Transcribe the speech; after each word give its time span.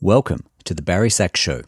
Welcome 0.00 0.44
to 0.62 0.74
the 0.74 0.82
Barry 0.82 1.10
Sax 1.10 1.40
Show. 1.40 1.62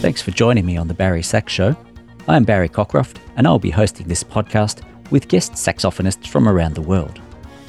Thanks 0.00 0.22
for 0.22 0.30
joining 0.30 0.64
me 0.64 0.76
on 0.76 0.86
the 0.86 0.94
Barry 0.94 1.24
Sax 1.24 1.52
Show. 1.52 1.76
I'm 2.28 2.44
Barry 2.44 2.68
Cockcroft, 2.68 3.16
and 3.34 3.48
I'll 3.48 3.58
be 3.58 3.70
hosting 3.70 4.06
this 4.06 4.22
podcast 4.22 4.82
with 5.10 5.26
guest 5.26 5.54
saxophonists 5.54 6.28
from 6.28 6.48
around 6.48 6.76
the 6.76 6.80
world. 6.80 7.20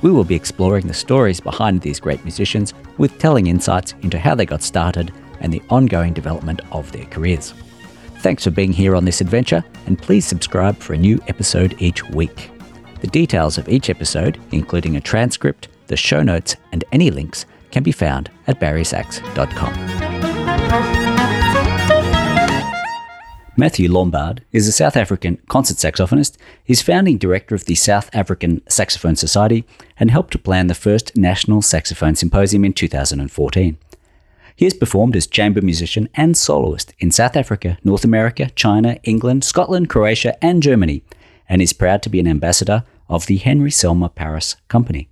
We 0.03 0.11
will 0.11 0.23
be 0.23 0.35
exploring 0.35 0.85
the 0.85 0.93
stories 0.93 1.39
behind 1.39 1.81
these 1.81 1.99
great 1.99 2.23
musicians 2.23 2.75
with 2.99 3.17
telling 3.17 3.47
insights 3.47 3.95
into 4.03 4.19
how 4.19 4.35
they 4.35 4.45
got 4.45 4.61
started 4.61 5.11
and 5.39 5.51
the 5.51 5.63
ongoing 5.71 6.13
development 6.13 6.61
of 6.71 6.91
their 6.91 7.05
careers. 7.05 7.55
Thanks 8.23 8.45
for 8.45 8.51
being 8.51 8.71
here 8.71 8.95
on 8.95 9.03
this 9.03 9.19
adventure, 9.19 9.65
and 9.85 10.01
please 10.01 10.25
subscribe 10.25 10.77
for 10.77 10.93
a 10.93 10.97
new 10.97 11.21
episode 11.27 11.75
each 11.79 12.01
week. 12.11 12.51
The 13.01 13.07
details 13.07 13.57
of 13.57 13.67
each 13.67 13.89
episode, 13.89 14.39
including 14.53 14.95
a 14.95 15.01
transcript, 15.01 15.67
the 15.87 15.97
show 15.97 16.23
notes, 16.23 16.55
and 16.71 16.85
any 16.93 17.11
links, 17.11 17.45
can 17.71 17.83
be 17.83 17.91
found 17.91 18.31
at 18.47 18.61
barrysax.com. 18.61 19.73
Matthew 23.57 23.91
Lombard 23.91 24.45
is 24.53 24.69
a 24.69 24.71
South 24.71 24.95
African 24.95 25.37
concert 25.49 25.75
saxophonist. 25.75 26.37
He's 26.63 26.81
founding 26.81 27.17
director 27.17 27.55
of 27.55 27.65
the 27.65 27.75
South 27.75 28.09
African 28.13 28.61
Saxophone 28.69 29.17
Society 29.17 29.65
and 29.99 30.09
helped 30.09 30.31
to 30.31 30.39
plan 30.39 30.67
the 30.67 30.75
first 30.75 31.17
National 31.17 31.61
Saxophone 31.61 32.15
Symposium 32.15 32.63
in 32.63 32.71
2014. 32.71 33.77
He 34.55 34.65
has 34.65 34.73
performed 34.73 35.15
as 35.15 35.27
chamber 35.27 35.61
musician 35.61 36.09
and 36.15 36.37
soloist 36.37 36.93
in 36.99 37.11
South 37.11 37.35
Africa, 37.35 37.77
North 37.83 38.03
America, 38.03 38.49
China, 38.55 38.97
England, 39.03 39.43
Scotland, 39.43 39.89
Croatia, 39.89 40.37
and 40.43 40.61
Germany, 40.61 41.03
and 41.49 41.61
is 41.61 41.73
proud 41.73 42.03
to 42.03 42.09
be 42.09 42.19
an 42.19 42.27
ambassador 42.27 42.83
of 43.09 43.25
the 43.25 43.37
Henry 43.37 43.71
Selmer 43.71 44.13
Paris 44.13 44.55
Company. 44.67 45.09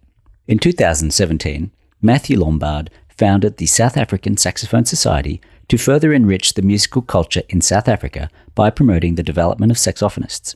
In 0.48 0.60
2017, 0.60 1.72
Matthew 2.02 2.40
Lombard 2.40 2.90
founded 3.10 3.58
the 3.58 3.66
South 3.66 3.98
African 3.98 4.38
Saxophone 4.38 4.86
Society 4.86 5.42
to 5.68 5.78
further 5.78 6.12
enrich 6.12 6.54
the 6.54 6.62
musical 6.62 7.02
culture 7.02 7.44
in 7.50 7.62
South 7.62 7.88
Africa 7.88 8.30
by 8.56 8.70
promoting 8.70 9.16
the 9.16 9.24
development 9.24 9.72
of 9.72 9.78
saxophonists. 9.78 10.56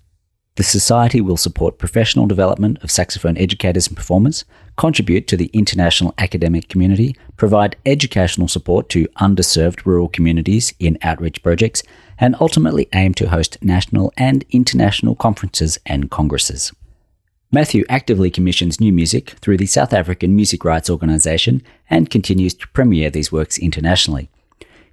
The 0.56 0.64
Society 0.64 1.20
will 1.20 1.36
support 1.36 1.80
professional 1.80 2.28
development 2.28 2.82
of 2.82 2.90
saxophone 2.90 3.38
educators 3.38 3.88
and 3.88 3.98
performers, 3.98 4.46
contribute 4.78 5.28
to 5.28 5.36
the 5.36 5.48
international 5.48 6.14
academic 6.18 6.70
community, 6.70 7.14
provide 7.36 7.76
educational 7.86 8.48
support 8.48 8.88
to 8.90 9.10
underserved 9.20 9.86
rural 9.86 10.08
communities 10.08 10.74
in 10.80 10.98
outreach 11.02 11.44
projects, 11.44 11.84
and 12.18 12.38
ultimately 12.40 12.88
aim 12.94 13.14
to 13.16 13.28
host 13.28 13.58
national 13.62 14.14
and 14.16 14.46
international 14.50 15.14
conferences 15.14 15.78
and 15.86 16.10
congresses. 16.10 16.72
Matthew 17.52 17.84
actively 17.90 18.32
commissions 18.32 18.80
new 18.80 18.94
music 18.94 19.32
through 19.42 19.58
the 19.58 19.66
South 19.66 19.92
African 19.92 20.38
Music 20.38 20.64
Rights 20.64 20.90
Organisation 20.90 21.64
and 21.90 22.10
continues 22.10 22.54
to 22.54 22.68
premiere 22.70 23.10
these 23.10 23.30
works 23.30 23.58
internationally. 23.58 24.30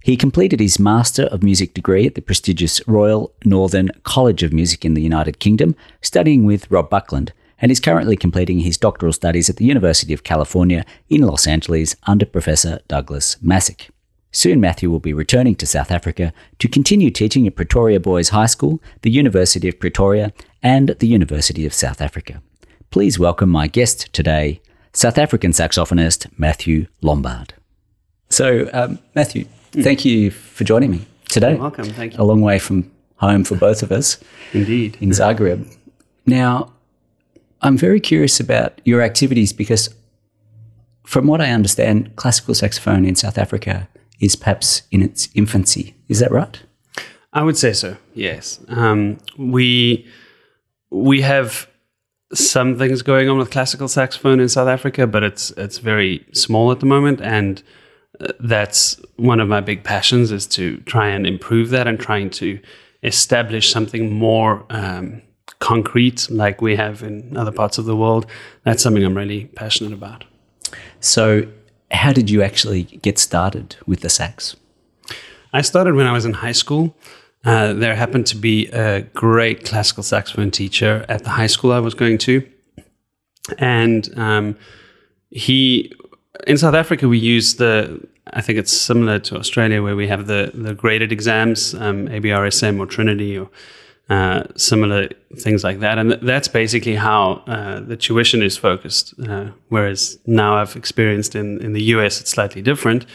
He 0.03 0.17
completed 0.17 0.59
his 0.59 0.81
Master 0.81 1.25
of 1.25 1.45
Music 1.45 1.75
degree 1.75 2.07
at 2.07 2.17
the 2.17 2.23
prestigious 2.23 2.87
Royal 2.89 3.33
Northern 3.45 3.91
College 4.03 4.43
of 4.43 4.53
Music 4.53 4.85
in 4.85 4.95
the 4.95 5.03
United 5.03 5.39
Kingdom, 5.39 5.77
studying 6.01 6.45
with 6.45 6.69
Rob 6.71 6.91
Buckland, 6.91 7.33
and 7.61 7.71
is 7.71 7.79
currently 7.79 8.17
completing 8.17 8.59
his 8.59 8.77
doctoral 8.77 9.13
studies 9.13 9.49
at 9.49 9.57
the 9.57 9.65
University 9.65 10.13
of 10.13 10.25
California 10.25 10.85
in 11.09 11.23
Los 11.23 11.47
Angeles 11.47 11.95
under 12.05 12.27
Professor 12.27 12.81
Douglas 12.89 13.37
Masek. 13.37 13.91
Soon, 14.33 14.61
Matthew 14.61 14.91
will 14.91 14.99
be 14.99 15.13
returning 15.13 15.55
to 15.55 15.67
South 15.67 15.93
Africa 15.93 16.33
to 16.59 16.67
continue 16.67 17.11
teaching 17.11 17.47
at 17.47 17.55
Pretoria 17.55 18.01
Boys 18.01 18.31
High 18.31 18.47
School, 18.47 18.83
the 19.03 19.11
University 19.11 19.69
of 19.69 19.79
Pretoria, 19.79 20.33
and 20.63 20.89
the 20.99 21.07
University 21.07 21.65
of 21.65 21.75
South 21.75 22.01
Africa. 22.01 22.43
Please 22.91 23.21
welcome 23.21 23.51
my 23.51 23.69
guest 23.69 24.13
today, 24.13 24.61
South 24.93 25.17
African 25.17 25.53
saxophonist 25.53 26.27
Matthew 26.37 26.87
Lombard. 27.03 27.55
So, 28.31 28.69
um, 28.73 28.99
Matthew, 29.15 29.45
Thank 29.73 30.05
you 30.05 30.31
for 30.31 30.65
joining 30.65 30.91
me 30.91 31.07
today. 31.29 31.53
You're 31.53 31.61
welcome. 31.61 31.85
Thank 31.87 32.15
you. 32.15 32.23
A 32.23 32.25
long 32.25 32.41
way 32.43 32.59
from 32.59 32.91
home 33.17 33.45
for 33.45 33.57
both 33.57 33.83
of 33.83 33.91
us. 33.91 34.19
Indeed. 34.53 34.99
In 35.01 35.11
Zagreb. 35.11 35.75
Now, 36.27 36.73
I'm 37.63 37.77
very 37.77 38.01
curious 38.01 38.39
about 38.41 38.81
your 38.85 39.01
activities 39.01 39.53
because, 39.53 39.95
from 41.05 41.27
what 41.27 41.41
I 41.41 41.51
understand, 41.51 42.15
classical 42.17 42.55
saxophone 42.55 43.05
in 43.05 43.15
South 43.15 43.39
Africa 43.39 43.89
is 44.21 44.37
perhaps 44.37 44.83
in 44.91 45.03
its 45.03 45.29
infancy. 45.35 45.95
Is 46.09 46.19
that 46.21 46.31
right? 46.31 46.63
I 47.33 47.43
would 47.43 47.57
say 47.57 47.73
so. 47.73 47.97
Yes. 48.15 48.61
Um, 48.69 49.19
we 49.39 50.07
we 50.91 51.23
have 51.23 51.67
some 52.35 52.77
things 52.77 53.03
going 53.03 53.29
on 53.29 53.39
with 53.39 53.51
classical 53.51 53.89
saxophone 53.89 54.39
in 54.41 54.49
South 54.49 54.69
Africa, 54.69 55.07
but 55.07 55.23
it's 55.23 55.51
it's 55.53 55.79
very 55.79 56.27
small 56.33 56.71
at 56.73 56.81
the 56.81 56.87
moment, 56.87 57.21
and 57.23 57.63
that's 58.41 59.01
one 59.17 59.41
of 59.41 59.49
my 59.49 59.61
big 59.61 59.85
passions 59.85 60.31
is 60.31 60.47
to 60.47 60.79
try 60.79 61.09
and 61.09 61.27
improve 61.27 61.71
that 61.71 61.87
and 61.87 61.99
trying 61.99 62.31
to 62.31 62.61
establish 63.03 63.71
something 63.71 64.13
more 64.13 64.65
um, 64.71 65.23
concrete 65.59 66.29
like 66.31 66.61
we 66.61 66.77
have 66.77 67.03
in 67.03 67.37
other 67.37 67.53
parts 67.53 67.79
of 67.79 67.85
the 67.85 67.97
world. 67.97 68.27
That's 68.65 68.83
something 68.83 69.05
I'm 69.05 69.17
really 69.17 69.47
passionate 69.47 69.93
about. 69.93 70.25
So, 71.01 71.47
how 71.91 72.13
did 72.13 72.31
you 72.31 72.43
actually 72.43 72.85
get 72.85 73.19
started 73.19 73.77
with 73.87 74.01
the 74.01 74.09
sax? 74.09 74.57
I 75.53 75.61
started 75.61 75.95
when 75.95 76.07
I 76.07 76.13
was 76.13 76.25
in 76.25 76.33
high 76.33 76.53
school. 76.53 76.97
Uh, 77.45 77.73
there 77.75 77.95
happened 77.95 78.27
to 78.29 78.37
be 78.37 78.69
a 78.69 79.03
great 79.03 79.65
classical 79.65 80.03
saxophone 80.03 80.51
teacher 80.51 81.05
at 81.09 81.25
the 81.25 81.31
high 81.31 81.49
school 81.49 81.73
I 81.73 81.81
was 81.81 81.93
going 81.93 82.19
to. 82.19 82.49
And 83.59 84.09
um, 84.17 84.57
he 85.31 85.93
in 86.47 86.59
South 86.59 86.75
Africa, 86.75 87.09
we 87.09 87.19
use 87.19 87.57
the. 87.57 88.01
I 88.27 88.41
think 88.41 88.59
it's 88.59 88.73
similar 88.73 89.19
to 89.21 89.37
Australia, 89.37 89.83
where 89.83 89.97
we 89.97 90.09
have 90.09 90.27
the 90.27 90.51
the 90.55 90.75
graded 90.75 91.13
exams, 91.13 91.75
um, 91.75 92.09
ABRSM 92.09 92.79
or 92.79 92.87
Trinity 92.87 93.37
or 93.39 93.51
uh, 94.09 94.45
similar 94.57 95.09
things 95.39 95.65
like 95.65 95.81
that, 95.81 95.99
and 95.99 96.11
th- 96.11 96.23
that's 96.23 96.49
basically 96.49 96.97
how 96.97 97.43
uh, 97.47 97.81
the 97.81 97.97
tuition 97.97 98.43
is 98.43 98.57
focused. 98.57 99.15
Uh, 99.29 99.47
whereas 99.69 100.19
now 100.27 100.57
I've 100.57 100.77
experienced 100.77 101.35
in 101.35 101.61
in 101.61 101.73
the 101.73 101.83
US, 101.95 102.21
it's 102.21 102.31
slightly 102.31 102.63
different. 102.63 103.07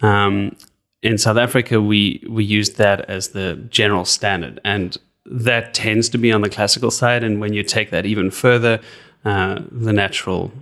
Um, 0.00 0.56
in 1.02 1.18
South 1.18 1.36
Africa, 1.36 1.80
we 1.80 2.24
we 2.28 2.44
use 2.44 2.70
that 2.70 3.08
as 3.08 3.28
the 3.28 3.56
general 3.70 4.04
standard, 4.04 4.60
and 4.64 4.96
that 5.24 5.74
tends 5.74 6.08
to 6.10 6.18
be 6.18 6.32
on 6.32 6.42
the 6.42 6.50
classical 6.50 6.90
side. 6.90 7.24
And 7.24 7.40
when 7.40 7.52
you 7.52 7.62
take 7.62 7.90
that 7.90 8.06
even 8.06 8.30
further, 8.30 8.80
uh, 9.24 9.60
the 9.70 9.92
natural 9.92 10.52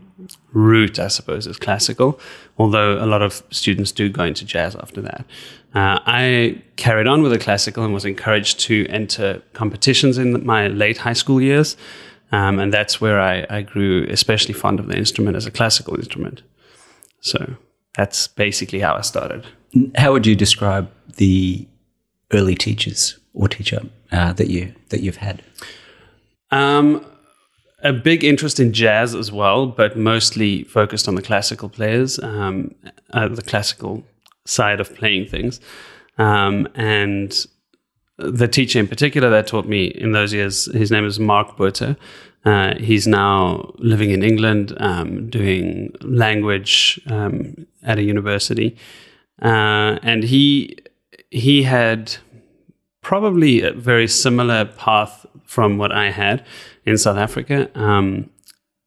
route, 0.53 0.99
I 0.99 1.09
suppose, 1.09 1.47
is 1.47 1.57
classical, 1.57 2.21
although 2.59 3.03
a 3.03 3.07
lot 3.07 3.23
of 3.23 3.43
students 3.51 3.93
do 3.93 4.09
go 4.09 4.25
into 4.25 4.45
jazz 4.45 4.77
after 4.77 5.01
that. 5.01 5.25
Uh, 5.75 5.99
I 6.05 6.63
carried 6.77 7.07
on 7.07 7.23
with 7.23 7.33
the 7.33 7.39
classical 7.39 7.85
and 7.85 7.95
was 7.95 8.05
encouraged 8.05 8.61
to 8.61 8.87
enter 8.89 9.43
competitions 9.53 10.19
in 10.19 10.45
my 10.45 10.67
late 10.69 10.99
high 10.99 11.13
school 11.13 11.41
years. 11.41 11.77
Um, 12.33 12.59
and 12.59 12.73
that's 12.73 13.01
where 13.01 13.21
I, 13.21 13.47
I, 13.51 13.63
grew 13.63 14.07
especially 14.09 14.55
fond 14.55 14.79
of 14.79 14.87
the 14.87 14.97
instrument 14.97 15.37
as 15.37 15.47
a 15.47 15.51
classical 15.51 15.97
instrument. 15.97 16.43
So 17.21 17.57
that's 17.97 18.29
basically 18.29 18.81
how 18.81 18.95
I 18.95 19.01
started. 19.01 19.47
How 19.97 20.13
would 20.13 20.27
you 20.27 20.37
describe 20.37 20.91
the 21.17 21.67
early 22.33 22.55
teachers 22.55 23.19
or 23.35 23.49
teacher 23.49 23.83
uh, 24.13 24.33
that 24.35 24.49
you 24.49 24.73
that 24.91 25.01
you've 25.01 25.17
had? 25.17 25.43
Um, 26.53 27.05
a 27.83 27.93
big 27.93 28.25
interest 28.25 28.61
in 28.61 28.73
jazz 28.73 29.15
as 29.15 29.33
well, 29.33 29.67
but 29.67 29.97
mostly 29.97 30.65
focused 30.65 31.09
on 31.09 31.15
the 31.15 31.23
classical 31.23 31.69
players, 31.69 32.19
um, 32.21 32.75
uh, 33.13 33.29
the 33.29 33.43
classical 33.43 34.05
side 34.45 34.81
of 34.81 34.95
playing 34.95 35.27
things. 35.27 35.61
Um, 36.19 36.69
and 36.75 37.47
the 38.19 38.49
teacher 38.49 38.79
in 38.79 38.87
particular 38.87 39.31
that 39.31 39.47
taught 39.47 39.67
me 39.67 39.87
in 39.87 40.13
those 40.13 40.35
years, 40.35 40.67
his 40.73 40.91
name 40.91 41.07
is 41.07 41.19
Mark 41.19 41.57
Botha. 41.57 41.97
Uh, 42.45 42.75
he's 42.77 43.07
now 43.07 43.73
living 43.79 44.11
in 44.11 44.23
England, 44.23 44.75
um, 44.81 45.29
doing 45.29 45.95
language 46.01 47.01
um, 47.07 47.67
at 47.83 47.99
a 47.99 48.03
university, 48.03 48.77
uh, 49.43 49.99
and 50.03 50.25
he 50.25 50.79
he 51.31 51.65
had 51.65 52.17
probably 53.03 53.63
a 53.63 53.73
very 53.73 54.09
similar 54.09 54.65
path 54.65 55.27
from 55.45 55.77
what 55.77 55.93
I 55.93 56.11
had 56.11 56.45
in 56.85 56.99
South 56.99 57.17
Africa. 57.17 57.71
Um, 57.79 58.31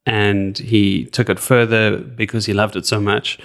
and 0.06 0.58
he 0.58 1.06
took 1.06 1.30
it 1.30 1.40
further 1.40 1.98
because 1.98 2.46
he 2.46 2.54
loved 2.54 2.76
it 2.76 2.86
so 2.86 3.00
much, 3.00 3.40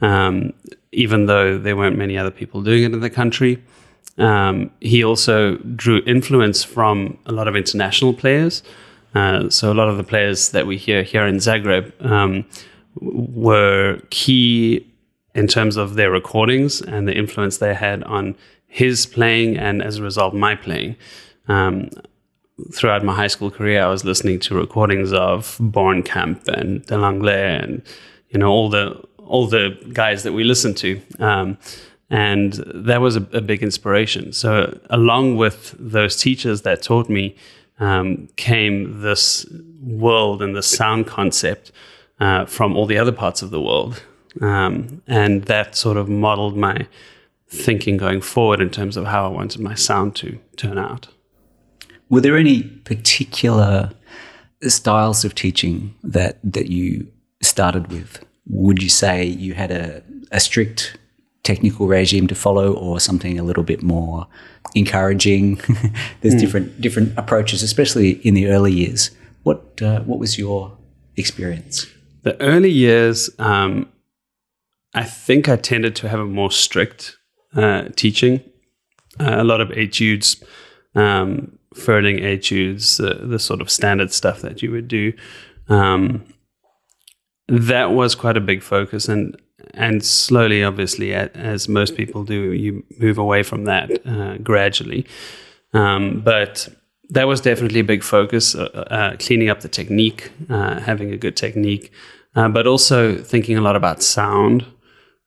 um, 0.00 0.52
even 0.92 1.26
though 1.26 1.58
there 1.58 1.76
weren't 1.76 1.98
many 1.98 2.16
other 2.16 2.30
people 2.30 2.62
doing 2.62 2.84
it 2.84 2.92
in 2.92 3.00
the 3.00 3.10
country. 3.10 3.62
Um, 4.16 4.70
he 4.80 5.04
also 5.04 5.56
drew 5.56 6.02
influence 6.06 6.64
from 6.64 7.18
a 7.26 7.32
lot 7.32 7.46
of 7.46 7.54
international 7.54 8.14
players. 8.14 8.62
Uh, 9.14 9.48
so 9.48 9.72
a 9.72 9.74
lot 9.74 9.88
of 9.88 9.96
the 9.96 10.04
players 10.04 10.50
that 10.50 10.66
we 10.66 10.76
hear 10.76 11.02
here 11.02 11.26
in 11.26 11.36
Zagreb 11.36 11.92
um, 12.04 12.44
were 13.00 14.00
key 14.10 14.86
in 15.34 15.46
terms 15.46 15.76
of 15.76 15.94
their 15.94 16.10
recordings 16.10 16.80
and 16.80 17.06
the 17.06 17.14
influence 17.14 17.58
they 17.58 17.74
had 17.74 18.02
on 18.04 18.34
his 18.66 19.06
playing 19.06 19.56
and 19.56 19.82
as 19.82 19.98
a 19.98 20.02
result 20.02 20.34
my 20.34 20.54
playing. 20.54 20.96
Um, 21.46 21.90
throughout 22.72 23.04
my 23.04 23.14
high 23.14 23.28
school 23.28 23.50
career, 23.50 23.82
I 23.82 23.88
was 23.88 24.04
listening 24.04 24.40
to 24.40 24.54
recordings 24.54 25.12
of 25.12 25.56
Born 25.60 26.02
Bornkamp 26.02 26.48
and 26.48 26.84
Delangle 26.86 27.28
and 27.30 27.82
you 28.30 28.38
know 28.38 28.50
all 28.50 28.68
the 28.68 29.02
all 29.18 29.46
the 29.46 29.76
guys 29.92 30.22
that 30.22 30.32
we 30.32 30.44
listened 30.44 30.76
to. 30.78 31.00
Um, 31.18 31.58
and 32.10 32.54
that 32.74 33.02
was 33.02 33.16
a, 33.16 33.26
a, 33.32 33.42
big 33.42 33.62
inspiration. 33.62 34.32
So, 34.32 34.78
along 34.88 35.36
with 35.36 35.74
those 35.78 36.16
teachers 36.16 36.62
that 36.62 36.80
taught 36.82 37.10
me, 37.10 37.36
um, 37.80 38.28
came 38.36 39.02
this 39.02 39.46
world 39.82 40.40
and 40.40 40.56
the 40.56 40.62
sound 40.62 41.06
concept 41.06 41.70
uh, 42.18 42.46
from 42.46 42.76
all 42.76 42.86
the 42.86 42.98
other 42.98 43.12
parts 43.12 43.42
of 43.42 43.50
the 43.50 43.60
world. 43.60 44.02
Um, 44.40 45.02
and 45.06 45.44
that 45.44 45.76
sort 45.76 45.96
of 45.96 46.08
modeled 46.08 46.56
my 46.56 46.86
thinking 47.48 47.96
going 47.96 48.20
forward 48.20 48.60
in 48.60 48.70
terms 48.70 48.96
of 48.96 49.06
how 49.06 49.26
I 49.26 49.28
wanted 49.28 49.60
my 49.60 49.74
sound 49.74 50.16
to 50.16 50.38
turn 50.56 50.78
out. 50.78 51.08
Were 52.10 52.20
there 52.20 52.36
any 52.36 52.62
particular 52.62 53.90
styles 54.62 55.24
of 55.24 55.34
teaching 55.34 55.94
that 56.02 56.38
that 56.42 56.68
you 56.68 57.06
started 57.42 57.90
with? 57.92 58.24
Would 58.46 58.82
you 58.82 58.88
say 58.88 59.24
you 59.24 59.54
had 59.54 59.70
a, 59.70 60.02
a 60.32 60.40
strict 60.40 60.98
technical 61.42 61.86
regime 61.86 62.26
to 62.26 62.34
follow, 62.34 62.72
or 62.72 63.00
something 63.00 63.38
a 63.38 63.42
little 63.42 63.62
bit 63.62 63.82
more 63.82 64.26
encouraging? 64.74 65.56
There's 66.20 66.34
mm. 66.34 66.40
different 66.40 66.80
different 66.80 67.18
approaches, 67.18 67.62
especially 67.62 68.12
in 68.26 68.34
the 68.34 68.48
early 68.48 68.72
years. 68.72 69.10
What 69.42 69.80
uh, 69.82 70.00
what 70.00 70.18
was 70.18 70.38
your 70.38 70.76
experience? 71.16 71.86
The 72.22 72.40
early 72.40 72.70
years, 72.70 73.30
um, 73.38 73.88
I 74.94 75.04
think 75.04 75.48
I 75.48 75.56
tended 75.56 75.94
to 75.96 76.08
have 76.08 76.20
a 76.20 76.26
more 76.26 76.50
strict 76.50 77.16
uh, 77.54 77.88
teaching. 77.96 78.40
Uh, 79.20 79.36
a 79.38 79.44
lot 79.44 79.60
of 79.60 79.72
etudes, 79.72 80.42
um, 80.94 81.57
Ferling 81.78 82.22
etudes, 82.22 83.00
uh, 83.00 83.18
the 83.22 83.38
sort 83.38 83.60
of 83.60 83.70
standard 83.70 84.12
stuff 84.12 84.40
that 84.40 84.62
you 84.62 84.70
would 84.70 84.88
do. 84.88 85.12
Um, 85.68 86.24
that 87.48 87.92
was 87.92 88.14
quite 88.14 88.36
a 88.36 88.40
big 88.40 88.62
focus, 88.62 89.08
and 89.08 89.40
and 89.74 90.04
slowly, 90.04 90.62
obviously, 90.64 91.14
as 91.14 91.68
most 91.68 91.96
people 91.96 92.24
do, 92.24 92.52
you 92.52 92.84
move 92.98 93.18
away 93.18 93.42
from 93.42 93.64
that 93.64 94.06
uh, 94.06 94.38
gradually. 94.38 95.06
Um, 95.72 96.20
but 96.20 96.68
that 97.10 97.26
was 97.26 97.40
definitely 97.40 97.80
a 97.80 97.84
big 97.84 98.02
focus, 98.02 98.54
uh, 98.54 98.64
uh, 98.90 99.16
cleaning 99.18 99.48
up 99.48 99.60
the 99.60 99.68
technique, 99.68 100.30
uh, 100.50 100.80
having 100.80 101.12
a 101.12 101.16
good 101.16 101.36
technique, 101.36 101.90
uh, 102.34 102.48
but 102.48 102.66
also 102.66 103.16
thinking 103.16 103.56
a 103.56 103.60
lot 103.60 103.76
about 103.76 104.02
sound 104.02 104.64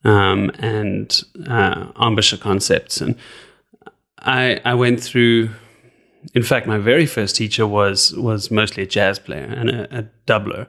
um, 0.04 0.52
and 0.60 1.24
uh, 1.48 1.92
embouchure 2.00 2.40
concepts. 2.40 3.02
And 3.02 3.16
I, 4.20 4.60
I 4.64 4.74
went 4.76 5.02
through 5.02 5.50
in 6.34 6.44
fact, 6.44 6.68
my 6.68 6.78
very 6.78 7.06
first 7.06 7.36
teacher 7.36 7.66
was 7.68 8.14
was 8.14 8.52
mostly 8.52 8.84
a 8.84 8.86
jazz 8.86 9.20
player 9.20 9.46
and 9.46 9.70
a, 9.70 10.00
a 10.00 10.04
doubler, 10.26 10.68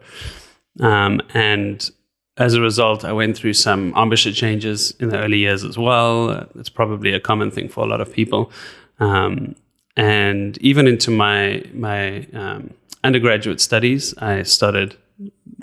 um, 0.81 1.21
and 1.35 1.91
as 2.39 2.55
a 2.55 2.61
result, 2.61 3.05
I 3.05 3.13
went 3.13 3.37
through 3.37 3.53
some 3.53 3.93
embouchure 3.95 4.33
changes 4.33 4.93
in 4.99 5.11
the 5.11 5.19
early 5.19 5.39
years 5.39 5.65
as 5.65 5.77
well. 5.77 6.49
It's 6.59 6.71
probably 6.71 7.13
a 7.13 7.21
common 7.21 7.51
thing 7.51 7.69
for 7.69 7.85
a 7.85 7.87
lot 7.87 8.01
of 8.01 8.13
people, 8.13 8.51
um, 8.99 9.55
and 9.97 10.57
even 10.59 10.87
into 10.87 11.11
my 11.11 11.63
my 11.75 12.27
um, 12.33 12.75
undergraduate 13.05 13.61
studies, 13.61 14.17
I 14.19 14.43
started 14.45 14.97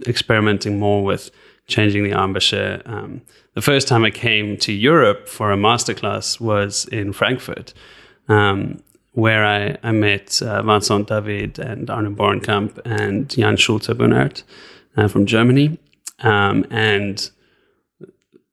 experimenting 0.07 0.79
more 0.79 1.03
with 1.03 1.31
changing 1.67 2.03
the 2.03 2.11
embouchure. 2.11 2.81
Um, 2.85 3.21
the 3.55 3.61
first 3.61 3.87
time 3.87 4.05
I 4.05 4.11
came 4.11 4.57
to 4.57 4.71
Europe 4.71 5.27
for 5.27 5.51
a 5.51 5.57
masterclass 5.57 6.39
was 6.39 6.85
in 6.85 7.13
Frankfurt. 7.13 7.73
Um, 8.27 8.81
where 9.19 9.45
I, 9.45 9.77
I 9.83 9.91
met 9.91 10.41
uh, 10.41 10.61
Vincent 10.63 11.07
David 11.07 11.59
and 11.59 11.89
Arno 11.89 12.11
Bornkamp 12.11 12.79
and 12.85 13.29
Jan 13.29 13.57
Schulte-Bunert 13.57 14.43
uh, 14.97 15.07
from 15.07 15.25
Germany. 15.25 15.77
Um, 16.19 16.65
and 16.69 17.29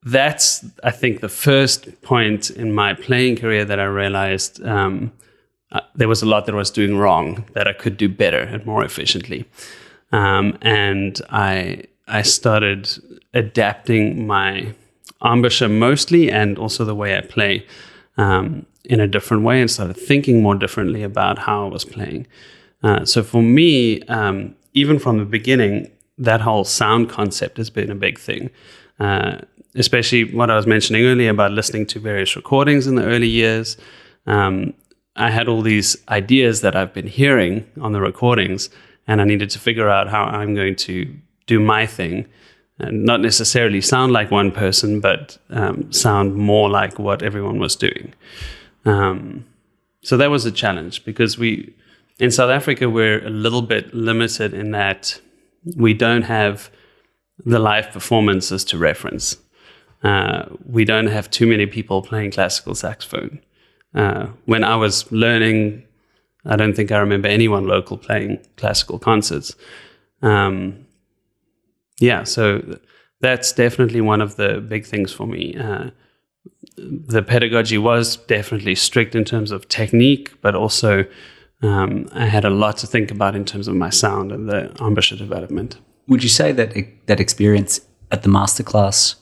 that's, 0.02 0.64
I 0.84 0.90
think, 0.92 1.20
the 1.20 1.28
first 1.28 2.00
point 2.02 2.50
in 2.50 2.72
my 2.72 2.94
playing 2.94 3.36
career 3.36 3.64
that 3.64 3.80
I 3.80 3.84
realized 3.84 4.62
um, 4.64 5.12
uh, 5.72 5.80
there 5.94 6.08
was 6.08 6.22
a 6.22 6.26
lot 6.26 6.46
that 6.46 6.54
I 6.54 6.58
was 6.58 6.70
doing 6.70 6.96
wrong 6.96 7.44
that 7.54 7.66
I 7.66 7.72
could 7.72 7.96
do 7.96 8.08
better 8.08 8.40
and 8.40 8.64
more 8.64 8.84
efficiently. 8.84 9.44
Um, 10.12 10.56
and 10.62 11.20
I, 11.30 11.84
I 12.06 12.22
started 12.22 12.88
adapting 13.34 14.26
my 14.26 14.74
embouchure 15.24 15.68
mostly 15.68 16.30
and 16.30 16.58
also 16.58 16.84
the 16.84 16.94
way 16.94 17.18
I 17.18 17.20
play. 17.22 17.66
Um, 18.16 18.66
in 18.88 19.00
a 19.00 19.06
different 19.06 19.42
way 19.42 19.60
and 19.60 19.70
started 19.70 19.96
thinking 19.96 20.42
more 20.42 20.54
differently 20.54 21.02
about 21.02 21.38
how 21.38 21.66
I 21.66 21.68
was 21.68 21.84
playing. 21.84 22.26
Uh, 22.82 23.04
so 23.04 23.22
for 23.22 23.42
me, 23.42 24.00
um, 24.02 24.54
even 24.74 24.98
from 24.98 25.18
the 25.18 25.24
beginning, 25.24 25.90
that 26.18 26.40
whole 26.40 26.64
sound 26.64 27.10
concept 27.10 27.56
has 27.56 27.68
been 27.68 27.90
a 27.90 27.94
big 27.94 28.18
thing. 28.18 28.50
Uh, 29.00 29.38
especially 29.74 30.24
what 30.34 30.50
I 30.50 30.56
was 30.56 30.66
mentioning 30.66 31.04
earlier 31.04 31.30
about 31.30 31.52
listening 31.52 31.86
to 31.86 32.00
various 32.00 32.34
recordings 32.34 32.86
in 32.86 32.94
the 32.94 33.04
early 33.04 33.28
years. 33.28 33.76
Um, 34.26 34.72
I 35.16 35.30
had 35.30 35.48
all 35.48 35.62
these 35.62 35.96
ideas 36.08 36.60
that 36.62 36.74
I've 36.74 36.94
been 36.94 37.06
hearing 37.06 37.66
on 37.80 37.92
the 37.92 38.00
recordings, 38.00 38.70
and 39.06 39.20
I 39.20 39.24
needed 39.24 39.50
to 39.50 39.58
figure 39.58 39.88
out 39.88 40.08
how 40.08 40.24
I'm 40.24 40.54
going 40.54 40.76
to 40.76 41.14
do 41.46 41.60
my 41.60 41.86
thing 41.86 42.26
and 42.78 43.04
not 43.04 43.20
necessarily 43.20 43.80
sound 43.80 44.12
like 44.12 44.30
one 44.30 44.50
person, 44.50 45.00
but 45.00 45.38
um, 45.50 45.90
sound 45.92 46.34
more 46.34 46.68
like 46.68 46.98
what 46.98 47.22
everyone 47.22 47.58
was 47.58 47.74
doing. 47.76 48.12
Um, 48.84 49.46
so 50.02 50.16
that 50.16 50.30
was 50.30 50.44
a 50.44 50.52
challenge 50.52 51.04
because 51.04 51.38
we, 51.38 51.74
in 52.18 52.30
South 52.30 52.50
Africa, 52.50 52.88
we're 52.88 53.24
a 53.26 53.30
little 53.30 53.62
bit 53.62 53.92
limited 53.94 54.54
in 54.54 54.70
that 54.72 55.20
we 55.76 55.94
don't 55.94 56.22
have 56.22 56.70
the 57.44 57.58
live 57.58 57.90
performances 57.90 58.64
to 58.64 58.78
reference. 58.78 59.36
Uh, 60.02 60.44
we 60.64 60.84
don't 60.84 61.08
have 61.08 61.30
too 61.30 61.46
many 61.46 61.66
people 61.66 62.02
playing 62.02 62.30
classical 62.30 62.74
saxophone. 62.74 63.40
Uh, 63.94 64.26
when 64.44 64.62
I 64.62 64.76
was 64.76 65.10
learning, 65.10 65.82
I 66.44 66.56
don't 66.56 66.74
think 66.74 66.92
I 66.92 66.98
remember 66.98 67.28
anyone 67.28 67.66
local 67.66 67.96
playing 67.96 68.38
classical 68.56 68.98
concerts. 68.98 69.56
Um, 70.22 70.85
yeah, 72.00 72.24
so 72.24 72.78
that's 73.20 73.52
definitely 73.52 74.00
one 74.00 74.20
of 74.20 74.36
the 74.36 74.60
big 74.60 74.84
things 74.84 75.12
for 75.12 75.26
me. 75.26 75.56
Uh, 75.56 75.90
the 76.76 77.22
pedagogy 77.22 77.78
was 77.78 78.16
definitely 78.16 78.74
strict 78.74 79.14
in 79.14 79.24
terms 79.24 79.50
of 79.50 79.68
technique, 79.68 80.34
but 80.42 80.54
also 80.54 81.06
um, 81.62 82.08
I 82.12 82.26
had 82.26 82.44
a 82.44 82.50
lot 82.50 82.76
to 82.78 82.86
think 82.86 83.10
about 83.10 83.34
in 83.34 83.44
terms 83.44 83.68
of 83.68 83.74
my 83.74 83.90
sound 83.90 84.32
and 84.32 84.48
the 84.48 84.74
embouchure 84.80 85.18
development. 85.18 85.78
Would 86.08 86.22
you 86.22 86.28
say 86.28 86.52
that 86.52 86.74
that 87.06 87.20
experience 87.20 87.80
at 88.12 88.22
the 88.22 88.28
masterclass 88.28 89.16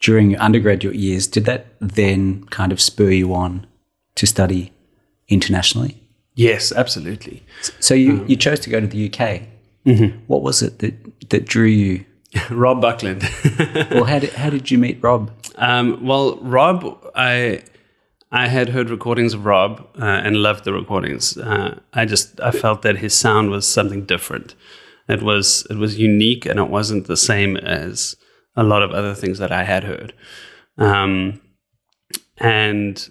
during 0.00 0.30
your 0.32 0.40
undergraduate 0.40 0.96
years 0.96 1.26
did 1.26 1.44
that 1.46 1.66
then 1.80 2.44
kind 2.46 2.72
of 2.72 2.80
spur 2.80 3.10
you 3.10 3.34
on 3.34 3.66
to 4.16 4.26
study 4.26 4.72
internationally? 5.28 5.98
Yes, 6.34 6.72
absolutely. 6.72 7.42
So 7.80 7.94
you, 7.94 8.12
um, 8.12 8.26
you 8.26 8.36
chose 8.36 8.60
to 8.60 8.70
go 8.70 8.80
to 8.80 8.86
the 8.86 9.12
UK. 9.12 9.42
Mm-hmm. 9.86 10.18
What 10.26 10.42
was 10.42 10.62
it 10.62 10.78
that 10.80 11.30
that 11.30 11.46
drew 11.46 11.66
you? 11.66 12.04
Rob 12.50 12.80
Buckland. 12.80 13.28
well, 13.90 14.04
how 14.04 14.18
did 14.18 14.32
how 14.32 14.50
did 14.50 14.70
you 14.70 14.78
meet 14.78 15.02
Rob? 15.02 15.30
Um, 15.56 16.04
well, 16.04 16.36
Rob, 16.36 17.10
I 17.14 17.62
I 18.30 18.48
had 18.48 18.70
heard 18.70 18.88
recordings 18.88 19.34
of 19.34 19.44
Rob 19.44 19.86
uh, 20.00 20.04
and 20.04 20.36
loved 20.36 20.64
the 20.64 20.72
recordings. 20.72 21.36
Uh, 21.36 21.80
I 21.92 22.06
just 22.06 22.40
I 22.40 22.50
felt 22.50 22.82
that 22.82 22.98
his 22.98 23.12
sound 23.12 23.50
was 23.50 23.68
something 23.68 24.06
different. 24.06 24.54
It 25.08 25.22
was 25.22 25.66
it 25.68 25.76
was 25.76 25.98
unique 25.98 26.46
and 26.46 26.58
it 26.58 26.70
wasn't 26.70 27.06
the 27.06 27.16
same 27.16 27.56
as 27.58 28.16
a 28.56 28.62
lot 28.62 28.82
of 28.82 28.92
other 28.92 29.14
things 29.14 29.38
that 29.38 29.52
I 29.52 29.64
had 29.64 29.84
heard. 29.84 30.14
Um, 30.78 31.40
and 32.38 33.10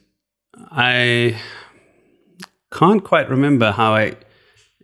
I 0.72 1.40
can't 2.72 3.04
quite 3.04 3.30
remember 3.30 3.72
how 3.72 3.94
I 3.94 4.16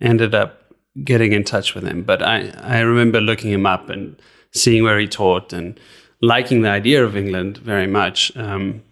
ended 0.02 0.36
up 0.36 0.67
getting 1.04 1.34
in 1.34 1.44
touch 1.44 1.76
with 1.76 1.86
him, 1.86 2.04
but 2.04 2.22
I, 2.22 2.50
I 2.62 2.80
remember 2.80 3.22
looking 3.22 3.52
him 3.52 3.66
up 3.66 3.90
and 3.90 4.16
seeing 4.52 4.84
where 4.84 5.00
he 5.00 5.08
taught 5.08 5.54
and 5.54 5.80
liking 6.22 6.62
the 6.62 6.70
idea 6.70 7.04
of 7.04 7.16
England 7.16 7.58
very 7.58 7.88
much. 7.88 8.36
Um, 8.36 8.84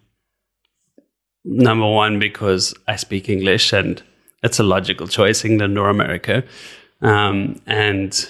number 1.43 1.89
one, 1.89 2.19
because 2.19 2.73
I 2.87 2.95
speak 2.95 3.29
English 3.29 3.73
and 3.73 4.01
it's 4.43 4.59
a 4.59 4.63
logical 4.63 5.07
choice, 5.07 5.43
England 5.43 5.77
or 5.77 5.89
America. 5.89 6.43
Um, 7.01 7.61
and 7.65 8.27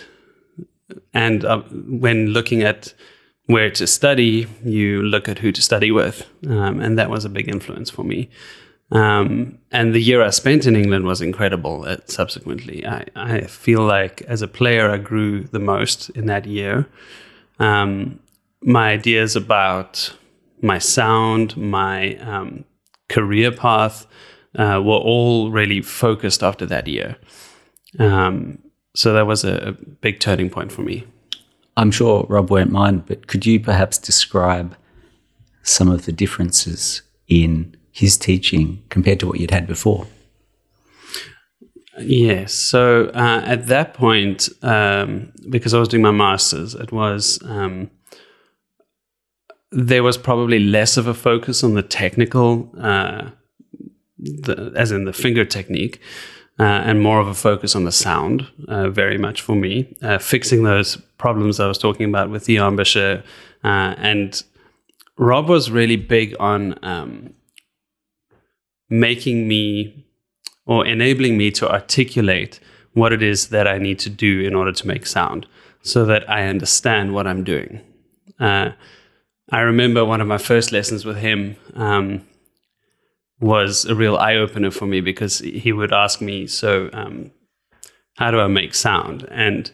and 1.14 1.44
uh, 1.46 1.62
when 1.62 2.28
looking 2.28 2.62
at 2.64 2.94
where 3.48 3.70
to 3.72 3.88
study, 3.88 4.48
you 4.64 5.02
look 5.02 5.28
at 5.30 5.40
who 5.40 5.52
to 5.52 5.62
study 5.62 5.92
with, 5.92 6.28
um, 6.48 6.80
and 6.80 6.98
that 6.98 7.10
was 7.10 7.26
a 7.26 7.30
big 7.30 7.48
influence 7.48 7.90
for 7.90 8.04
me. 8.04 8.30
Um, 8.92 9.58
and 9.72 9.94
the 9.96 10.00
year 10.00 10.22
I 10.22 10.30
spent 10.30 10.66
in 10.66 10.76
England 10.76 11.06
was 11.06 11.22
incredible. 11.22 11.86
Uh, 11.86 11.98
subsequently, 12.06 12.86
I, 12.86 13.06
I, 13.16 13.42
feel 13.42 13.82
like 13.82 14.22
as 14.24 14.42
a 14.44 14.48
player, 14.48 14.92
I 14.92 14.98
grew 14.98 15.44
the 15.46 15.60
most 15.60 16.10
in 16.12 16.28
that 16.28 16.46
year. 16.46 16.88
Um, 17.58 18.20
my 18.62 18.92
ideas 18.92 19.36
about 19.36 20.16
my 20.62 20.78
sound, 20.78 21.58
my 21.58 22.16
um, 22.18 22.64
career 23.10 23.52
path 23.52 24.06
uh, 24.56 24.82
were 24.84 24.94
all 24.94 25.52
really 25.52 25.82
focused 25.82 26.44
after 26.44 26.66
that 26.68 26.88
year. 26.88 27.16
Um, 27.98 28.60
so 28.96 29.14
that 29.14 29.28
was 29.28 29.44
a, 29.44 29.70
a 29.70 29.72
big 29.74 30.20
turning 30.20 30.50
point 30.50 30.72
for 30.72 30.82
me. 30.82 31.06
I'm 31.78 31.92
sure 31.92 32.26
Rob 32.30 32.50
won't 32.50 32.72
mind, 32.72 33.06
but 33.06 33.28
could 33.28 33.46
you 33.46 33.60
perhaps 33.60 33.98
describe 33.98 34.76
some 35.64 35.90
of 35.90 36.06
the 36.06 36.12
differences 36.12 37.02
in 37.28 37.76
his 37.96 38.18
teaching 38.18 38.84
compared 38.90 39.22
to 39.22 39.26
what 39.26 39.40
you'd 39.40 39.52
had 39.52 39.66
before? 39.66 40.06
Yes. 41.98 42.54
So 42.54 43.06
uh, 43.14 43.42
at 43.46 43.68
that 43.68 43.94
point, 43.94 44.50
um, 44.62 45.32
because 45.50 45.74
I 45.74 45.80
was 45.80 45.88
doing 45.88 46.04
my 46.04 46.12
master's, 46.12 46.76
it 46.76 46.92
was 46.92 47.40
um, 47.46 47.90
there 49.72 50.04
was 50.04 50.18
probably 50.18 50.60
less 50.60 50.98
of 50.98 51.08
a 51.08 51.14
focus 51.14 51.64
on 51.64 51.76
the 51.76 51.82
technical, 51.82 52.70
uh, 52.78 53.30
the, 54.20 54.74
as 54.76 54.92
in 54.92 55.06
the 55.06 55.14
finger 55.14 55.46
technique, 55.46 56.02
uh, 56.60 56.64
and 56.64 57.02
more 57.02 57.22
of 57.22 57.30
a 57.30 57.34
focus 57.34 57.78
on 57.78 57.86
the 57.86 57.94
sound, 57.94 58.46
uh, 58.68 58.90
very 58.90 59.18
much 59.18 59.40
for 59.40 59.56
me, 59.56 59.96
uh, 60.02 60.18
fixing 60.18 60.64
those 60.64 60.98
problems 61.18 61.62
I 61.62 61.68
was 61.68 61.78
talking 61.78 62.10
about 62.10 62.30
with 62.30 62.44
the 62.44 62.58
embouchure. 62.58 63.24
And 63.64 64.44
Rob 65.18 65.48
was 65.48 65.72
really 65.72 65.96
big 65.96 66.36
on 66.42 66.78
um, 66.84 67.34
making 68.90 69.48
me 69.48 70.06
or 70.66 70.86
enabling 70.86 71.38
me 71.38 71.52
to 71.52 71.72
articulate 71.72 72.60
what 72.94 73.14
it 73.14 73.22
is 73.22 73.50
that 73.50 73.68
I 73.68 73.78
need 73.78 74.00
to 74.00 74.10
do 74.10 74.42
in 74.42 74.56
order 74.56 74.72
to 74.72 74.88
make 74.88 75.06
sound 75.06 75.48
so 75.82 76.06
that 76.06 76.28
I 76.30 76.48
understand 76.48 77.14
what 77.14 77.28
I'm 77.28 77.44
doing. 77.44 77.82
Uh, 78.40 78.72
I 79.52 79.62
remember 79.62 80.04
one 80.04 80.22
of 80.22 80.28
my 80.28 80.40
first 80.40 80.72
lessons 80.72 81.06
with 81.06 81.18
him 81.18 81.56
um, 81.76 82.26
was 83.40 83.86
a 83.86 83.94
real 83.94 84.18
eye 84.18 84.36
opener 84.36 84.72
for 84.72 84.88
me 84.88 85.02
because 85.02 85.40
he 85.40 85.72
would 85.72 85.94
ask 85.94 86.22
me, 86.22 86.48
So, 86.48 86.90
um, 86.94 87.32
how 88.16 88.32
do 88.32 88.40
I 88.40 88.48
make 88.48 88.74
sound? 88.74 89.28
And 89.30 89.72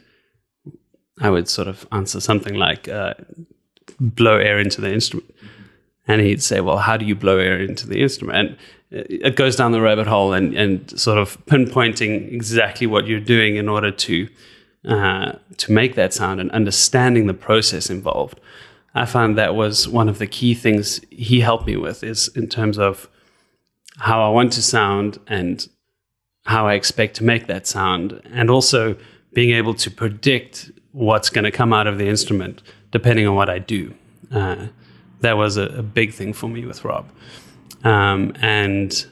I 1.19 1.29
would 1.29 1.47
sort 1.47 1.67
of 1.67 1.87
answer 1.91 2.19
something 2.19 2.55
like, 2.55 2.89
uh, 2.89 3.13
blow 3.99 4.37
air 4.37 4.59
into 4.59 4.81
the 4.81 4.91
instrument. 4.91 5.33
And 6.07 6.21
he'd 6.21 6.43
say, 6.43 6.59
Well, 6.59 6.79
how 6.79 6.97
do 6.97 7.05
you 7.05 7.15
blow 7.15 7.37
air 7.37 7.61
into 7.61 7.87
the 7.87 8.01
instrument? 8.01 8.37
And 8.37 8.57
it 8.91 9.35
goes 9.35 9.55
down 9.55 9.71
the 9.71 9.81
rabbit 9.81 10.07
hole 10.07 10.33
and, 10.33 10.53
and 10.53 10.99
sort 10.99 11.17
of 11.17 11.43
pinpointing 11.45 12.31
exactly 12.33 12.85
what 12.85 13.07
you're 13.07 13.19
doing 13.19 13.55
in 13.55 13.69
order 13.69 13.89
to 13.91 14.27
uh, 14.87 15.33
to 15.57 15.71
make 15.71 15.95
that 15.95 16.13
sound 16.13 16.41
and 16.41 16.51
understanding 16.51 17.27
the 17.27 17.33
process 17.33 17.89
involved. 17.89 18.39
I 18.93 19.05
found 19.05 19.37
that 19.37 19.55
was 19.55 19.87
one 19.87 20.09
of 20.09 20.17
the 20.17 20.27
key 20.27 20.53
things 20.55 20.99
he 21.09 21.39
helped 21.39 21.67
me 21.67 21.77
with 21.77 22.03
is 22.03 22.27
in 22.29 22.47
terms 22.47 22.77
of 22.77 23.07
how 23.99 24.25
I 24.25 24.29
want 24.29 24.51
to 24.53 24.61
sound 24.61 25.19
and 25.27 25.67
how 26.45 26.67
I 26.67 26.73
expect 26.73 27.15
to 27.17 27.23
make 27.23 27.47
that 27.47 27.67
sound, 27.67 28.19
and 28.25 28.49
also 28.49 28.97
being 29.33 29.51
able 29.51 29.75
to 29.75 29.91
predict 29.91 30.71
what's 30.91 31.29
going 31.29 31.43
to 31.43 31.51
come 31.51 31.71
out 31.71 31.87
of 31.87 31.97
the 31.97 32.07
instrument 32.07 32.61
depending 32.89 33.27
on 33.27 33.35
what 33.35 33.49
I 33.49 33.59
do. 33.59 33.93
Uh, 34.31 34.67
that 35.21 35.37
was 35.37 35.57
a, 35.57 35.63
a, 35.67 35.83
big 35.83 36.13
thing 36.13 36.33
for 36.33 36.49
me 36.49 36.65
with 36.65 36.83
Rob. 36.83 37.09
Um, 37.83 38.33
and 38.41 39.05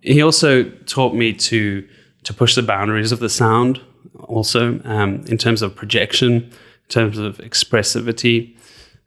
he 0.00 0.22
also 0.22 0.64
taught 0.86 1.14
me 1.14 1.32
to 1.32 1.86
to 2.24 2.34
push 2.34 2.54
the 2.54 2.62
boundaries 2.62 3.10
of 3.10 3.18
the 3.18 3.28
sound, 3.28 3.80
also 4.20 4.80
um, 4.84 5.24
in 5.26 5.36
terms 5.36 5.60
of 5.60 5.74
projection, 5.74 6.34
in 6.34 6.88
terms 6.88 7.18
of 7.18 7.38
expressivity, 7.38 8.56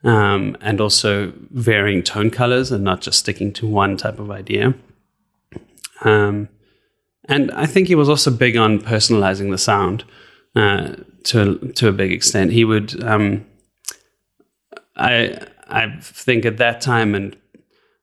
um, 0.03 0.57
and 0.59 0.81
also 0.81 1.31
varying 1.51 2.03
tone 2.03 2.29
colors 2.29 2.71
and 2.71 2.83
not 2.83 3.01
just 3.01 3.19
sticking 3.19 3.53
to 3.53 3.65
one 3.65 3.95
type 3.95 4.19
of 4.19 4.31
idea. 4.31 4.73
Um, 6.03 6.49
and 7.27 7.51
I 7.51 7.65
think 7.65 7.87
he 7.87 7.95
was 7.95 8.09
also 8.09 8.31
big 8.31 8.57
on 8.57 8.79
personalizing 8.79 9.49
the 9.49 9.57
sound 9.57 10.03
uh, 10.55 10.95
to 11.23 11.57
to 11.75 11.87
a 11.87 11.91
big 11.91 12.11
extent. 12.11 12.51
He 12.51 12.63
would, 12.63 13.03
um, 13.03 13.45
I 14.95 15.39
I 15.67 15.97
think 16.01 16.45
at 16.45 16.57
that 16.57 16.81
time, 16.81 17.15
and 17.15 17.35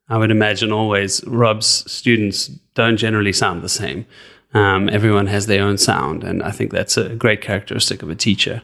I 0.08 0.18
would 0.18 0.30
imagine 0.30 0.72
always, 0.72 1.24
Rob's 1.26 1.90
students 1.90 2.48
don't 2.74 2.96
generally 2.96 3.32
sound 3.32 3.62
the 3.62 3.68
same. 3.68 4.06
Um, 4.54 4.88
everyone 4.90 5.28
has 5.28 5.46
their 5.46 5.62
own 5.62 5.78
sound, 5.78 6.24
and 6.24 6.42
I 6.42 6.50
think 6.50 6.72
that's 6.72 6.96
a 6.96 7.14
great 7.14 7.40
characteristic 7.40 8.02
of 8.02 8.10
a 8.10 8.14
teacher. 8.14 8.62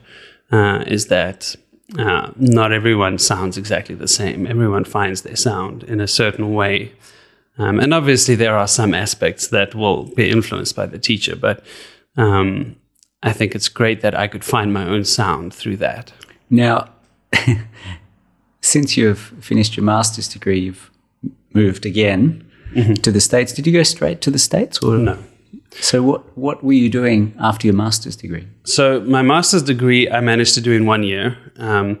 Uh, 0.51 0.83
is 0.87 1.07
that 1.07 1.55
uh, 1.97 2.31
not 2.35 2.71
everyone 2.71 3.17
sounds 3.17 3.57
exactly 3.57 3.95
the 3.95 4.07
same. 4.07 4.45
Everyone 4.45 4.83
finds 4.83 5.23
their 5.23 5.35
sound 5.35 5.83
in 5.83 5.99
a 5.99 6.07
certain 6.07 6.53
way. 6.53 6.91
Um, 7.57 7.79
and 7.79 7.93
obviously, 7.93 8.35
there 8.35 8.55
are 8.55 8.67
some 8.67 8.93
aspects 8.93 9.47
that 9.47 9.73
will 9.75 10.03
be 10.15 10.29
influenced 10.29 10.75
by 10.75 10.85
the 10.85 10.99
teacher, 10.99 11.35
but 11.35 11.63
um, 12.15 12.75
I 13.23 13.33
think 13.33 13.55
it's 13.55 13.69
great 13.69 14.01
that 14.01 14.15
I 14.15 14.27
could 14.27 14.43
find 14.43 14.73
my 14.73 14.85
own 14.85 15.03
sound 15.03 15.53
through 15.53 15.77
that. 15.77 16.13
Now, 16.49 16.89
since 18.61 18.95
you've 18.95 19.19
finished 19.41 19.75
your 19.75 19.83
master's 19.83 20.27
degree, 20.27 20.59
you've 20.59 20.88
moved 21.53 21.85
again 21.85 22.49
mm-hmm. 22.73 22.93
to 22.93 23.11
the 23.11 23.21
States. 23.21 23.53
Did 23.53 23.67
you 23.67 23.73
go 23.73 23.83
straight 23.83 24.21
to 24.21 24.31
the 24.31 24.39
States? 24.39 24.79
Or? 24.79 24.97
No. 24.97 25.17
So 25.71 26.01
what 26.01 26.37
what 26.37 26.63
were 26.63 26.73
you 26.73 26.89
doing 26.89 27.35
after 27.39 27.67
your 27.67 27.75
master's 27.75 28.15
degree? 28.15 28.47
So 28.63 29.01
my 29.01 29.21
master's 29.21 29.63
degree 29.63 30.09
I 30.09 30.19
managed 30.19 30.55
to 30.55 30.61
do 30.61 30.71
in 30.71 30.85
one 30.85 31.03
year. 31.03 31.37
Um, 31.57 31.99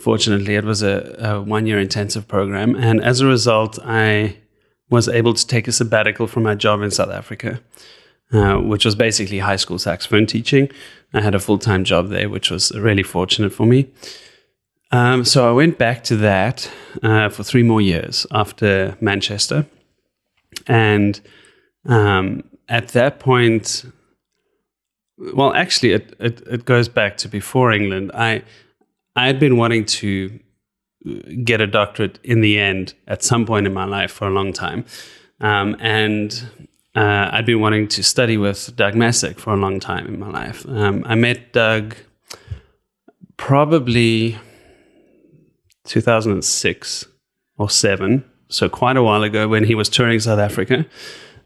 fortunately, 0.00 0.56
it 0.56 0.64
was 0.64 0.82
a, 0.82 1.14
a 1.18 1.40
one 1.40 1.66
year 1.66 1.78
intensive 1.78 2.26
program, 2.26 2.74
and 2.74 3.02
as 3.02 3.20
a 3.20 3.26
result, 3.26 3.78
I 3.84 4.36
was 4.90 5.08
able 5.08 5.34
to 5.34 5.46
take 5.46 5.68
a 5.68 5.72
sabbatical 5.72 6.26
from 6.26 6.42
my 6.42 6.54
job 6.54 6.82
in 6.82 6.90
South 6.90 7.10
Africa, 7.10 7.60
uh, 8.32 8.56
which 8.56 8.84
was 8.84 8.94
basically 8.94 9.38
high 9.38 9.56
school 9.56 9.78
saxophone 9.78 10.26
teaching. 10.26 10.68
I 11.14 11.20
had 11.20 11.34
a 11.34 11.40
full 11.40 11.58
time 11.58 11.84
job 11.84 12.08
there, 12.08 12.28
which 12.28 12.50
was 12.50 12.72
really 12.72 13.02
fortunate 13.02 13.52
for 13.52 13.66
me. 13.66 13.88
Um, 14.92 15.24
so 15.24 15.48
I 15.48 15.52
went 15.52 15.78
back 15.78 16.04
to 16.04 16.16
that 16.16 16.70
uh, 17.02 17.28
for 17.28 17.42
three 17.42 17.62
more 17.62 17.80
years 17.80 18.26
after 18.30 18.96
Manchester, 19.00 19.66
and 20.66 21.20
um, 21.86 22.44
at 22.68 22.88
that 22.88 23.18
point, 23.18 23.84
well, 25.34 25.52
actually, 25.54 25.92
it, 25.92 26.14
it, 26.20 26.42
it 26.46 26.64
goes 26.64 26.88
back 26.88 27.16
to 27.18 27.28
before 27.28 27.72
England. 27.72 28.12
I 28.14 28.42
I 29.16 29.26
had 29.26 29.40
been 29.40 29.56
wanting 29.56 29.86
to 29.86 30.38
get 31.44 31.60
a 31.60 31.66
doctorate 31.66 32.18
in 32.22 32.40
the 32.40 32.58
end 32.58 32.94
at 33.06 33.22
some 33.22 33.46
point 33.46 33.66
in 33.66 33.72
my 33.72 33.84
life 33.84 34.12
for 34.12 34.28
a 34.28 34.30
long 34.30 34.52
time, 34.52 34.84
um, 35.40 35.76
and 35.80 36.48
uh, 36.94 37.30
I'd 37.32 37.46
been 37.46 37.60
wanting 37.60 37.88
to 37.88 38.02
study 38.02 38.36
with 38.36 38.74
Doug 38.76 38.94
Masek 38.94 39.38
for 39.38 39.52
a 39.52 39.56
long 39.56 39.80
time 39.80 40.06
in 40.06 40.18
my 40.18 40.30
life. 40.30 40.64
Um, 40.68 41.02
I 41.06 41.16
met 41.16 41.52
Doug 41.52 41.96
probably 43.36 44.38
2006 45.86 47.06
or 47.58 47.70
seven, 47.70 48.24
so 48.48 48.68
quite 48.68 48.96
a 48.96 49.02
while 49.02 49.22
ago 49.22 49.48
when 49.48 49.64
he 49.64 49.74
was 49.74 49.88
touring 49.88 50.20
South 50.20 50.38
Africa. 50.38 50.86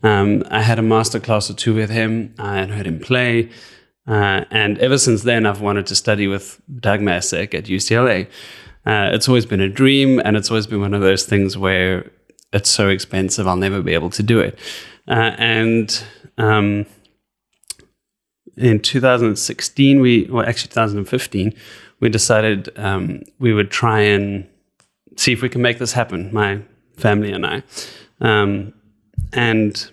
Um, 0.02 0.44
I 0.50 0.62
had 0.62 0.78
a 0.78 0.82
master 0.82 1.20
class 1.20 1.50
or 1.50 1.54
two 1.54 1.75
with 1.75 1.90
him. 1.90 2.35
I 2.38 2.56
had 2.56 2.70
heard 2.70 2.87
him 2.87 3.00
play. 3.00 3.50
Uh, 4.06 4.44
and 4.50 4.78
ever 4.78 4.99
since 4.99 5.23
then, 5.23 5.47
I've 5.47 5.61
wanted 5.61 5.87
to 5.87 5.94
study 5.94 6.26
with 6.26 6.61
Doug 6.80 7.00
Masek 7.00 7.54
at 7.54 7.64
UCLA. 7.64 8.26
Uh, 8.87 9.11
it's 9.12 9.28
always 9.28 9.47
been 9.47 9.61
a 9.61 9.68
dream, 9.68 10.20
and 10.25 10.37
it's 10.37 10.50
always 10.50 10.66
been 10.66 10.80
one 10.80 10.94
of 10.94 11.02
those 11.02 11.26
things 11.26 11.56
where 11.56 12.11
it's 12.52 12.70
so 12.70 12.88
expensive, 12.88 13.47
I'll 13.47 13.56
never 13.56 13.82
be 13.82 13.94
able 13.94 14.11
to 14.11 14.23
do 14.23 14.40
it. 14.40 14.59
Uh, 15.06 15.35
and 15.38 16.04
um, 16.38 16.87
in 18.56 18.80
2016, 18.80 20.00
we, 20.00 20.25
well, 20.30 20.44
actually 20.47 20.68
2015, 20.68 21.54
we 22.00 22.09
decided 22.09 22.76
um, 22.78 23.23
we 23.38 23.52
would 23.52 23.71
try 23.71 24.00
and 24.00 24.47
see 25.16 25.33
if 25.33 25.42
we 25.42 25.49
can 25.49 25.62
make 25.62 25.78
this 25.78 25.92
happen, 25.92 26.33
my 26.33 26.61
family 26.97 27.30
and 27.33 27.47
I. 27.47 27.62
Um, 28.21 28.73
and 29.33 29.90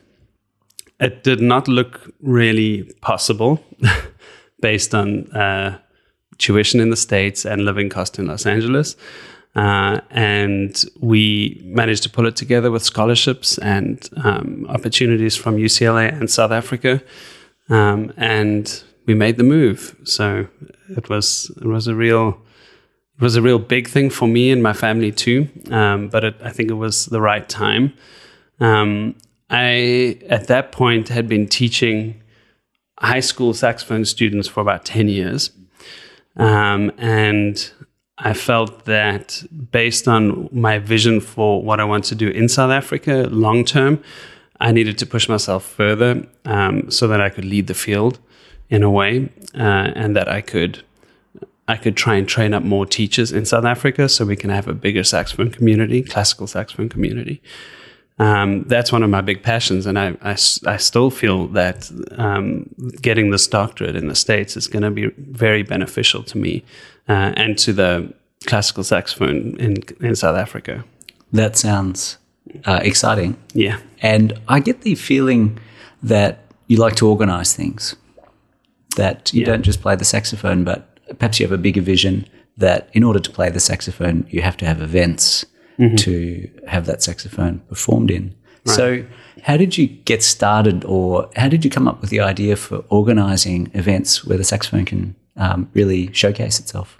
it 1.00 1.24
did 1.24 1.42
not 1.42 1.68
look 1.68 2.12
really 2.22 2.92
possible 3.02 3.64
based 4.62 4.96
on 4.96 5.32
uh, 5.32 5.80
tuition 6.38 6.80
in 6.80 6.90
the 6.90 6.96
States 6.96 7.46
and 7.46 7.66
living 7.66 7.90
cost 7.90 8.18
in 8.20 8.28
Los 8.28 8.46
Angeles. 8.46 8.96
Uh, 9.56 10.02
and 10.12 10.86
we 11.00 11.60
managed 11.66 12.04
to 12.04 12.10
pull 12.10 12.28
it 12.28 12.36
together 12.36 12.70
with 12.70 12.84
scholarships 12.84 13.58
and 13.58 14.10
um, 14.24 14.66
opportunities 14.70 15.36
from 15.36 15.58
UCLA 15.58 16.12
and 16.12 16.30
South 16.30 16.52
Africa. 16.52 17.02
Um, 17.70 18.14
and 18.18 18.84
we 19.08 19.16
made 19.16 19.38
the 19.38 19.44
move. 19.44 19.96
So 20.04 20.48
it 20.90 21.10
was 21.10 21.50
it 21.58 21.66
was 21.66 21.88
a 21.88 21.96
real 21.96 22.40
it 23.16 23.22
was 23.22 23.36
a 23.36 23.42
real 23.42 23.58
big 23.58 23.88
thing 23.88 24.12
for 24.12 24.28
me 24.28 24.52
and 24.52 24.62
my 24.62 24.74
family 24.74 25.12
too. 25.12 25.50
Um, 25.72 26.10
but 26.10 26.24
it, 26.24 26.36
I 26.44 26.52
think 26.52 26.70
it 26.70 26.76
was 26.76 27.08
the 27.08 27.20
right 27.20 27.48
time. 27.50 27.94
Um, 28.60 29.16
I, 29.50 30.20
at 30.30 30.48
that 30.48 30.72
point, 30.72 31.10
had 31.10 31.28
been 31.28 31.48
teaching 31.48 32.22
high 33.00 33.22
school 33.22 33.54
saxophone 33.54 34.06
students 34.06 34.48
for 34.48 34.60
about 34.60 34.86
10 34.86 35.08
years. 35.08 35.50
Um, 36.36 36.92
and 36.98 37.72
I 38.20 38.34
felt 38.34 38.86
that 38.86 39.44
based 39.72 40.08
on 40.08 40.50
my 40.52 40.78
vision 40.78 41.20
for 41.20 41.64
what 41.64 41.80
I 41.80 41.86
want 41.86 42.04
to 42.06 42.16
do 42.16 42.30
in 42.30 42.50
South 42.50 42.72
Africa 42.72 43.28
long 43.32 43.66
term, 43.66 44.04
I 44.60 44.72
needed 44.72 44.98
to 45.00 45.06
push 45.06 45.28
myself 45.28 45.64
further 45.64 46.28
um, 46.46 46.92
so 46.92 47.08
that 47.08 47.22
I 47.22 47.30
could 47.30 47.46
lead 47.46 47.66
the 47.68 47.74
field 47.74 48.20
in 48.70 48.84
a 48.84 48.90
way, 48.90 49.30
uh, 49.56 49.92
and 49.96 50.16
that 50.16 50.28
I 50.28 50.42
could 50.42 50.84
I 51.68 51.76
could 51.76 51.98
try 51.98 52.16
and 52.16 52.28
train 52.28 52.54
up 52.54 52.64
more 52.64 52.86
teachers 52.86 53.32
in 53.32 53.46
South 53.46 53.66
Africa 53.66 54.08
so 54.08 54.26
we 54.26 54.38
can 54.38 54.50
have 54.50 54.68
a 54.68 54.74
bigger 54.74 55.04
saxophone 55.04 55.52
community, 55.52 56.02
classical 56.02 56.48
saxophone 56.48 56.88
community. 56.88 57.42
Um, 58.20 58.64
that's 58.64 58.92
one 58.92 59.04
of 59.04 59.10
my 59.10 59.22
big 59.22 59.44
passions, 59.44 59.86
and 59.86 60.00
I, 60.00 60.16
I, 60.22 60.38
I 60.66 60.78
still 60.78 61.12
feel 61.12 61.48
that 61.50 61.92
um, 62.18 62.70
getting 63.02 63.30
this 63.32 63.48
doctorate 63.48 63.96
in 63.96 64.08
the 64.08 64.16
States 64.16 64.58
is 64.58 64.68
going 64.68 64.84
to 64.84 64.92
be 64.92 65.08
very 65.18 65.62
beneficial 65.62 66.24
to 66.24 66.38
me 66.38 66.64
uh, 67.08 67.34
and 67.36 67.58
to 67.60 67.74
the 67.74 68.14
classical 68.46 68.84
saxophone 68.84 69.56
in, 69.60 69.84
in 70.00 70.16
South 70.16 70.38
Africa. 70.38 70.84
That 71.32 71.58
sounds 71.58 72.18
uh, 72.66 72.80
exciting. 72.82 73.38
Yeah. 73.54 73.80
And 74.02 74.40
I 74.48 74.62
get 74.62 74.82
the 74.82 74.96
feeling 74.96 75.60
that 76.02 76.40
you 76.68 76.78
like 76.78 76.96
to 76.98 77.08
organize 77.08 77.54
things, 77.56 77.96
that 78.98 79.34
you 79.34 79.42
Yeah. 79.42 79.48
don't 79.52 79.64
just 79.64 79.82
play 79.82 79.96
the 79.96 80.06
saxophone, 80.06 80.64
but 80.64 80.80
perhaps 81.18 81.40
you 81.40 81.46
have 81.48 81.54
a 81.54 81.58
bigger 81.68 81.82
vision 81.82 82.26
that 82.58 82.90
in 82.94 83.04
order 83.04 83.20
to 83.20 83.32
play 83.32 83.50
the 83.50 83.60
saxophone, 83.60 84.26
you 84.30 84.42
have 84.42 84.58
to 84.58 84.66
have 84.66 84.82
events 84.82 85.46
to 85.98 86.50
have 86.68 86.86
that 86.88 87.04
saxophone 87.04 87.60
performed 87.70 88.10
in. 88.12 88.34
So, 88.66 89.04
how 89.44 89.58
did 89.58 89.78
you 89.78 89.86
get 89.88 90.24
started, 90.24 90.84
or 90.86 91.30
how 91.36 91.48
did 91.50 91.64
you 91.64 91.70
come 91.70 91.88
up 91.88 92.02
with 92.02 92.10
the 92.10 92.20
idea 92.20 92.56
for 92.56 92.84
organizing 92.90 93.70
events 93.74 94.26
where 94.26 94.38
the 94.40 94.44
saxophone 94.44 94.86
can 94.86 95.16
um, 95.38 95.70
really 95.76 96.10
showcase 96.14 96.60
itself? 96.60 96.98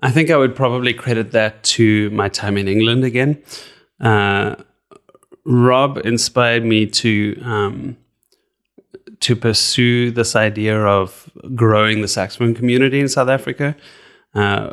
I 0.00 0.10
think 0.10 0.30
I 0.30 0.36
would 0.38 0.56
probably 0.56 0.94
credit 0.94 1.30
that 1.32 1.62
to 1.76 2.08
my 2.10 2.28
time 2.30 2.56
in 2.56 2.66
England 2.66 3.04
again. 3.04 3.36
Uh, 4.00 4.56
Rob 5.44 5.98
inspired 6.04 6.64
me 6.64 6.86
to 6.86 7.40
um, 7.44 7.96
to 9.22 9.36
pursue 9.36 10.10
this 10.10 10.36
idea 10.36 10.78
of 10.84 11.30
growing 11.54 12.02
the 12.02 12.08
saxophone 12.08 12.54
community 12.54 13.00
in 13.00 13.08
South 13.08 13.28
Africa. 13.28 13.76
Uh, 14.34 14.72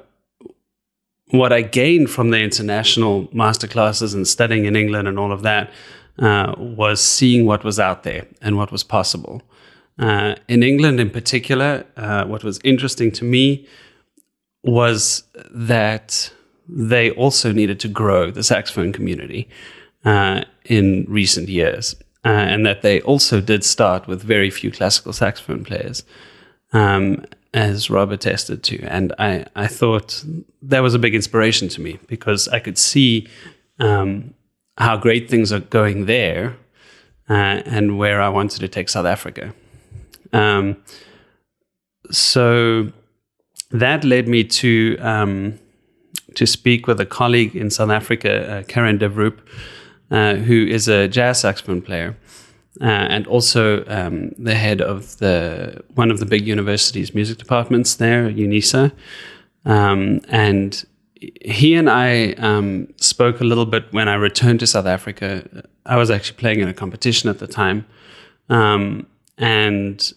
what 1.32 1.54
I 1.54 1.62
gained 1.62 2.10
from 2.10 2.32
the 2.32 2.40
international 2.40 3.28
masterclasses 3.28 4.16
and 4.16 4.28
studying 4.28 4.66
in 4.66 4.76
England 4.76 5.08
and 5.08 5.20
all 5.20 5.32
of 5.32 5.44
that 5.44 5.72
uh, 6.18 6.56
was 6.58 7.00
seeing 7.02 7.46
what 7.46 7.64
was 7.64 7.80
out 7.80 8.04
there 8.04 8.26
and 8.42 8.58
what 8.58 8.72
was 8.72 8.84
possible. 8.84 9.42
Uh, 10.00 10.36
in 10.48 10.64
England, 10.64 11.00
in 11.00 11.10
particular, 11.10 11.86
uh, 11.98 12.26
what 12.26 12.44
was 12.44 12.60
interesting 12.64 13.12
to 13.12 13.24
me 13.26 13.68
was 14.64 15.24
that 15.52 16.32
they 16.68 17.12
also 17.12 17.52
needed 17.52 17.80
to 17.80 17.88
grow 17.88 18.32
the 18.32 18.44
saxophone 18.44 18.92
community 18.92 19.48
uh, 20.06 20.44
in 20.66 21.06
recent 21.08 21.50
years, 21.50 21.96
uh, 22.26 22.30
and 22.30 22.66
that 22.66 22.82
they 22.82 23.02
also 23.02 23.42
did 23.42 23.64
start 23.64 24.08
with 24.08 24.22
very 24.22 24.50
few 24.50 24.72
classical 24.72 25.14
saxophone 25.14 25.64
players, 25.64 26.04
um, 26.74 27.26
as 27.54 27.90
Rob 27.90 28.12
attested 28.12 28.64
to. 28.64 28.82
And 28.84 29.14
I, 29.18 29.46
I 29.56 29.68
thought 29.68 30.24
that 30.62 30.82
was 30.82 30.94
a 30.94 31.00
big 31.00 31.16
inspiration 31.16 31.70
to 31.70 31.82
me 31.82 32.00
because 32.08 32.48
I 32.48 32.60
could 32.60 32.78
see 32.78 33.28
um, 33.80 34.34
how 34.78 34.98
great 34.98 35.30
things 35.30 35.52
are 35.52 35.60
going 35.60 36.06
there 36.06 36.58
uh, 37.30 37.62
and 37.66 37.98
where 37.98 38.22
I 38.22 38.30
wanted 38.30 38.60
to 38.60 38.68
take 38.68 38.90
South 38.90 39.06
Africa. 39.06 39.54
Um, 40.34 40.78
so 42.12 42.92
that 43.72 44.04
led 44.04 44.28
me 44.28 44.44
to 44.44 44.98
um, 45.00 45.60
to 46.36 46.46
speak 46.46 46.88
with 46.88 47.00
a 47.00 47.06
colleague 47.06 47.56
in 47.56 47.70
South 47.70 47.90
Africa, 47.90 48.60
uh, 48.60 48.64
Karen 48.64 49.00
Devroop, 49.00 49.40
uh, 50.12 50.36
who 50.36 50.66
is 50.66 50.88
a 50.88 51.08
jazz 51.08 51.42
saxophone 51.42 51.82
player 51.82 52.18
uh, 52.82 52.86
and 52.86 53.28
also 53.28 53.84
um, 53.88 54.30
the 54.38 54.56
head 54.56 54.82
of 54.82 55.18
the 55.18 55.84
one 55.96 56.12
of 56.12 56.20
the 56.20 56.26
big 56.26 56.48
university's 56.48 57.14
music 57.14 57.38
departments 57.38 57.96
there, 57.96 58.30
UNISA. 58.30 58.92
Um, 59.66 60.22
and 60.30 60.86
he 61.16 61.76
and 61.76 61.90
I 61.90 62.34
um, 62.34 62.94
spoke 62.98 63.42
a 63.42 63.44
little 63.44 63.66
bit 63.66 63.92
when 63.92 64.08
I 64.08 64.16
returned 64.16 64.62
to 64.62 64.68
South 64.68 64.86
Africa. 64.86 65.66
I 65.86 65.98
was 65.98 66.10
actually 66.10 66.38
playing 66.38 66.62
in 66.62 66.70
a 66.70 66.74
competition 66.74 67.30
at 67.30 67.40
the 67.40 67.48
time, 67.48 67.86
um, 68.48 69.08
and 69.38 70.14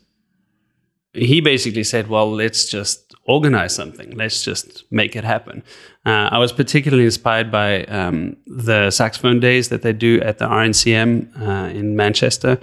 he 1.13 1.41
basically 1.41 1.85
said, 1.85 2.07
"Well, 2.07 2.31
let's 2.31 2.67
just 2.71 3.12
organize 3.25 3.75
something. 3.75 4.11
Let's 4.17 4.45
just 4.45 4.85
make 4.91 5.17
it 5.17 5.25
happen." 5.25 5.63
Uh, 6.05 6.29
I 6.33 6.39
was 6.39 6.53
particularly 6.53 7.05
inspired 7.05 7.51
by 7.51 7.85
um, 7.85 8.37
the 8.47 8.91
saxophone 8.91 9.39
days 9.39 9.69
that 9.69 9.83
they 9.83 9.93
do 9.93 10.21
at 10.21 10.39
the 10.39 10.47
RNCM 10.47 11.41
uh, 11.41 11.69
in 11.71 11.95
Manchester, 11.95 12.59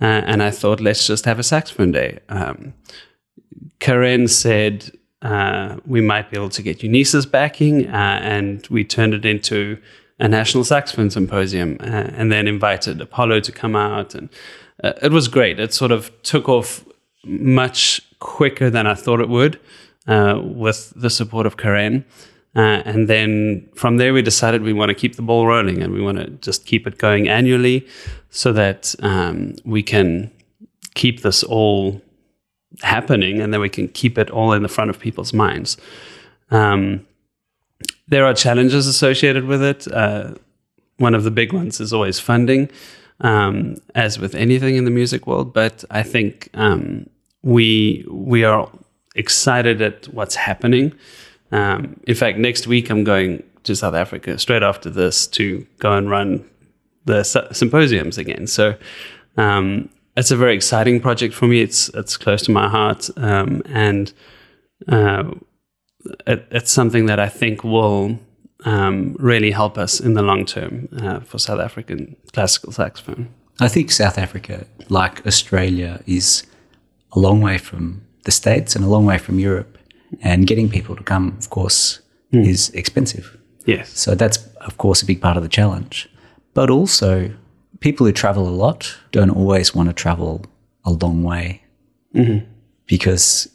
uh, 0.00 0.04
and 0.04 0.42
I 0.42 0.50
thought, 0.50 0.80
let's 0.80 1.06
just 1.06 1.24
have 1.26 1.38
a 1.38 1.44
saxophone 1.44 1.92
day. 1.92 2.18
Um, 2.28 2.74
Karen 3.78 4.26
said 4.26 4.90
uh, 5.22 5.76
we 5.86 6.00
might 6.00 6.28
be 6.28 6.36
able 6.36 6.48
to 6.50 6.62
get 6.62 6.80
UNISA's 6.80 7.24
backing, 7.24 7.86
uh, 7.86 8.18
and 8.22 8.66
we 8.68 8.84
turned 8.84 9.14
it 9.14 9.24
into 9.24 9.78
a 10.18 10.26
national 10.26 10.64
saxophone 10.64 11.10
symposium, 11.10 11.76
uh, 11.80 11.84
and 11.84 12.32
then 12.32 12.48
invited 12.48 13.00
Apollo 13.00 13.40
to 13.40 13.52
come 13.52 13.76
out, 13.76 14.16
and 14.16 14.28
it 14.82 15.12
was 15.12 15.28
great. 15.28 15.60
It 15.60 15.72
sort 15.72 15.92
of 15.92 16.10
took 16.24 16.48
off 16.48 16.84
much 17.24 18.00
quicker 18.18 18.68
than 18.70 18.88
I 18.88 18.94
thought 18.94 19.20
it 19.20 19.28
would 19.28 19.60
uh, 20.06 20.40
with 20.42 20.92
the 20.96 21.10
support 21.10 21.46
of 21.46 21.56
Karen. 21.56 22.04
Uh, 22.54 22.82
and 22.84 23.08
then 23.08 23.66
from 23.74 23.96
there, 23.96 24.12
we 24.12 24.20
decided 24.20 24.62
we 24.62 24.72
want 24.72 24.90
to 24.90 24.94
keep 24.94 25.16
the 25.16 25.22
ball 25.22 25.46
rolling 25.46 25.82
and 25.82 25.92
we 25.92 26.02
want 26.02 26.18
to 26.18 26.28
just 26.42 26.66
keep 26.66 26.86
it 26.86 26.98
going 26.98 27.28
annually 27.28 27.86
so 28.30 28.52
that 28.52 28.94
um, 29.00 29.54
we 29.64 29.82
can 29.82 30.30
keep 30.94 31.22
this 31.22 31.42
all 31.42 32.02
happening 32.82 33.40
and 33.40 33.52
then 33.52 33.60
we 33.60 33.68
can 33.68 33.88
keep 33.88 34.18
it 34.18 34.30
all 34.30 34.52
in 34.52 34.62
the 34.62 34.68
front 34.68 34.90
of 34.90 34.98
people's 34.98 35.32
minds. 35.32 35.76
Um, 36.50 37.06
there 38.08 38.26
are 38.26 38.34
challenges 38.34 38.86
associated 38.86 39.44
with 39.46 39.62
it. 39.62 39.90
Uh, 39.90 40.34
one 40.98 41.14
of 41.14 41.24
the 41.24 41.30
big 41.30 41.52
ones 41.52 41.80
is 41.80 41.92
always 41.92 42.20
funding, 42.20 42.70
um, 43.20 43.76
as 43.94 44.18
with 44.18 44.34
anything 44.34 44.76
in 44.76 44.84
the 44.84 44.90
music 44.90 45.26
world. 45.26 45.54
But 45.54 45.84
I 45.90 46.02
think 46.02 46.48
um, 46.54 47.08
we 47.42 48.04
we 48.08 48.44
are 48.44 48.70
excited 49.14 49.80
at 49.82 50.06
what's 50.08 50.34
happening. 50.34 50.92
Um, 51.50 52.00
in 52.06 52.14
fact, 52.14 52.38
next 52.38 52.66
week 52.66 52.90
I'm 52.90 53.04
going 53.04 53.42
to 53.64 53.76
South 53.76 53.94
Africa 53.94 54.38
straight 54.38 54.62
after 54.62 54.90
this 54.90 55.26
to 55.28 55.66
go 55.78 55.92
and 55.92 56.10
run 56.10 56.44
the 57.04 57.22
symposiums 57.52 58.18
again. 58.18 58.46
So 58.46 58.76
um, 59.36 59.88
it's 60.16 60.30
a 60.30 60.36
very 60.36 60.54
exciting 60.54 61.00
project 61.00 61.34
for 61.34 61.46
me. 61.46 61.60
It's 61.60 61.88
it's 61.90 62.16
close 62.16 62.42
to 62.42 62.50
my 62.50 62.68
heart, 62.68 63.08
um, 63.16 63.62
and 63.66 64.12
uh, 64.88 65.30
it, 66.26 66.46
it's 66.50 66.70
something 66.70 67.06
that 67.06 67.18
I 67.18 67.28
think 67.28 67.64
will 67.64 68.18
um, 68.64 69.16
really 69.18 69.50
help 69.50 69.78
us 69.78 70.00
in 70.00 70.14
the 70.14 70.22
long 70.22 70.44
term 70.44 70.88
uh, 71.00 71.20
for 71.20 71.38
South 71.38 71.60
African 71.60 72.16
classical 72.32 72.72
saxophone. 72.72 73.28
I 73.60 73.68
think 73.68 73.90
South 73.90 74.18
Africa, 74.18 74.66
like 74.88 75.26
Australia, 75.26 76.02
is 76.06 76.44
a 77.12 77.18
long 77.18 77.40
way 77.40 77.58
from 77.58 78.02
the 78.24 78.30
States 78.30 78.76
and 78.76 78.84
a 78.84 78.88
long 78.88 79.04
way 79.06 79.18
from 79.18 79.38
Europe. 79.38 79.78
And 80.20 80.46
getting 80.46 80.68
people 80.68 80.94
to 80.96 81.02
come, 81.02 81.36
of 81.38 81.48
course, 81.50 82.00
hmm. 82.30 82.40
is 82.40 82.70
expensive. 82.70 83.38
Yes. 83.64 83.98
So 83.98 84.14
that's, 84.14 84.46
of 84.56 84.76
course, 84.76 85.02
a 85.02 85.06
big 85.06 85.20
part 85.20 85.36
of 85.36 85.42
the 85.42 85.48
challenge. 85.48 86.08
But 86.54 86.68
also, 86.70 87.32
people 87.80 88.06
who 88.06 88.12
travel 88.12 88.46
a 88.46 88.50
lot 88.50 88.94
don't 89.10 89.30
always 89.30 89.74
want 89.74 89.88
to 89.88 89.94
travel 89.94 90.44
a 90.84 90.90
long 90.90 91.22
way 91.22 91.62
mm-hmm. 92.14 92.44
because 92.86 93.48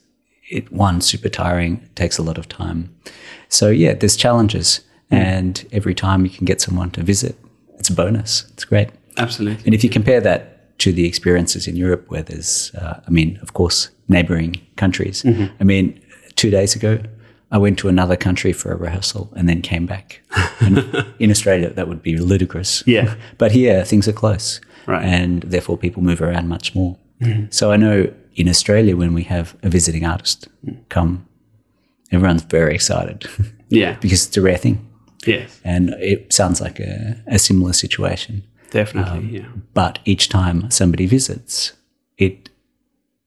it, 0.49 0.71
one, 0.71 1.01
super 1.01 1.30
tiring, 1.30 1.88
takes 1.95 2.17
a 2.17 2.23
lot 2.23 2.38
of 2.38 2.47
time. 2.49 2.95
So, 3.49 3.69
yeah, 3.69 3.93
there's 3.93 4.15
challenges. 4.15 4.82
Hmm. 5.10 5.15
And 5.15 5.65
every 5.71 5.93
time 5.93 6.25
you 6.25 6.32
can 6.32 6.45
get 6.45 6.60
someone 6.60 6.89
to 6.91 7.03
visit, 7.03 7.36
it's 7.77 7.89
a 7.89 7.93
bonus. 7.93 8.45
It's 8.53 8.65
great. 8.65 8.89
Absolutely. 9.17 9.63
And 9.65 9.75
if 9.75 9.84
you 9.84 9.89
compare 9.89 10.21
that 10.21 10.57
to 10.79 10.91
the 10.91 11.05
experiences 11.05 11.67
in 11.67 11.75
Europe, 11.75 12.05
where 12.09 12.21
there's, 12.23 12.71
uh, 12.75 12.99
I 13.07 13.09
mean, 13.09 13.39
of 13.41 13.53
course, 13.53 13.89
neighboring 14.07 14.55
countries. 14.75 15.25
I 15.59 15.63
mean, 15.63 15.99
two 16.35 16.49
days 16.49 16.75
ago, 16.75 16.99
I 17.51 17.57
went 17.57 17.79
to 17.79 17.87
another 17.87 18.15
country 18.17 18.53
for 18.53 18.71
a 18.71 18.75
rehearsal 18.75 19.31
and 19.35 19.47
then 19.47 19.61
came 19.61 19.85
back. 19.85 20.21
And 20.59 20.77
in 21.19 21.31
Australia, 21.31 21.69
that 21.73 21.87
would 21.87 22.01
be 22.03 22.17
ludicrous. 22.17 22.83
Yeah. 22.85 23.15
But 23.37 23.51
here, 23.51 23.83
things 23.85 24.07
are 24.07 24.13
close. 24.13 24.61
Right. 24.85 25.03
And 25.03 25.43
therefore, 25.43 25.77
people 25.77 26.03
move 26.03 26.21
around 26.21 26.47
much 26.47 26.75
more. 26.75 26.97
So 27.49 27.71
I 27.71 27.77
know 27.77 28.13
in 28.35 28.47
Australia, 28.47 28.95
when 28.95 29.13
we 29.15 29.23
have 29.23 29.55
a 29.63 29.69
visiting 29.69 30.05
artist 30.05 30.47
come, 30.89 31.25
everyone's 32.11 32.43
very 32.43 32.75
excited 32.75 33.25
Yeah. 33.69 33.97
because 34.01 34.27
it's 34.27 34.37
a 34.37 34.41
rare 34.41 34.57
thing. 34.59 34.77
Yes. 35.25 35.59
And 35.63 35.89
it 35.99 36.31
sounds 36.31 36.61
like 36.61 36.79
a, 36.79 37.15
a 37.27 37.39
similar 37.39 37.73
situation. 37.73 38.43
Definitely. 38.71 39.19
Um, 39.19 39.30
yeah. 39.30 39.47
But 39.73 39.99
each 40.06 40.30
time 40.30 40.69
somebody 40.71 41.06
visits, 41.06 41.73
it 42.17 42.49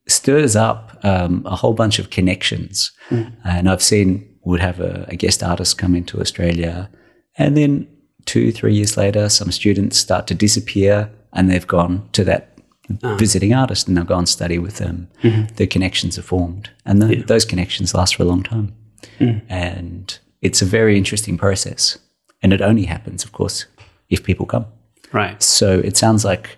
stirs 0.07 0.57
up 0.57 0.99
um, 1.03 1.43
a 1.47 1.57
whole 1.57 1.73
bunch 1.75 1.99
of 1.99 2.11
connections. 2.11 2.93
Hmm. 3.09 3.23
And 3.45 3.69
I've 3.69 3.83
seen 3.83 4.27
would 4.43 4.61
have 4.61 4.81
a, 4.81 5.07
a 5.09 5.17
guest 5.17 5.43
artist 5.43 5.79
come 5.79 5.95
into 5.95 6.21
Australia, 6.21 6.91
and 7.37 7.57
then 7.57 7.89
two, 8.25 8.53
three 8.53 8.75
years 8.75 8.97
later, 8.97 9.29
some 9.29 9.51
students 9.53 9.97
start 9.99 10.27
to 10.29 10.35
disappear, 10.35 11.11
and 11.33 11.51
they've 11.51 11.67
gone 11.67 12.09
to 12.13 12.25
that 12.25 12.59
ah. 13.03 13.17
visiting 13.17 13.55
artist 13.55 13.87
and 13.87 13.97
they'll 13.97 14.05
go 14.05 14.19
and 14.19 14.29
study 14.29 14.59
with 14.59 14.77
them. 14.77 15.09
Mm-hmm. 15.23 15.55
The 15.57 15.67
connections 15.67 16.19
are 16.19 16.23
formed, 16.23 16.71
and 16.85 17.03
the, 17.03 17.23
those 17.23 17.45
connections 17.45 17.95
last 17.95 18.17
for 18.17 18.23
a 18.23 18.27
long 18.27 18.43
time. 18.43 18.75
Hmm. 19.19 19.39
And 19.49 20.19
it's 20.41 20.63
a 20.63 20.67
very 20.67 20.97
interesting 20.97 21.37
process, 21.39 21.99
and 22.43 22.53
it 22.53 22.61
only 22.61 22.85
happens, 22.85 23.25
of 23.25 23.33
course, 23.33 23.67
if 24.09 24.25
people 24.25 24.47
come. 24.47 24.67
Right. 25.13 25.43
So 25.43 25.79
it 25.81 25.97
sounds 25.97 26.25
like 26.25 26.57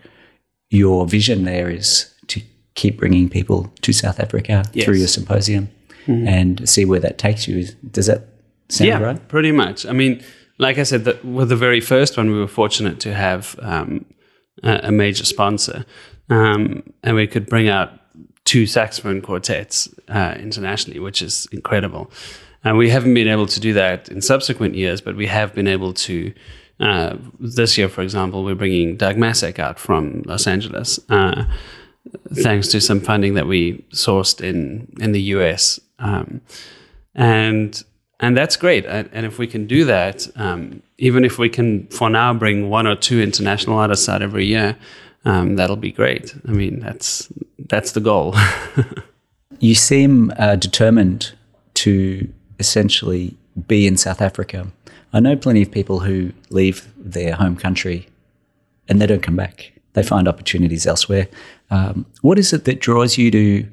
your 0.70 1.06
vision 1.06 1.44
there 1.44 1.70
is 1.70 2.12
to 2.28 2.40
keep 2.74 2.98
bringing 2.98 3.28
people 3.28 3.72
to 3.82 3.92
South 3.92 4.18
Africa 4.20 4.64
Yes. 4.72 4.84
through 4.84 4.96
your 4.96 5.08
symposium 5.08 5.68
and 6.08 6.68
see 6.68 6.84
where 6.84 6.98
that 7.00 7.16
takes 7.16 7.46
you. 7.46 7.68
Does 7.90 8.06
that 8.06 8.26
sound 8.68 8.88
yeah, 8.88 8.98
right? 8.98 9.28
pretty 9.28 9.52
much. 9.52 9.86
I 9.86 9.92
mean, 9.92 10.20
like 10.58 10.78
I 10.78 10.82
said, 10.82 11.04
the, 11.04 11.18
with 11.22 11.48
the 11.48 11.56
very 11.56 11.80
first 11.80 12.16
one, 12.16 12.30
we 12.30 12.38
were 12.38 12.48
fortunate 12.48 12.98
to 13.00 13.14
have 13.14 13.56
um, 13.60 14.04
a, 14.64 14.80
a 14.84 14.92
major 14.92 15.24
sponsor, 15.24 15.84
um, 16.28 16.82
and 17.04 17.14
we 17.14 17.26
could 17.28 17.46
bring 17.46 17.68
out 17.68 17.90
two 18.44 18.66
saxophone 18.66 19.22
quartets 19.22 19.88
uh, 20.08 20.34
internationally, 20.38 20.98
which 20.98 21.22
is 21.22 21.46
incredible. 21.52 22.10
And 22.64 22.76
we 22.76 22.90
haven't 22.90 23.14
been 23.14 23.28
able 23.28 23.46
to 23.46 23.60
do 23.60 23.72
that 23.74 24.08
in 24.08 24.20
subsequent 24.20 24.74
years, 24.74 25.00
but 25.00 25.14
we 25.16 25.26
have 25.28 25.54
been 25.54 25.68
able 25.68 25.92
to. 25.94 26.32
Uh, 26.82 27.16
this 27.38 27.78
year, 27.78 27.88
for 27.88 28.02
example, 28.02 28.44
we're 28.44 28.54
bringing 28.54 28.96
Doug 28.96 29.16
Masek 29.16 29.58
out 29.58 29.78
from 29.78 30.22
Los 30.26 30.46
Angeles, 30.46 30.98
uh, 31.08 31.44
thanks 32.42 32.68
to 32.68 32.80
some 32.80 33.00
funding 33.00 33.34
that 33.34 33.46
we 33.46 33.84
sourced 33.92 34.40
in 34.40 34.92
in 35.00 35.12
the 35.12 35.22
US. 35.36 35.78
Um, 35.98 36.40
and 37.14 37.82
and 38.18 38.36
that's 38.36 38.56
great. 38.56 38.84
And, 38.86 39.26
if 39.26 39.38
we 39.38 39.46
can 39.46 39.66
do 39.66 39.84
that, 39.84 40.28
um, 40.36 40.82
even 40.98 41.24
if 41.24 41.38
we 41.38 41.48
can 41.48 41.86
for 41.88 42.10
now 42.10 42.34
bring 42.34 42.68
one 42.68 42.86
or 42.86 42.96
two 42.96 43.20
international 43.20 43.78
artists 43.78 44.08
out 44.08 44.22
every 44.22 44.46
year, 44.46 44.76
um, 45.24 45.56
that'll 45.56 45.76
be 45.76 45.92
great. 45.92 46.34
I 46.48 46.50
mean, 46.50 46.80
that's 46.80 47.32
that's 47.58 47.92
the 47.92 48.00
goal. 48.00 48.34
You 49.62 49.76
seem 49.76 50.32
uh, 50.38 50.56
determined 50.56 51.34
to 51.74 52.28
essentially 52.58 53.36
be 53.68 53.86
in 53.86 53.96
South 53.96 54.20
Africa. 54.20 54.66
I 55.12 55.20
know 55.20 55.36
plenty 55.36 55.62
of 55.62 55.70
people 55.70 56.00
who 56.00 56.32
leave 56.50 56.88
their 56.96 57.34
home 57.34 57.56
country 57.56 58.08
and 58.88 59.00
they 59.00 59.06
don't 59.06 59.22
come 59.22 59.36
back. 59.36 59.72
They 59.92 60.02
find 60.02 60.26
opportunities 60.26 60.86
elsewhere. 60.86 61.28
Um, 61.70 62.06
what 62.22 62.38
is 62.38 62.52
it 62.52 62.64
that 62.64 62.80
draws 62.80 63.18
you 63.18 63.30
to 63.30 63.68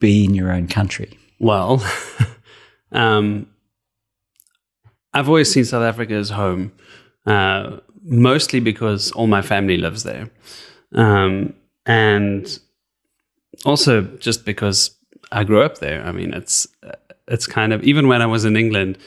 be 0.00 0.24
in 0.24 0.34
your 0.34 0.52
own 0.52 0.66
country? 0.66 1.18
well, 1.38 1.84
um, 2.92 3.46
I've 5.12 5.28
always 5.28 5.50
seen 5.50 5.64
South 5.64 5.82
Africa 5.82 6.14
as 6.14 6.30
home, 6.30 6.72
uh, 7.26 7.78
mostly 8.02 8.60
because 8.60 9.12
all 9.12 9.26
my 9.26 9.42
family 9.42 9.76
lives 9.76 10.02
there, 10.02 10.30
um, 10.94 11.54
and 11.84 12.58
also 13.64 14.02
just 14.02 14.44
because 14.44 14.96
I 15.32 15.44
grew 15.44 15.62
up 15.62 15.78
there. 15.78 16.04
I 16.04 16.12
mean, 16.12 16.32
it's 16.34 16.66
it's 17.28 17.46
kind 17.46 17.72
of 17.72 17.82
even 17.82 18.08
when 18.08 18.22
I 18.22 18.26
was 18.26 18.44
in 18.44 18.56
England, 18.56 18.98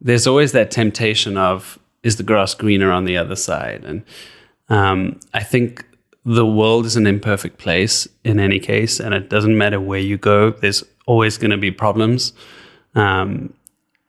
there's 0.00 0.26
always 0.26 0.52
that 0.52 0.70
temptation 0.70 1.36
of 1.36 1.78
is 2.02 2.16
the 2.16 2.22
grass 2.22 2.54
greener 2.54 2.92
on 2.92 3.04
the 3.04 3.16
other 3.16 3.36
side, 3.36 3.84
and 3.84 4.04
um, 4.68 5.18
I 5.34 5.42
think 5.42 5.84
the 6.24 6.46
world 6.46 6.86
is 6.86 6.96
an 6.96 7.06
imperfect 7.06 7.58
place 7.58 8.06
in 8.24 8.38
any 8.38 8.58
case, 8.58 9.00
and 9.00 9.14
it 9.14 9.30
doesn't 9.30 9.56
matter 9.56 9.80
where 9.80 10.00
you 10.00 10.18
go. 10.18 10.50
There's 10.50 10.84
always 11.06 11.38
going 11.38 11.50
to 11.50 11.56
be 11.56 11.70
problems, 11.70 12.32
um, 12.94 13.52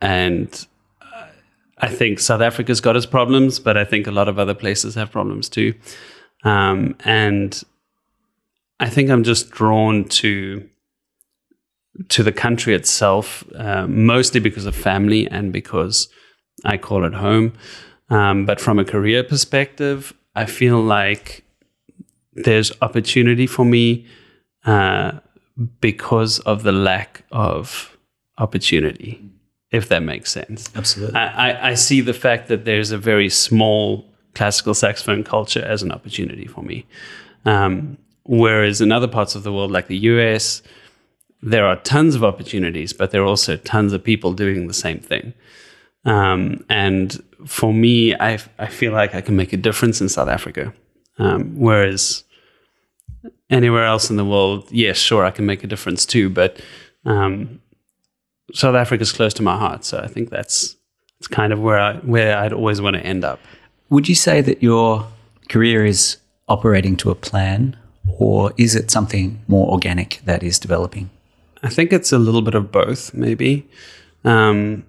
and 0.02 0.68
uh, 1.02 1.28
I 1.78 1.88
think 1.88 2.20
South 2.20 2.42
Africa's 2.42 2.82
got 2.82 2.96
its 2.96 3.06
problems, 3.06 3.60
but 3.60 3.78
I 3.78 3.86
think 3.86 4.08
a 4.08 4.12
lot 4.12 4.28
of 4.28 4.38
other 4.38 4.54
places 4.54 4.96
have 4.96 5.12
problems 5.12 5.50
too. 5.50 5.74
Um, 6.44 6.96
and 7.04 7.62
I 8.80 8.90
think 8.90 9.10
I'm 9.10 9.24
just 9.24 9.52
drawn 9.52 10.06
to 10.06 10.70
to 12.08 12.24
the 12.24 12.32
country 12.32 12.74
itself, 12.74 13.44
uh, 13.56 13.86
mostly 13.88 14.40
because 14.40 14.66
of 14.66 14.76
family 14.76 15.28
and 15.28 15.52
because 15.52 16.08
I 16.64 16.78
call 16.78 17.04
it 17.04 17.14
home. 17.14 17.54
Um, 18.10 18.46
but 18.46 18.60
from 18.62 18.80
a 18.80 18.86
career 18.86 19.24
perspective, 19.24 20.14
I 20.36 20.46
feel 20.46 20.82
like 20.82 21.44
there's 22.34 22.72
opportunity 22.82 23.46
for 23.46 23.66
me 23.66 24.06
uh, 24.66 25.20
because 25.82 26.40
of 26.40 26.64
the 26.64 26.72
lack 26.72 27.24
of 27.32 27.98
opportunity, 28.38 29.22
if 29.72 29.90
that 29.90 30.02
makes 30.02 30.32
sense. 30.32 30.70
Absolutely. 30.76 31.16
I, 31.16 31.52
I, 31.52 31.70
I 31.70 31.74
see 31.74 32.02
the 32.02 32.14
fact 32.14 32.48
that 32.48 32.66
there's 32.66 32.92
a 32.92 32.98
very 32.98 33.30
small 33.30 34.10
classical 34.34 34.74
saxophone 34.74 35.24
culture 35.24 35.64
as 35.64 35.84
an 35.84 35.92
opportunity 35.92 36.48
for 36.48 36.64
me. 36.64 36.86
Um, 37.46 37.98
whereas 38.24 38.80
in 38.82 38.92
other 38.92 39.08
parts 39.08 39.36
of 39.36 39.44
the 39.44 39.52
world, 39.52 39.72
like 39.72 39.88
the 39.88 39.98
US, 39.98 40.62
there 41.42 41.66
are 41.66 41.78
tons 41.78 42.16
of 42.16 42.24
opportunities, 42.24 42.94
but 42.94 43.12
there 43.12 43.22
are 43.22 43.26
also 43.26 43.56
tons 43.58 43.94
of 43.94 44.04
people 44.04 44.34
doing 44.34 44.68
the 44.68 44.74
same 44.74 45.00
thing. 45.00 45.34
Um, 46.06 46.66
and 46.70 47.22
for 47.46 47.74
me, 47.74 48.16
I, 48.16 48.40
I 48.58 48.68
feel 48.68 48.92
like 48.92 49.16
I 49.16 49.22
can 49.22 49.36
make 49.36 49.54
a 49.54 49.58
difference 49.58 50.02
in 50.02 50.10
South 50.10 50.28
Africa. 50.28 50.74
Um, 51.18 51.58
whereas 51.58 52.24
anywhere 53.50 53.86
else 53.86 54.10
in 54.10 54.16
the 54.16 54.26
world, 54.26 54.68
yes, 54.72 54.98
sure, 54.98 55.26
I 55.26 55.32
can 55.32 55.46
make 55.46 55.64
a 55.64 55.68
difference 55.68 56.06
too. 56.06 56.30
But 56.30 56.62
um, 57.06 57.62
South 58.54 58.76
Africa 58.76 59.02
is 59.02 59.12
close 59.12 59.34
to 59.36 59.44
my 59.44 59.58
heart, 59.58 59.86
so 59.86 60.00
I 60.00 60.08
think 60.08 60.30
that's 60.30 60.76
it's 61.20 61.28
kind 61.28 61.52
of 61.52 61.60
where 61.60 61.80
I 61.80 61.96
where 61.98 62.38
I'd 62.38 62.54
always 62.54 62.82
want 62.82 62.96
to 62.96 63.06
end 63.06 63.24
up. 63.26 63.40
Would 63.90 64.08
you 64.08 64.16
say 64.16 64.42
that 64.42 64.64
your 64.64 65.08
career 65.50 65.86
is 65.86 66.18
operating 66.48 66.96
to 66.98 67.12
a 67.12 67.16
plan, 67.16 67.78
or 68.18 68.54
is 68.58 68.76
it 68.76 68.90
something 68.90 69.42
more 69.48 69.70
organic 69.72 70.22
that 70.26 70.44
is 70.44 70.60
developing? 70.60 71.10
I 71.64 71.70
think 71.70 71.92
it's 71.92 72.12
a 72.12 72.20
little 72.20 72.42
bit 72.42 72.56
of 72.56 72.72
both, 72.72 73.14
maybe. 73.14 73.68
Um, 74.24 74.86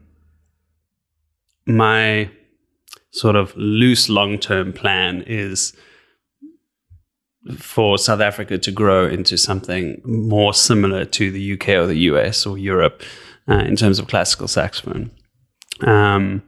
my 1.67 2.31
sort 3.13 3.37
of 3.37 3.57
loose 3.57 4.09
long 4.09 4.39
term 4.39 4.73
plan 4.73 5.23
is 5.27 5.75
for 7.57 7.99
South 7.99 8.21
Africa 8.21 8.59
to 8.59 8.71
grow 8.71 9.07
into 9.07 9.37
something 9.37 10.01
more 10.05 10.53
similar 10.53 11.05
to 11.07 11.31
the 11.31 11.55
UK 11.55 11.71
or 11.71 11.87
the 11.87 11.99
US 11.99 12.47
or 12.47 12.59
Europe 12.59 13.03
uh, 13.49 13.55
in 13.55 13.77
terms 13.77 13.99
of 13.99 14.07
classical 14.09 14.47
saxophone. 14.47 15.11
Um, 15.81 16.43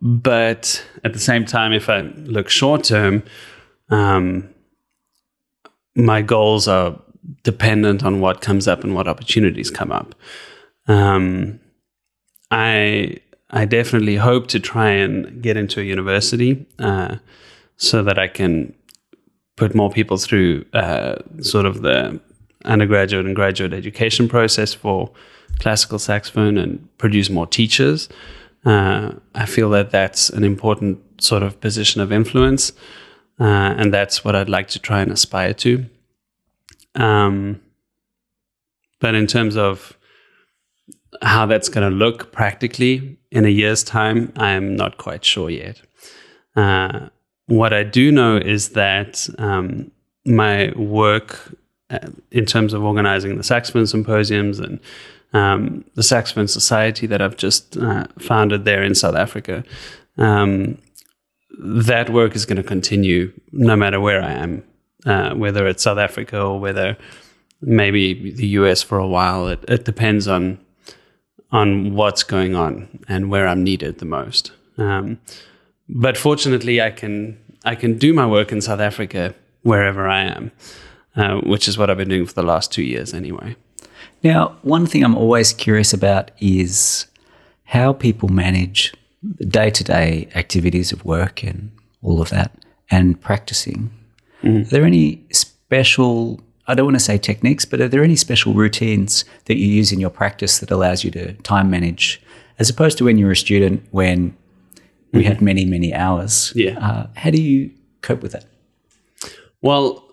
but 0.00 0.84
at 1.04 1.12
the 1.12 1.18
same 1.18 1.44
time, 1.44 1.72
if 1.72 1.90
I 1.90 2.02
look 2.02 2.48
short 2.48 2.84
term, 2.84 3.24
um, 3.90 4.48
my 5.94 6.22
goals 6.22 6.68
are 6.68 6.98
dependent 7.42 8.04
on 8.04 8.20
what 8.20 8.40
comes 8.40 8.68
up 8.68 8.84
and 8.84 8.94
what 8.94 9.08
opportunities 9.08 9.70
come 9.70 9.92
up. 9.92 10.14
Um, 10.86 11.60
I 12.50 13.16
I 13.50 13.64
definitely 13.64 14.16
hope 14.16 14.48
to 14.48 14.60
try 14.60 14.90
and 14.90 15.42
get 15.42 15.56
into 15.56 15.80
a 15.80 15.84
university 15.84 16.66
uh, 16.78 17.16
so 17.76 18.02
that 18.02 18.18
I 18.18 18.28
can 18.28 18.74
put 19.56 19.74
more 19.74 19.90
people 19.90 20.16
through 20.16 20.64
uh, 20.72 21.16
sort 21.40 21.66
of 21.66 21.82
the 21.82 22.20
undergraduate 22.64 23.26
and 23.26 23.36
graduate 23.36 23.72
education 23.72 24.28
process 24.28 24.74
for 24.74 25.10
classical 25.58 25.98
saxophone 25.98 26.58
and 26.58 26.88
produce 26.98 27.30
more 27.30 27.46
teachers. 27.46 28.08
Uh, 28.64 29.12
I 29.34 29.46
feel 29.46 29.70
that 29.70 29.90
that's 29.90 30.28
an 30.28 30.42
important 30.42 30.98
sort 31.22 31.42
of 31.42 31.60
position 31.60 32.00
of 32.00 32.10
influence, 32.12 32.72
uh, 33.38 33.74
and 33.78 33.94
that's 33.94 34.24
what 34.24 34.34
I'd 34.34 34.48
like 34.48 34.68
to 34.68 34.78
try 34.80 35.00
and 35.00 35.12
aspire 35.12 35.54
to. 35.54 35.86
Um, 36.96 37.60
but 39.00 39.14
in 39.14 39.26
terms 39.26 39.56
of 39.56 39.96
how 41.22 41.46
that's 41.46 41.68
going 41.68 41.88
to 41.88 41.94
look 41.94 42.32
practically 42.32 43.18
in 43.30 43.44
a 43.44 43.48
year's 43.48 43.84
time, 43.84 44.32
I'm 44.36 44.76
not 44.76 44.96
quite 44.96 45.24
sure 45.24 45.50
yet. 45.50 45.80
Uh, 46.54 47.08
what 47.46 47.72
I 47.72 47.84
do 47.84 48.10
know 48.10 48.36
is 48.36 48.70
that 48.70 49.28
um, 49.38 49.90
my 50.24 50.72
work 50.76 51.54
uh, 51.90 51.98
in 52.32 52.44
terms 52.44 52.72
of 52.72 52.82
organizing 52.82 53.36
the 53.36 53.44
saxophone 53.44 53.86
symposiums 53.86 54.58
and 54.58 54.80
um, 55.32 55.84
the 55.94 56.02
saxophone 56.02 56.48
society 56.48 57.06
that 57.06 57.22
I've 57.22 57.36
just 57.36 57.76
uh, 57.76 58.06
founded 58.18 58.64
there 58.64 58.82
in 58.82 58.94
South 58.94 59.14
Africa, 59.14 59.64
um, 60.18 60.78
that 61.58 62.10
work 62.10 62.34
is 62.34 62.44
going 62.44 62.56
to 62.56 62.62
continue 62.62 63.32
no 63.52 63.76
matter 63.76 64.00
where 64.00 64.22
I 64.22 64.32
am, 64.32 64.64
uh, 65.06 65.34
whether 65.34 65.66
it's 65.66 65.82
South 65.82 65.98
Africa 65.98 66.40
or 66.40 66.60
whether 66.60 66.96
maybe 67.62 68.30
the 68.32 68.48
US 68.48 68.82
for 68.82 68.98
a 68.98 69.06
while. 69.06 69.48
It, 69.48 69.64
it 69.68 69.84
depends 69.84 70.28
on 70.28 70.58
on 71.52 71.94
what's 71.94 72.24
going 72.24 72.54
on 72.54 72.88
and 73.08 73.30
where 73.30 73.46
I'm 73.46 73.62
needed 73.62 73.98
the 73.98 74.04
most. 74.04 74.50
Um, 74.78 75.20
but 75.88 76.16
fortunately, 76.16 76.82
I 76.82 76.90
can 76.90 77.38
I 77.64 77.74
can 77.74 77.98
do 77.98 78.12
my 78.12 78.26
work 78.26 78.52
in 78.52 78.60
South 78.60 78.80
Africa 78.80 79.34
wherever 79.62 80.06
I 80.06 80.22
am, 80.22 80.52
uh, 81.16 81.40
which 81.40 81.68
is 81.68 81.78
what 81.78 81.90
I've 81.90 81.96
been 81.96 82.08
doing 82.08 82.26
for 82.26 82.34
the 82.34 82.42
last 82.42 82.72
two 82.72 82.82
years 82.82 83.14
anyway. 83.14 83.56
Now, 84.22 84.56
one 84.62 84.86
thing 84.86 85.04
I'm 85.04 85.16
always 85.16 85.52
curious 85.52 85.92
about 85.92 86.30
is 86.38 87.06
how 87.64 87.92
people 87.92 88.28
manage 88.28 88.94
the 89.22 89.46
day 89.46 89.70
to 89.70 89.84
day 89.84 90.28
activities 90.34 90.92
of 90.92 91.04
work 91.04 91.42
and 91.42 91.70
all 92.02 92.20
of 92.20 92.30
that, 92.30 92.52
and 92.90 93.20
practicing, 93.20 93.90
are 94.46 94.64
there 94.64 94.84
any 94.84 95.24
special, 95.32 96.40
I 96.66 96.74
don't 96.74 96.86
want 96.86 96.96
to 96.96 97.04
say 97.04 97.18
techniques, 97.18 97.64
but 97.64 97.80
are 97.80 97.88
there 97.88 98.04
any 98.04 98.16
special 98.16 98.54
routines 98.54 99.24
that 99.46 99.56
you 99.56 99.66
use 99.66 99.92
in 99.92 100.00
your 100.00 100.10
practice 100.10 100.58
that 100.58 100.70
allows 100.70 101.04
you 101.04 101.10
to 101.12 101.32
time 101.42 101.70
manage 101.70 102.22
as 102.58 102.70
opposed 102.70 102.98
to 102.98 103.04
when 103.04 103.18
you 103.18 103.26
were 103.26 103.32
a 103.32 103.36
student 103.36 103.86
when 103.90 104.36
we 105.12 105.24
had 105.24 105.40
many, 105.40 105.64
many 105.64 105.94
hours? 105.94 106.52
Yeah. 106.54 106.78
Uh, 106.78 107.06
how 107.16 107.30
do 107.30 107.40
you 107.40 107.70
cope 108.02 108.22
with 108.22 108.32
that? 108.32 108.44
Well, 109.62 110.04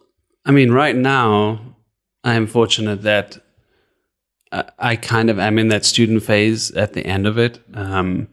I 0.46 0.52
mean, 0.52 0.72
right 0.72 0.96
now, 0.96 1.60
I'm 2.24 2.48
fortunate 2.48 3.02
that 3.04 3.38
I, 4.52 4.64
I 4.80 4.96
kind 4.96 5.30
of 5.30 5.40
am 5.40 5.60
in 5.60 5.68
that 5.70 5.86
student 5.86 6.24
phase 6.24 6.72
at 6.72 6.94
the 6.94 7.06
end 7.06 7.28
of 7.28 7.38
it. 7.38 7.60
Um, 7.74 8.28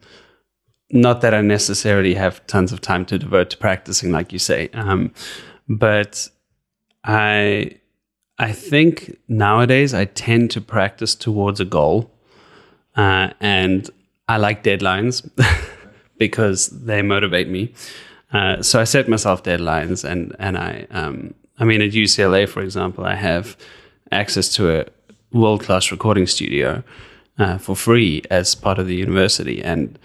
not 0.93 1.21
that 1.21 1.35
I 1.35 1.41
necessarily 1.41 2.15
have 2.15 2.45
tons 2.47 2.73
of 2.73 2.81
time 2.81 3.05
to 3.07 3.19
devote 3.19 3.51
to 3.51 3.57
practicing, 3.57 4.11
like 4.11 4.33
you 4.33 4.39
say, 4.39 4.71
um, 4.75 5.13
but 5.71 6.29
I 7.05 7.77
I 8.39 8.53
think 8.53 9.17
nowadays 9.29 9.95
I 9.95 10.07
tend 10.07 10.51
to 10.53 10.61
practice 10.61 11.15
towards 11.15 11.61
a 11.61 11.65
goal, 11.65 12.11
uh, 12.97 13.31
and 13.41 13.89
I 14.29 14.37
like 14.37 14.65
deadlines 14.65 15.29
because 16.19 16.69
they 16.69 17.03
motivate 17.03 17.49
me. 17.49 17.73
Uh, 18.33 18.63
so 18.63 18.81
I 18.81 18.85
set 18.85 19.09
myself 19.09 19.45
deadlines, 19.45 20.05
and 20.05 20.35
and 20.39 20.59
I 20.59 20.87
um, 20.91 21.35
I 21.59 21.65
mean 21.65 21.81
at 21.81 21.93
UCLA, 21.93 22.49
for 22.49 22.63
example, 22.63 23.05
I 23.05 23.15
have 23.15 23.57
access 24.11 24.53
to 24.55 24.81
a 24.81 24.87
world 25.33 25.63
class 25.63 25.93
recording 25.93 26.27
studio 26.27 26.83
uh, 27.39 27.59
for 27.59 27.77
free 27.77 28.23
as 28.29 28.57
part 28.57 28.81
of 28.81 28.89
the 28.89 28.97
university, 28.97 29.63
and 29.63 29.97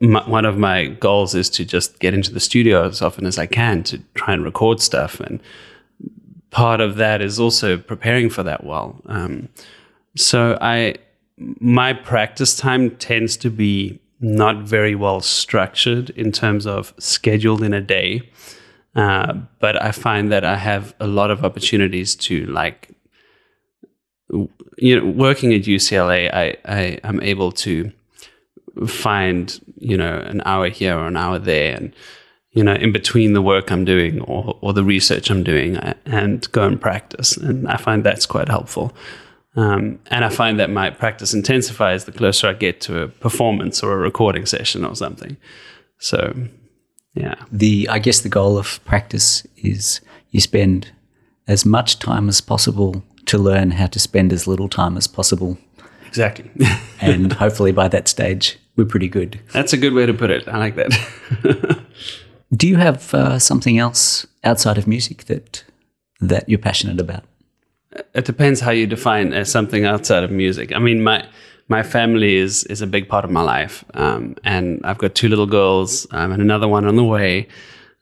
my, 0.00 0.28
one 0.28 0.44
of 0.44 0.58
my 0.58 0.86
goals 0.86 1.34
is 1.34 1.50
to 1.50 1.64
just 1.64 1.98
get 1.98 2.14
into 2.14 2.32
the 2.32 2.40
studio 2.40 2.86
as 2.86 3.02
often 3.02 3.26
as 3.26 3.38
I 3.38 3.46
can 3.46 3.82
to 3.84 3.98
try 4.14 4.34
and 4.34 4.44
record 4.44 4.80
stuff. 4.80 5.20
And 5.20 5.40
part 6.50 6.80
of 6.80 6.96
that 6.96 7.20
is 7.20 7.38
also 7.38 7.76
preparing 7.76 8.30
for 8.30 8.42
that 8.42 8.64
well. 8.64 9.00
Um, 9.06 9.48
so 10.16 10.58
I, 10.60 10.96
my 11.38 11.92
practice 11.92 12.56
time 12.56 12.90
tends 12.96 13.36
to 13.38 13.50
be 13.50 14.00
not 14.20 14.62
very 14.62 14.94
well 14.94 15.20
structured 15.20 16.10
in 16.10 16.30
terms 16.32 16.66
of 16.66 16.92
scheduled 16.98 17.62
in 17.62 17.72
a 17.72 17.80
day. 17.80 18.28
Uh, 18.94 19.34
but 19.60 19.80
I 19.80 19.92
find 19.92 20.32
that 20.32 20.44
I 20.44 20.56
have 20.56 20.94
a 21.00 21.06
lot 21.06 21.30
of 21.30 21.44
opportunities 21.44 22.14
to 22.16 22.44
like, 22.46 22.90
you 24.28 25.00
know, 25.00 25.06
working 25.06 25.54
at 25.54 25.62
UCLA, 25.62 26.32
I, 26.32 26.56
I 26.64 26.98
am 27.04 27.22
able 27.22 27.52
to 27.52 27.92
find 28.86 29.60
you 29.76 29.96
know 29.96 30.18
an 30.18 30.42
hour 30.44 30.68
here 30.68 30.96
or 30.96 31.06
an 31.06 31.16
hour 31.16 31.38
there 31.38 31.76
and 31.76 31.92
you 32.52 32.62
know 32.62 32.74
in 32.74 32.92
between 32.92 33.32
the 33.32 33.42
work 33.42 33.70
i'm 33.70 33.84
doing 33.84 34.20
or, 34.22 34.56
or 34.60 34.72
the 34.72 34.84
research 34.84 35.30
i'm 35.30 35.42
doing 35.42 35.76
and 36.06 36.50
go 36.52 36.66
and 36.66 36.80
practice. 36.80 37.36
And 37.36 37.68
i 37.68 37.76
find 37.76 38.04
that's 38.04 38.26
quite 38.26 38.48
helpful. 38.48 38.92
Um, 39.56 39.98
and 40.06 40.24
i 40.24 40.28
find 40.28 40.60
that 40.60 40.70
my 40.70 40.90
practice 40.90 41.34
intensifies 41.34 42.04
the 42.04 42.12
closer 42.12 42.48
i 42.48 42.52
get 42.52 42.80
to 42.82 43.02
a 43.02 43.08
performance 43.08 43.82
or 43.82 43.92
a 43.92 43.98
recording 43.98 44.46
session 44.46 44.84
or 44.84 44.94
something. 44.94 45.36
So 45.98 46.34
yeah. 47.14 47.34
The 47.50 47.88
I 47.88 47.98
guess 47.98 48.20
the 48.20 48.28
goal 48.28 48.58
of 48.58 48.82
practice 48.84 49.46
is 49.56 50.00
you 50.30 50.40
spend 50.40 50.92
as 51.48 51.64
much 51.64 51.98
time 51.98 52.28
as 52.28 52.40
possible 52.40 53.02
to 53.26 53.38
learn 53.38 53.72
how 53.72 53.86
to 53.86 53.98
spend 53.98 54.32
as 54.32 54.46
little 54.46 54.68
time 54.68 54.96
as 54.96 55.06
possible. 55.06 55.58
Exactly 56.10 56.50
And 57.00 57.32
hopefully 57.32 57.72
by 57.72 57.88
that 57.88 58.08
stage, 58.08 58.58
we're 58.76 58.90
pretty 58.94 59.08
good. 59.08 59.40
that's 59.52 59.72
a 59.72 59.78
good 59.78 59.94
way 59.94 60.04
to 60.06 60.14
put 60.14 60.30
it 60.30 60.42
i 60.48 60.58
like 60.58 60.76
that 60.76 60.90
Do 62.60 62.66
you 62.66 62.76
have 62.76 63.14
uh, 63.14 63.38
something 63.38 63.78
else 63.78 64.26
outside 64.42 64.76
of 64.78 64.86
music 64.86 65.24
that 65.24 65.64
that 66.20 66.48
you're 66.48 66.58
passionate 66.70 67.00
about? 67.00 67.24
it 68.14 68.24
depends 68.24 68.60
how 68.60 68.70
you 68.70 68.86
define 68.86 69.32
as 69.32 69.50
something 69.50 69.84
outside 69.84 70.22
of 70.24 70.30
music. 70.30 70.72
I 70.72 70.78
mean, 70.78 71.02
my 71.02 71.26
my 71.68 71.82
family 71.82 72.34
is 72.36 72.64
is 72.64 72.82
a 72.82 72.86
big 72.86 73.08
part 73.08 73.24
of 73.24 73.30
my 73.30 73.42
life, 73.42 73.84
um, 73.94 74.34
and 74.44 74.80
I've 74.84 74.98
got 74.98 75.14
two 75.14 75.28
little 75.28 75.46
girls 75.46 76.06
um, 76.10 76.32
and 76.32 76.42
another 76.42 76.68
one 76.68 76.84
on 76.86 76.96
the 76.96 77.04
way, 77.04 77.46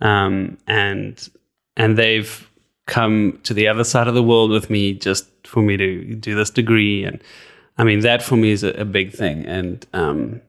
um, 0.01 0.57
and 0.66 1.29
and 1.77 1.97
they've 1.99 2.33
come 2.87 3.38
to 3.42 3.53
the 3.55 3.68
other 3.68 3.85
side 3.85 4.09
of 4.09 4.14
the 4.14 4.23
world 4.23 4.51
with 4.51 4.71
me 4.71 4.94
just 4.94 5.27
for 5.47 5.62
me 5.62 5.77
to 5.77 6.14
do 6.14 6.35
this 6.35 6.51
degree, 6.51 7.05
and 7.05 7.21
I 7.79 7.85
mean 7.85 8.01
that 8.01 8.23
for 8.23 8.37
me 8.37 8.51
is 8.51 8.64
a, 8.64 8.71
a 8.71 8.85
big 8.85 9.12
thing, 9.12 9.47
and 9.47 9.87
um, 9.93 10.41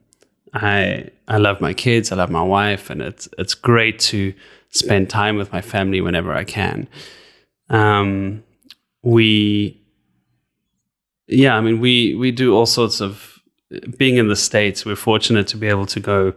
I 0.54 1.10
I 1.28 1.38
love 1.38 1.62
my 1.62 1.74
kids, 1.74 2.12
I 2.12 2.16
love 2.16 2.30
my 2.32 2.44
wife, 2.44 2.90
and 2.90 3.02
it's 3.02 3.30
it's 3.38 3.54
great 3.54 4.00
to 4.00 4.34
spend 4.72 5.10
time 5.10 5.38
with 5.38 5.52
my 5.52 5.62
family 5.62 6.02
whenever 6.02 6.34
I 6.34 6.44
can. 6.44 6.88
Um, 7.70 8.44
we 9.02 9.80
yeah 11.28 11.56
i 11.56 11.62
mean 11.62 11.80
we 11.80 12.16
we 12.16 12.32
do 12.32 12.54
all 12.54 12.66
sorts 12.66 13.00
of 13.00 13.40
being 13.98 14.18
in 14.18 14.28
the 14.28 14.36
states 14.36 14.84
we're 14.84 14.96
fortunate 14.96 15.48
to 15.48 15.56
be 15.56 15.68
able 15.68 15.86
to 15.86 16.02
go 16.02 16.34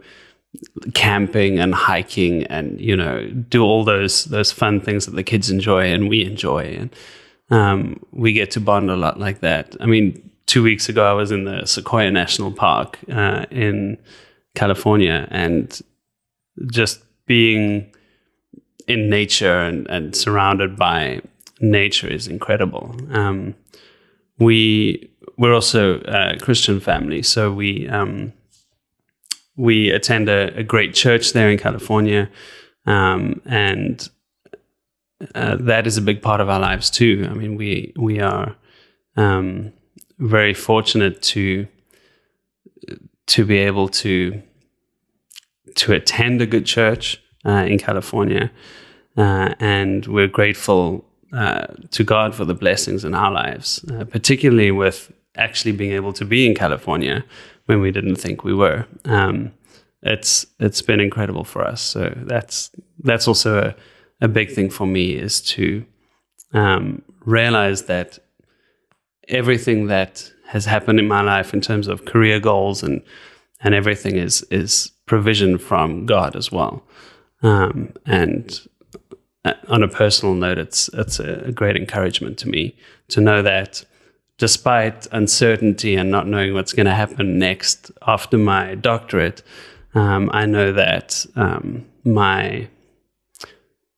camping 0.93 1.59
and 1.59 1.73
hiking 1.73 2.43
and 2.45 2.79
you 2.79 2.95
know 2.95 3.27
do 3.49 3.63
all 3.63 3.83
those 3.83 4.25
those 4.25 4.51
fun 4.51 4.79
things 4.79 5.05
that 5.05 5.15
the 5.15 5.23
kids 5.23 5.49
enjoy 5.49 5.85
and 5.85 6.09
we 6.09 6.23
enjoy. 6.23 6.77
And 6.79 6.95
um, 7.49 7.99
we 8.11 8.33
get 8.33 8.51
to 8.51 8.59
bond 8.59 8.89
a 8.89 8.95
lot 8.95 9.19
like 9.19 9.39
that. 9.41 9.75
I 9.79 9.85
mean 9.85 10.29
two 10.45 10.63
weeks 10.63 10.89
ago 10.89 11.05
i 11.05 11.13
was 11.13 11.31
in 11.31 11.45
the 11.45 11.65
sequoia 11.65 12.11
national 12.11 12.51
park 12.51 12.99
uh, 13.11 13.45
in 13.51 13.97
california 14.55 15.27
and 15.31 15.81
just 16.71 17.03
being 17.25 17.91
in 18.87 19.09
nature 19.09 19.59
and, 19.59 19.87
and 19.89 20.15
surrounded 20.15 20.75
by 20.75 21.21
nature 21.59 22.07
is 22.07 22.27
incredible. 22.27 22.95
Um, 23.11 23.55
we 24.39 25.09
we're 25.37 25.53
also 25.53 26.01
a 26.01 26.37
Christian 26.39 26.79
family, 26.79 27.23
so 27.23 27.51
we 27.51 27.87
um, 27.87 28.33
we 29.55 29.89
attend 29.89 30.29
a, 30.29 30.55
a, 30.57 30.63
great 30.63 30.93
church 30.93 31.33
there 31.33 31.49
in 31.49 31.57
California, 31.57 32.29
um, 32.85 33.41
and 33.45 34.09
uh, 35.33 35.57
that 35.59 35.87
is 35.87 35.97
a 35.97 36.01
big 36.01 36.21
part 36.21 36.41
of 36.41 36.49
our 36.49 36.59
lives 36.59 36.89
too. 36.89 37.27
I 37.29 37.33
mean, 37.33 37.55
we 37.55 37.93
we 37.95 38.19
are 38.19 38.55
um, 39.15 39.71
very 40.23 40.53
fortunate 40.53 41.21
to 41.21 41.67
to 43.25 43.45
be 43.45 43.57
able 43.57 43.87
to 43.87 44.41
to 45.75 45.93
attend 45.93 46.41
a 46.41 46.45
good 46.45 46.65
church 46.65 47.21
uh, 47.45 47.65
in 47.67 47.77
California, 47.77 48.51
uh, 49.17 49.53
and 49.59 50.05
we're 50.07 50.27
grateful 50.27 51.05
uh, 51.33 51.67
to 51.91 52.03
God 52.03 52.35
for 52.35 52.45
the 52.45 52.53
blessings 52.53 53.03
in 53.03 53.13
our 53.13 53.31
lives, 53.31 53.83
uh, 53.91 54.05
particularly 54.05 54.71
with 54.71 55.11
actually 55.35 55.71
being 55.71 55.91
able 55.91 56.13
to 56.13 56.25
be 56.25 56.45
in 56.45 56.55
California 56.55 57.25
when 57.65 57.81
we 57.81 57.91
didn't 57.91 58.17
think 58.17 58.43
we 58.43 58.53
were. 58.53 58.85
Um, 59.05 59.51
it's 60.03 60.45
it's 60.59 60.81
been 60.81 60.99
incredible 60.99 61.43
for 61.43 61.65
us. 61.65 61.81
So 61.81 62.13
that's 62.15 62.71
that's 62.99 63.27
also 63.27 63.57
a, 63.59 63.75
a 64.21 64.27
big 64.27 64.51
thing 64.51 64.69
for 64.69 64.85
me 64.85 65.13
is 65.13 65.41
to 65.41 65.85
um, 66.53 67.01
realize 67.25 67.83
that 67.83 68.19
everything 69.27 69.87
that 69.87 70.31
has 70.47 70.65
happened 70.65 70.99
in 70.99 71.07
my 71.07 71.21
life 71.21 71.53
in 71.53 71.61
terms 71.61 71.87
of 71.87 72.05
career 72.05 72.39
goals 72.39 72.83
and 72.83 73.01
and 73.61 73.73
everything 73.73 74.15
is 74.17 74.43
is 74.51 74.91
provision 75.05 75.57
from 75.57 76.05
God 76.05 76.35
as 76.35 76.51
well. 76.51 76.83
Um, 77.41 77.93
and 78.05 78.59
on 79.67 79.83
a 79.83 79.87
personal 79.87 80.33
note, 80.33 80.57
it's 80.57 80.89
it's 80.93 81.19
a 81.19 81.51
great 81.51 81.75
encouragement 81.75 82.37
to 82.39 82.49
me 82.49 82.75
to 83.09 83.21
know 83.21 83.41
that 83.41 83.85
despite 84.37 85.07
uncertainty 85.11 85.95
and 85.95 86.09
not 86.09 86.27
knowing 86.27 86.53
what's 86.53 86.73
going 86.73 86.85
to 86.85 86.93
happen 86.93 87.37
next 87.37 87.91
after 88.07 88.37
my 88.37 88.75
doctorate, 88.75 89.43
um, 89.93 90.29
I 90.33 90.45
know 90.45 90.71
that 90.73 91.25
um, 91.35 91.85
my 92.03 92.67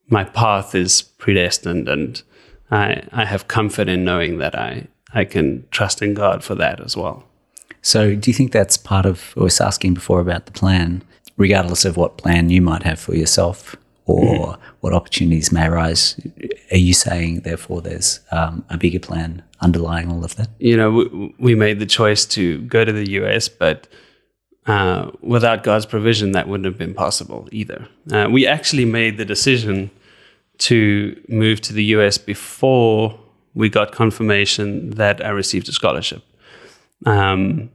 my 0.07 0.23
path 0.23 0.75
is 0.75 1.01
predestined, 1.01 1.87
and 1.87 2.21
I 2.71 3.03
I 3.11 3.25
have 3.25 3.47
comfort 3.47 3.87
in 3.87 4.03
knowing 4.03 4.39
that 4.39 4.55
I 4.55 4.87
I 5.15 5.25
can 5.25 5.65
trust 5.71 6.01
in 6.01 6.13
God 6.13 6.43
for 6.43 6.53
that 6.55 6.79
as 6.81 6.95
well. 6.95 7.23
So, 7.81 8.15
do 8.15 8.29
you 8.29 8.33
think 8.33 8.51
that's 8.51 8.77
part 8.77 9.05
of? 9.05 9.33
I 9.37 9.43
was 9.43 9.61
asking 9.61 9.93
before 9.93 10.19
about 10.19 10.45
the 10.45 10.51
plan, 10.51 11.03
regardless 11.37 11.85
of 11.85 11.97
what 11.97 12.17
plan 12.17 12.49
you 12.49 12.61
might 12.61 12.83
have 12.83 12.99
for 12.99 13.15
yourself 13.15 13.75
or 14.05 14.23
mm. 14.23 14.57
what 14.81 14.93
opportunities 14.93 15.51
may 15.51 15.67
arise. 15.67 16.19
Are 16.71 16.77
you 16.77 16.93
saying, 16.93 17.41
therefore, 17.41 17.81
there's 17.81 18.19
um, 18.31 18.63
a 18.69 18.77
bigger 18.77 18.99
plan 18.99 19.43
underlying 19.61 20.11
all 20.11 20.23
of 20.23 20.35
that? 20.35 20.49
You 20.59 20.77
know, 20.77 20.91
we, 20.91 21.35
we 21.39 21.55
made 21.55 21.79
the 21.79 21.85
choice 21.85 22.25
to 22.27 22.61
go 22.61 22.85
to 22.85 22.91
the 22.91 23.09
US, 23.11 23.47
but 23.49 23.87
uh, 24.67 25.11
without 25.21 25.63
God's 25.63 25.85
provision, 25.85 26.31
that 26.33 26.47
wouldn't 26.47 26.65
have 26.65 26.77
been 26.77 26.93
possible 26.93 27.47
either. 27.51 27.87
Uh, 28.11 28.27
we 28.31 28.45
actually 28.45 28.85
made 28.85 29.17
the 29.17 29.25
decision 29.25 29.91
to 30.57 31.21
move 31.27 31.61
to 31.61 31.73
the 31.73 31.83
US 31.85 32.17
before 32.17 33.19
we 33.55 33.69
got 33.69 33.91
confirmation 33.91 34.91
that 34.91 35.25
I 35.25 35.29
received 35.29 35.67
a 35.69 35.71
scholarship. 35.71 36.23
Um, 37.05 37.69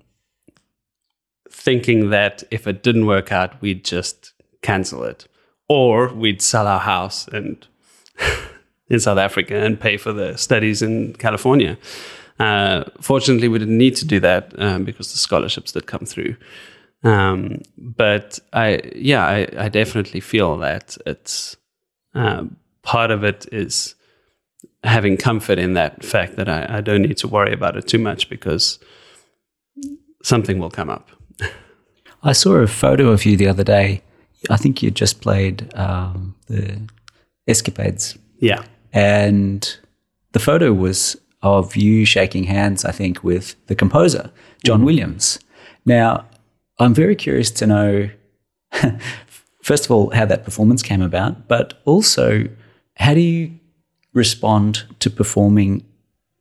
thinking 1.51 2.11
that 2.11 2.45
if 2.51 2.67
it 2.67 2.83
didn't 2.83 3.07
work 3.07 3.33
out, 3.33 3.61
we'd 3.61 3.85
just 3.85 4.33
cancel 4.63 5.03
it 5.05 5.27
or 5.69 6.13
we'd 6.13 6.43
sell 6.43 6.67
our 6.67 6.81
house 6.81 7.29
and 7.29 7.67
in 8.89 9.01
South 9.01 9.19
Africa 9.19 9.57
and 9.57 9.81
pay 9.81 9.97
for 9.97 10.13
the 10.13 10.37
studies 10.37 10.83
in 10.83 11.15
California. 11.15 11.79
Uh, 12.39 12.85
fortunately, 13.01 13.49
we 13.49 13.59
didn't 13.59 13.77
need 13.77 13.95
to 13.97 14.07
do 14.07 14.19
that 14.21 14.53
um, 14.59 14.85
because 14.85 15.13
the 15.13 15.19
scholarships 15.19 15.73
did 15.73 15.87
come 15.87 16.07
through. 16.07 16.37
Um, 17.03 17.63
but 17.79 18.39
I, 18.53 18.81
yeah, 18.95 19.25
I, 19.25 19.49
I, 19.57 19.69
definitely 19.71 20.21
feel 20.21 20.59
that 20.59 20.99
it's 21.07 21.57
uh, 22.15 22.45
part 22.83 23.11
of 23.11 23.25
it 23.25 23.47
is 23.53 23.95
having 24.85 25.17
comfort 25.17 25.59
in 25.59 25.75
that 25.75 26.05
fact 26.05 26.37
that 26.37 26.49
I, 26.49 26.79
I 26.79 26.81
don't 26.81 27.03
need 27.03 27.17
to 27.19 27.29
worry 27.29 27.53
about 27.53 27.77
it 27.77 27.87
too 27.87 27.99
much 27.99 28.29
because 28.29 28.79
something 30.23 30.59
will 30.59 30.71
come 30.71 30.91
up. 30.91 31.11
I 32.23 32.33
saw 32.33 32.55
a 32.55 32.67
photo 32.67 33.09
of 33.09 33.25
you 33.25 33.37
the 33.37 33.49
other 33.49 33.65
day. 33.65 34.03
I 34.49 34.57
think 34.57 34.83
you 34.83 34.91
just 34.91 35.21
played 35.21 35.73
um, 35.75 36.35
the 36.47 36.81
Escapades. 37.47 38.17
Yeah. 38.39 38.65
And 38.93 39.77
the 40.33 40.39
photo 40.39 40.73
was 40.73 41.17
of 41.43 41.77
you 41.77 42.05
shaking 42.05 42.45
hands, 42.45 42.85
I 42.85 42.93
think, 42.93 43.25
with 43.25 43.55
the 43.67 43.75
composer, 43.75 44.31
John 44.65 44.79
mm-hmm. 44.79 44.87
Williams. 44.87 45.39
Now, 45.87 46.27
I'm 46.79 46.95
very 46.95 47.17
curious 47.17 47.51
to 47.53 47.67
know, 47.67 48.11
first 49.63 49.85
of 49.85 49.91
all, 49.91 50.11
how 50.11 50.27
that 50.27 50.45
performance 50.45 50.83
came 50.83 51.03
about, 51.03 51.49
but 51.49 51.81
also, 51.85 52.45
how 52.97 53.15
do 53.15 53.21
you 53.21 53.60
respond 54.13 54.85
to 55.01 55.11
performing 55.11 55.85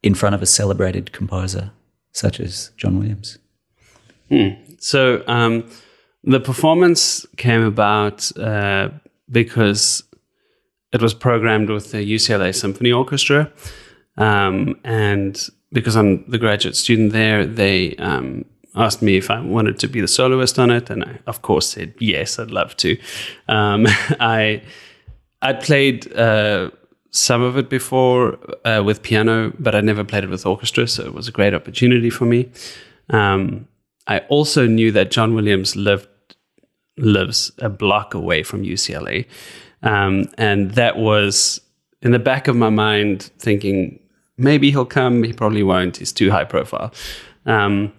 in 0.01 0.15
front 0.15 0.36
of 0.36 0.41
a 0.41 0.45
celebrated 0.45 1.12
composer 1.12 1.71
such 2.12 2.39
as 2.39 2.71
John 2.77 2.97
Williams? 2.97 3.38
Hmm. 4.29 4.49
So, 4.79 5.23
um, 5.27 5.69
the 6.23 6.39
performance 6.39 7.25
came 7.38 7.63
about 7.63 8.38
uh, 8.38 8.89
because 9.32 10.03
it 10.91 11.01
was 11.01 11.13
programmed 11.13 11.69
with 11.69 11.91
the 11.91 11.97
UCLA 11.97 12.53
Symphony 12.53 12.91
Orchestra. 12.91 13.51
Um, 14.17 14.79
and 14.84 15.47
because 15.71 15.95
I'm 15.95 16.29
the 16.29 16.38
graduate 16.38 16.75
student 16.75 17.13
there, 17.13 17.45
they 17.45 17.95
um, 17.95 18.45
asked 18.75 19.01
me 19.01 19.17
if 19.17 19.29
I 19.29 19.39
wanted 19.39 19.79
to 19.79 19.88
be 19.88 20.01
the 20.01 20.08
soloist 20.08 20.60
on 20.60 20.71
it, 20.71 20.89
and 20.89 21.03
I, 21.03 21.19
of 21.27 21.41
course, 21.41 21.69
said 21.69 21.93
yes, 21.99 22.39
I'd 22.39 22.51
love 22.51 22.75
to. 22.77 22.97
Um, 23.47 23.86
I 24.19 24.63
I 25.41 25.53
played 25.53 26.12
uh, 26.13 26.71
some 27.12 27.41
of 27.41 27.58
it 27.58 27.69
before 27.69 28.38
uh, 28.65 28.84
with 28.86 29.02
piano, 29.02 29.54
but 29.60 29.76
I 29.76 29.82
never 29.82 30.04
played 30.04 30.24
it 30.24 30.30
with 30.30 30.45
orchestra, 30.45 30.88
so 30.88 31.06
it 31.06 31.13
was 31.13 31.28
a 31.28 31.32
great 31.32 31.54
opportunity 31.54 32.10
for 32.10 32.26
me. 32.26 32.50
Um, 33.10 33.67
I 34.08 34.19
also 34.30 34.67
knew 34.67 34.91
that 34.91 35.12
John 35.12 35.34
Williams 35.34 35.76
lived 35.76 36.08
lives 36.98 37.52
a 37.60 37.69
block 37.69 38.13
away 38.13 38.43
from 38.43 38.63
UCLA, 38.63 39.26
um, 39.84 40.26
and 40.38 40.72
that 40.72 40.98
was 40.98 41.62
in 42.02 42.12
the 42.12 42.19
back 42.19 42.48
of 42.48 42.56
my 42.56 42.69
mind, 42.69 43.32
thinking 43.39 44.00
maybe 44.38 44.72
he'll 44.72 44.86
come. 44.86 45.24
He 45.24 45.34
probably 45.34 45.63
won't. 45.63 45.98
He's 45.98 46.12
too 46.12 46.32
high 46.32 46.45
profile. 46.45 46.93
Um, 47.45 47.93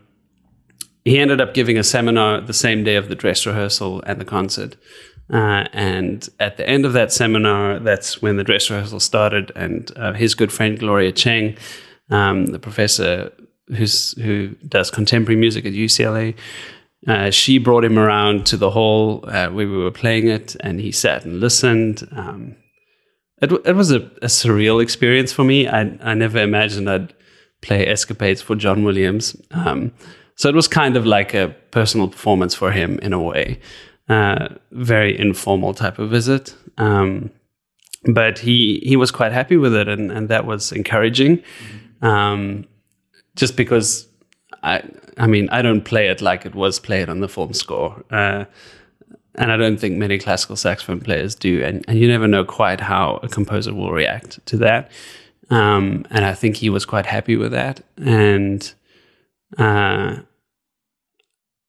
he 1.05 1.19
ended 1.19 1.41
up 1.41 1.55
giving 1.55 1.79
a 1.79 1.83
seminar 1.83 2.41
the 2.41 2.53
same 2.53 2.85
day 2.85 2.97
of 2.97 3.09
the 3.09 3.15
dress 3.15 3.47
rehearsal 3.47 4.03
and 4.07 4.21
the 4.21 4.25
concert. 4.25 4.77
Uh, 5.33 5.69
and 5.73 6.29
at 6.41 6.57
the 6.57 6.69
end 6.69 6.85
of 6.85 6.93
that 6.93 7.13
seminar, 7.13 7.79
that's 7.79 8.21
when 8.21 8.37
the 8.37 8.45
dress 8.45 8.69
rehearsal 8.69 9.01
started. 9.01 9.53
And 9.55 9.91
uh, 9.97 10.13
his 10.13 10.35
good 10.35 10.53
friend 10.53 10.79
Gloria 10.79 11.13
Cheng, 11.13 11.57
um, 12.11 12.47
the 12.47 12.59
professor 12.59 13.33
who's 13.69 14.13
who 14.21 14.49
does 14.67 14.91
contemporary 14.91 15.39
music 15.39 15.65
at 15.65 15.73
UCLA, 15.73 16.35
uh, 17.07 17.31
she 17.31 17.59
brought 17.59 17.85
him 17.85 17.99
around 17.99 18.45
to 18.47 18.57
the 18.57 18.71
hall 18.71 19.25
uh, 19.29 19.49
where 19.49 19.69
we 19.69 19.77
were 19.77 19.91
playing 19.91 20.29
it, 20.29 20.57
and 20.61 20.81
he 20.81 20.93
sat 20.93 21.25
and 21.25 21.41
listened. 21.41 22.07
Um, 22.13 22.57
it, 23.41 23.53
it 23.65 23.75
was 23.75 23.91
a, 23.91 24.01
a, 24.21 24.27
surreal 24.27 24.83
experience 24.83 25.33
for 25.33 25.45
me. 25.45 25.67
I, 25.67 25.97
I 26.03 26.15
never 26.15 26.39
imagined 26.39 26.91
I'd 26.91 27.15
play 27.63 27.87
Escapades 27.87 28.43
for 28.43 28.55
John 28.55 28.85
Williams. 28.85 29.35
Um, 29.53 29.93
so 30.35 30.49
it 30.49 30.55
was 30.55 30.69
kind 30.69 30.97
of 30.97 31.07
like 31.07 31.33
a 31.33 31.55
personal 31.71 32.09
performance 32.09 32.55
for 32.55 32.71
him 32.71 32.99
in 33.01 33.13
a 33.13 33.21
way. 33.21 33.61
Very 34.73 35.19
informal 35.19 35.75
type 35.75 35.99
of 35.99 36.11
visit. 36.11 36.55
Um, 36.79 37.31
but 38.05 38.39
he 38.39 38.81
he 38.83 38.97
was 38.97 39.11
quite 39.11 39.33
happy 39.33 39.57
with 39.57 39.75
it, 39.75 39.89
and, 39.89 40.11
and 40.11 40.29
that 40.29 40.47
was 40.47 40.73
encouraging. 40.73 41.43
Um, 42.03 42.67
just 43.37 43.57
because 43.57 44.09
I 44.63 44.83
I 45.17 45.27
mean 45.27 45.49
I 45.51 45.63
don't 45.63 45.85
play 45.85 46.09
it 46.09 46.21
like 46.21 46.47
it 46.47 46.55
was 46.55 46.81
played 46.81 47.09
on 47.09 47.21
the 47.21 47.29
film 47.29 47.53
score. 47.53 48.05
Uh, 48.11 48.47
and 49.37 49.53
I 49.53 49.57
don't 49.57 49.79
think 49.79 49.97
many 49.97 50.19
classical 50.19 50.57
saxophone 50.57 51.01
players 51.01 51.35
do. 51.35 51.63
And, 51.63 51.85
and 51.89 51.99
you 51.99 52.09
never 52.09 52.27
know 52.27 52.45
quite 52.45 52.81
how 52.81 53.21
a 53.23 53.29
composer 53.29 53.73
will 53.73 53.93
react 53.93 54.45
to 54.47 54.57
that. 54.59 54.91
Um, 55.51 56.05
and 56.11 56.25
I 56.25 56.35
think 56.35 56.57
he 56.57 56.69
was 56.69 56.85
quite 56.85 57.07
happy 57.07 57.37
with 57.37 57.53
that. 57.53 57.81
And 57.97 58.73
uh, 59.57 60.17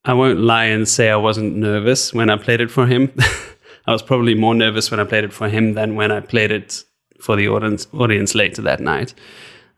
I 0.03 0.13
won't 0.13 0.39
lie 0.39 0.65
and 0.65 0.87
say 0.87 1.09
I 1.09 1.15
wasn't 1.15 1.55
nervous 1.55 2.13
when 2.13 2.29
I 2.29 2.37
played 2.37 2.61
it 2.61 2.71
for 2.71 2.87
him. 2.87 3.11
I 3.87 3.91
was 3.91 4.01
probably 4.01 4.35
more 4.35 4.55
nervous 4.55 4.89
when 4.89 4.99
I 4.99 5.03
played 5.03 5.23
it 5.23 5.33
for 5.33 5.49
him 5.49 5.73
than 5.73 5.95
when 5.95 6.11
I 6.11 6.19
played 6.19 6.51
it 6.51 6.83
for 7.19 7.35
the 7.35 7.47
audience, 7.49 7.87
audience 7.93 8.35
later 8.35 8.61
that 8.63 8.79
night. 8.79 9.13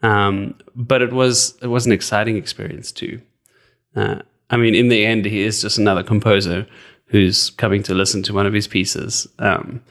Um, 0.02 0.56
but 0.76 1.02
it 1.02 1.14
was 1.14 1.58
it 1.62 1.68
was 1.68 1.86
an 1.86 1.92
exciting 1.92 2.38
experience 2.38 2.92
too. 2.92 3.22
Uh, 3.96 4.20
I 4.50 4.58
mean, 4.58 4.76
in 4.76 4.90
the 4.90 5.06
end, 5.06 5.26
he 5.26 5.42
is 5.42 5.62
just 5.62 5.78
another 5.78 6.04
composer 6.04 6.68
who's 7.08 7.50
coming 7.52 7.84
to 7.84 7.94
listen 7.94 8.24
to 8.24 8.34
one 8.34 8.46
of 8.46 8.54
his 8.54 8.68
pieces. 8.68 9.28
Um, 9.40 9.82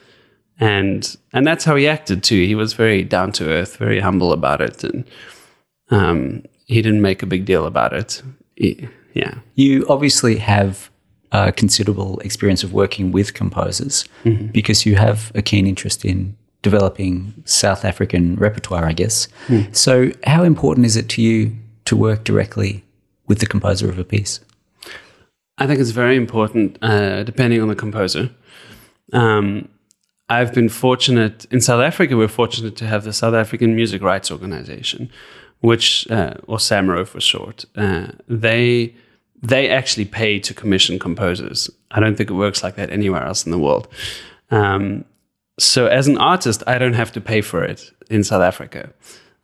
and 0.59 1.15
and 1.31 1.45
that's 1.47 1.65
how 1.65 1.75
he 1.75 1.87
acted 1.87 2.23
too. 2.23 2.45
He 2.45 2.55
was 2.55 2.73
very 2.73 3.03
down 3.03 3.31
to 3.33 3.49
earth, 3.49 3.77
very 3.77 3.99
humble 3.99 4.31
about 4.31 4.61
it, 4.61 4.83
and 4.83 5.05
um, 5.89 6.43
he 6.65 6.81
didn't 6.81 7.01
make 7.01 7.23
a 7.23 7.27
big 7.27 7.45
deal 7.45 7.65
about 7.65 7.93
it. 7.93 8.21
He, 8.55 8.87
yeah, 9.13 9.35
you 9.55 9.85
obviously 9.87 10.37
have 10.37 10.89
a 11.31 11.51
considerable 11.51 12.19
experience 12.19 12.63
of 12.63 12.73
working 12.73 13.11
with 13.11 13.33
composers 13.33 14.05
mm-hmm. 14.23 14.47
because 14.47 14.85
you 14.85 14.95
have 14.95 15.31
a 15.33 15.41
keen 15.41 15.65
interest 15.65 16.05
in 16.05 16.37
developing 16.61 17.33
South 17.45 17.83
African 17.83 18.35
repertoire, 18.35 18.85
I 18.85 18.93
guess. 18.93 19.27
Mm. 19.47 19.75
So, 19.75 20.11
how 20.25 20.43
important 20.43 20.85
is 20.85 20.95
it 20.95 21.09
to 21.09 21.21
you 21.21 21.55
to 21.85 21.95
work 21.95 22.23
directly 22.23 22.83
with 23.27 23.39
the 23.39 23.45
composer 23.45 23.89
of 23.89 23.99
a 23.99 24.03
piece? 24.03 24.39
I 25.57 25.67
think 25.67 25.79
it's 25.79 25.91
very 25.91 26.15
important, 26.15 26.77
uh, 26.81 27.23
depending 27.23 27.61
on 27.61 27.67
the 27.67 27.75
composer. 27.75 28.29
Um, 29.11 29.69
I've 30.29 30.53
been 30.53 30.69
fortunate 30.69 31.45
in 31.51 31.61
South 31.61 31.81
Africa. 31.81 32.17
We're 32.17 32.27
fortunate 32.27 32.75
to 32.77 32.87
have 32.87 33.03
the 33.03 33.13
South 33.13 33.33
African 33.33 33.75
Music 33.75 34.01
Rights 34.01 34.31
Organization, 34.31 35.11
which 35.59 36.09
uh, 36.09 36.35
or 36.47 36.57
SAMRO 36.57 37.05
for 37.07 37.19
short. 37.19 37.65
Uh, 37.75 38.07
they 38.27 38.95
they 39.43 39.69
actually 39.69 40.05
pay 40.05 40.39
to 40.39 40.53
commission 40.53 40.97
composers. 40.97 41.69
I 41.91 41.99
don't 41.99 42.15
think 42.15 42.29
it 42.29 42.33
works 42.33 42.63
like 42.63 42.75
that 42.75 42.89
anywhere 42.89 43.23
else 43.23 43.45
in 43.45 43.51
the 43.51 43.59
world. 43.59 43.87
Um, 44.49 45.03
so 45.59 45.87
as 45.87 46.07
an 46.07 46.17
artist, 46.17 46.63
I 46.65 46.77
don't 46.77 46.93
have 46.93 47.11
to 47.11 47.21
pay 47.21 47.41
for 47.41 47.63
it 47.63 47.91
in 48.09 48.23
South 48.23 48.41
Africa. 48.41 48.91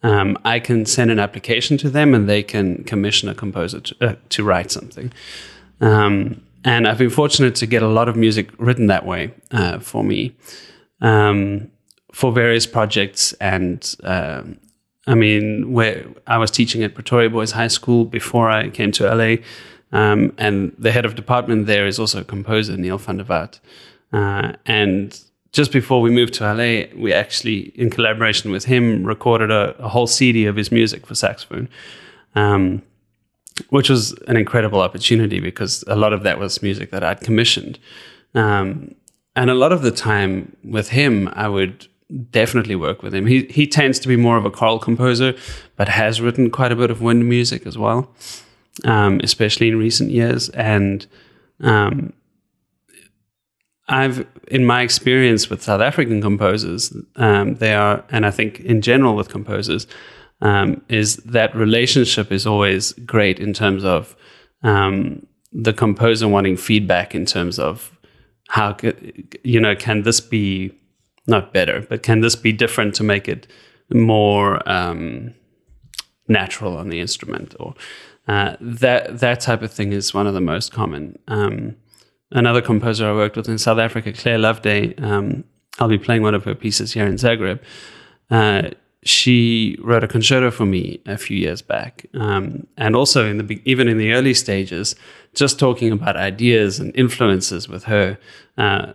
Um, 0.02 0.38
I 0.46 0.60
can 0.60 0.86
send 0.86 1.12
an 1.12 1.20
application 1.20 1.78
to 1.80 1.90
them, 1.90 2.16
and 2.16 2.30
they 2.30 2.42
can 2.42 2.86
commission 2.86 3.28
a 3.28 3.36
composer 3.36 3.82
to, 3.82 3.96
uh, 4.02 4.16
to 4.30 4.44
write 4.44 4.72
something. 4.72 5.12
Um, 5.82 6.42
and 6.64 6.88
I've 6.88 6.98
been 6.98 7.10
fortunate 7.10 7.56
to 7.56 7.66
get 7.66 7.84
a 7.84 7.88
lot 7.88 8.08
of 8.08 8.16
music 8.16 8.50
written 8.58 8.88
that 8.88 9.06
way 9.06 9.34
uh, 9.52 9.80
for 9.80 10.04
me 10.04 10.36
um, 11.02 11.70
for 12.14 12.32
various 12.32 12.66
projects. 12.66 13.34
And 13.34 13.96
uh, 14.04 14.44
I 15.08 15.16
mean, 15.16 15.72
where 15.74 16.06
I 16.26 16.38
was 16.38 16.52
teaching 16.52 16.84
at 16.84 16.94
Pretoria 16.96 17.30
Boys 17.30 17.52
High 17.52 17.68
School 17.68 18.06
before 18.06 18.50
I 18.50 18.70
came 18.70 18.92
to 18.94 19.14
LA, 19.14 19.44
um, 19.92 20.34
and 20.38 20.76
the 20.78 20.92
head 20.92 21.06
of 21.06 21.16
department 21.16 21.66
there 21.66 21.88
is 21.88 22.00
also 22.00 22.22
a 22.22 22.24
composer, 22.24 22.78
Neil 22.78 22.98
van 22.98 23.18
der 23.18 23.24
Watt. 23.24 23.60
Uh, 24.12 24.54
and 24.66 25.20
just 25.52 25.72
before 25.72 26.02
we 26.02 26.10
moved 26.10 26.34
to 26.36 26.44
LA, 26.44 26.86
we 26.96 27.12
actually, 27.12 27.72
in 27.76 27.90
collaboration 27.90 28.52
with 28.52 28.66
him, 28.66 29.04
recorded 29.04 29.52
a, 29.52 29.76
a 29.80 29.88
whole 29.90 30.08
CD 30.08 30.46
of 30.46 30.56
his 30.56 30.72
music 30.72 31.06
for 31.08 31.16
saxophone. 31.16 31.70
Um, 32.36 32.84
which 33.70 33.90
was 33.90 34.14
an 34.28 34.38
incredible 34.38 34.80
opportunity 34.80 35.40
because 35.42 35.84
a 35.88 35.96
lot 35.96 36.14
of 36.14 36.24
that 36.24 36.40
was 36.40 36.62
music 36.64 36.92
that 36.92 37.04
I'd 37.04 37.20
commissioned. 37.20 37.78
Um, 38.34 38.96
and 39.36 39.50
a 39.50 39.54
lot 39.54 39.72
of 39.72 39.82
the 39.82 39.92
time 39.92 40.56
with 40.64 40.90
him, 40.90 41.30
I 41.34 41.50
would 41.50 41.88
definitely 42.32 42.76
work 42.76 43.04
with 43.04 43.14
him. 43.14 43.26
He 43.26 43.44
he 43.46 43.68
tends 43.68 44.00
to 44.00 44.08
be 44.08 44.16
more 44.16 44.38
of 44.38 44.46
a 44.46 44.52
choral 44.52 44.80
composer, 44.80 45.36
but 45.76 45.90
has 45.90 46.22
written 46.22 46.50
quite 46.50 46.72
a 46.72 46.76
bit 46.76 46.90
of 46.90 47.02
wind 47.02 47.28
music 47.28 47.66
as 47.66 47.78
well, 47.78 48.10
um, 48.86 49.20
especially 49.24 49.68
in 49.68 49.78
recent 49.78 50.12
years. 50.12 50.50
And 50.50 51.06
um, 51.62 52.14
I've, 53.88 54.26
in 54.48 54.66
my 54.66 54.82
experience 54.82 55.50
with 55.50 55.64
South 55.64 55.82
African 55.82 56.22
composers, 56.22 56.96
um, 57.16 57.56
they 57.56 57.74
are, 57.74 58.04
and 58.10 58.26
I 58.26 58.32
think 58.32 58.60
in 58.62 58.82
general 58.82 59.16
with 59.16 59.30
composers, 59.30 59.88
um, 60.42 60.82
is 60.88 61.18
that 61.18 61.54
relationship 61.56 62.32
is 62.32 62.48
always 62.48 62.94
great 62.94 63.40
in 63.40 63.54
terms 63.54 63.84
of 63.84 64.16
um, 64.64 65.26
the 65.52 65.74
composer 65.74 66.28
wanting 66.28 66.56
feedback 66.56 67.16
in 67.16 67.26
terms 67.26 67.60
of 67.60 67.98
how 68.48 68.76
you 69.44 69.60
know 69.60 69.76
can 69.76 70.04
this 70.04 70.20
be 70.20 70.72
not 71.28 71.54
better, 71.54 71.86
but 71.90 72.04
can 72.04 72.22
this 72.22 72.36
be 72.36 72.52
different 72.52 72.96
to 72.96 73.04
make 73.04 73.28
it 73.28 73.48
more 73.94 74.68
um, 74.70 75.34
natural 76.28 76.78
on 76.78 76.90
the 76.90 77.00
instrument 77.00 77.56
or 77.60 77.74
uh, 78.28 78.56
that 78.60 79.20
that 79.20 79.40
type 79.40 79.62
of 79.62 79.72
thing 79.72 79.92
is 79.92 80.14
one 80.14 80.28
of 80.28 80.34
the 80.34 80.42
most 80.42 80.72
common. 80.72 81.18
Um, 81.28 81.76
another 82.32 82.62
composer 82.62 83.10
I 83.10 83.14
worked 83.14 83.36
with 83.36 83.50
in 83.50 83.58
South 83.58 83.80
Africa, 83.80 84.14
Claire 84.14 84.38
Loveday, 84.38 84.96
um, 85.02 85.44
I'll 85.80 85.88
be 85.88 85.98
playing 85.98 86.22
one 86.22 86.36
of 86.36 86.44
her 86.44 86.56
pieces 86.56 86.94
here 86.94 87.06
in 87.06 87.16
Zagreb. 87.16 87.60
Uh, 88.30 88.70
she 89.04 89.78
wrote 89.82 90.04
a 90.04 90.08
concerto 90.08 90.52
for 90.52 90.66
me 90.66 91.02
a 91.06 91.18
few 91.18 91.38
years 91.38 91.62
back, 91.62 92.06
um, 92.14 92.68
and 92.78 92.96
also 92.96 93.26
in 93.26 93.38
the 93.38 93.62
even 93.64 93.88
in 93.88 93.98
the 93.98 94.12
early 94.12 94.34
stages, 94.34 94.96
just 95.34 95.58
talking 95.58 95.92
about 95.92 96.18
ideas 96.18 96.80
and 96.80 96.96
influences 96.96 97.70
with 97.70 97.86
her, 97.86 98.18
uh, 98.58 98.94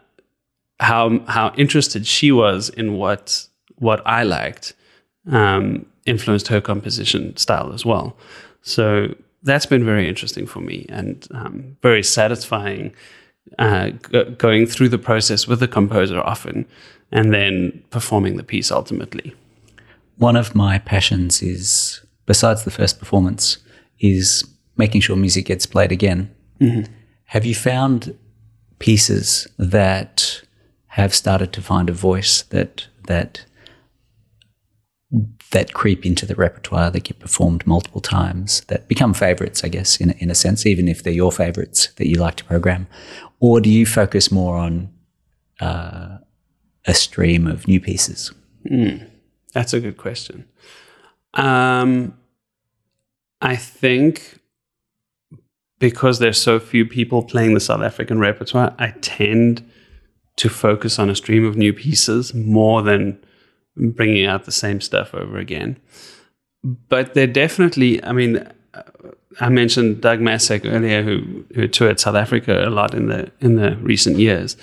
how 0.80 1.20
how 1.26 1.54
interested 1.56 2.06
she 2.06 2.30
was 2.30 2.68
in 2.68 2.98
what 2.98 3.46
what 3.76 4.06
I 4.06 4.24
liked, 4.24 4.74
um, 5.30 5.86
influenced 6.04 6.48
her 6.48 6.60
composition 6.60 7.36
style 7.38 7.72
as 7.72 7.86
well. 7.86 8.16
So 8.64 9.14
that's 9.44 9.66
been 9.66 9.84
very 9.84 10.08
interesting 10.08 10.46
for 10.46 10.60
me 10.60 10.86
and 10.88 11.26
um, 11.30 11.76
very 11.82 12.02
satisfying. 12.02 12.92
Uh, 13.58 13.90
g- 14.10 14.24
going 14.38 14.66
through 14.66 14.88
the 14.88 14.98
process 14.98 15.46
with 15.46 15.60
the 15.60 15.68
composer 15.68 16.18
often, 16.18 16.66
and 17.12 17.32
then 17.32 17.84
performing 17.90 18.36
the 18.36 18.42
piece 18.42 18.72
ultimately 18.72 19.34
one 20.16 20.36
of 20.36 20.54
my 20.54 20.78
passions 20.78 21.42
is, 21.42 22.00
besides 22.26 22.64
the 22.64 22.70
first 22.70 22.98
performance, 22.98 23.58
is 24.00 24.44
making 24.76 25.00
sure 25.00 25.16
music 25.16 25.46
gets 25.46 25.66
played 25.66 25.92
again. 25.92 26.34
Mm-hmm. 26.60 26.92
Have 27.26 27.44
you 27.44 27.54
found 27.54 28.16
pieces 28.78 29.48
that 29.58 30.42
have 30.88 31.14
started 31.14 31.52
to 31.52 31.62
find 31.62 31.88
a 31.88 31.92
voice 31.92 32.42
that 32.42 32.86
that 33.06 33.44
that 35.50 35.72
creep 35.72 36.04
into 36.04 36.26
the 36.26 36.34
repertoire 36.34 36.90
that 36.90 37.04
get 37.04 37.18
performed 37.18 37.66
multiple 37.66 38.00
times 38.00 38.62
that 38.68 38.88
become 38.88 39.14
favorites, 39.14 39.62
I 39.64 39.68
guess, 39.68 39.96
in 39.98 40.10
in 40.12 40.30
a 40.30 40.34
sense, 40.34 40.66
even 40.66 40.88
if 40.88 41.02
they're 41.02 41.12
your 41.12 41.32
favorites 41.32 41.88
that 41.96 42.08
you 42.08 42.16
like 42.16 42.36
to 42.36 42.44
program, 42.44 42.86
or 43.40 43.60
do 43.60 43.70
you 43.70 43.86
focus 43.86 44.30
more 44.30 44.56
on 44.56 44.90
uh, 45.60 46.18
a 46.86 46.94
stream 46.94 47.46
of 47.46 47.68
new 47.68 47.80
pieces? 47.80 48.32
Mm. 48.70 49.08
That's 49.52 49.72
a 49.72 49.80
good 49.80 49.96
question. 49.96 50.48
Um, 51.34 52.18
I 53.40 53.56
think 53.56 54.40
because 55.78 56.18
there's 56.18 56.40
so 56.40 56.58
few 56.58 56.86
people 56.86 57.22
playing 57.22 57.54
the 57.54 57.60
South 57.60 57.82
African 57.82 58.18
repertoire, 58.18 58.74
I 58.78 58.94
tend 59.02 59.68
to 60.36 60.48
focus 60.48 60.98
on 60.98 61.10
a 61.10 61.14
stream 61.14 61.44
of 61.44 61.56
new 61.56 61.72
pieces 61.72 62.34
more 62.34 62.82
than 62.82 63.22
bringing 63.76 64.26
out 64.26 64.44
the 64.44 64.52
same 64.52 64.80
stuff 64.80 65.14
over 65.14 65.38
again. 65.38 65.76
But 66.62 67.14
they're 67.14 67.26
definitely, 67.26 68.02
I 68.04 68.12
mean, 68.12 68.46
I 69.40 69.48
mentioned 69.48 70.00
Doug 70.00 70.20
Masek 70.20 70.70
earlier, 70.70 71.02
who, 71.02 71.44
who 71.54 71.68
toured 71.68 72.00
South 72.00 72.14
Africa 72.14 72.66
a 72.66 72.70
lot 72.70 72.94
in 72.94 73.08
the 73.08 73.30
in 73.40 73.56
the 73.56 73.76
recent 73.76 74.18
years, 74.18 74.56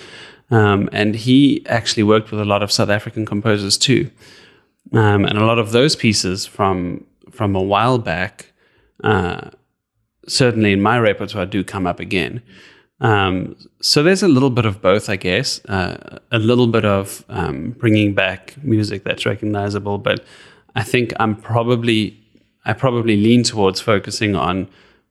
um, 0.49 0.89
and 0.91 1.15
he 1.15 1.65
actually 1.67 2.03
worked 2.03 2.31
with 2.31 2.39
a 2.39 2.45
lot 2.45 2.63
of 2.63 2.71
South 2.71 2.89
African 2.89 3.25
composers 3.25 3.77
too. 3.77 4.09
Um, 4.93 5.25
and 5.25 5.37
a 5.37 5.45
lot 5.45 5.59
of 5.59 5.71
those 5.71 5.95
pieces 5.95 6.45
from 6.45 7.05
from 7.31 7.55
a 7.55 7.61
while 7.61 7.97
back, 7.97 8.51
uh, 9.03 9.51
certainly 10.27 10.73
in 10.73 10.81
my 10.81 10.99
repertoire, 10.99 11.45
do 11.45 11.63
come 11.63 11.85
up 11.85 11.99
again. 11.99 12.41
Um, 13.01 13.55
so 13.81 14.03
there's 14.03 14.23
a 14.23 14.27
little 14.27 14.51
bit 14.51 14.65
of 14.65 14.81
both, 14.81 15.09
I 15.09 15.15
guess. 15.15 15.63
Uh, 15.65 16.19
a 16.31 16.39
little 16.39 16.67
bit 16.67 16.85
of 16.85 17.25
um, 17.29 17.71
bringing 17.71 18.13
back 18.13 18.55
music 18.63 19.03
that's 19.03 19.25
recognizable, 19.25 19.97
but 19.97 20.23
I 20.75 20.83
think 20.83 21.13
I'm 21.19 21.35
probably 21.35 22.17
I 22.63 22.73
probably 22.73 23.17
lean 23.17 23.43
towards 23.43 23.81
focusing 23.81 24.35
on 24.35 24.67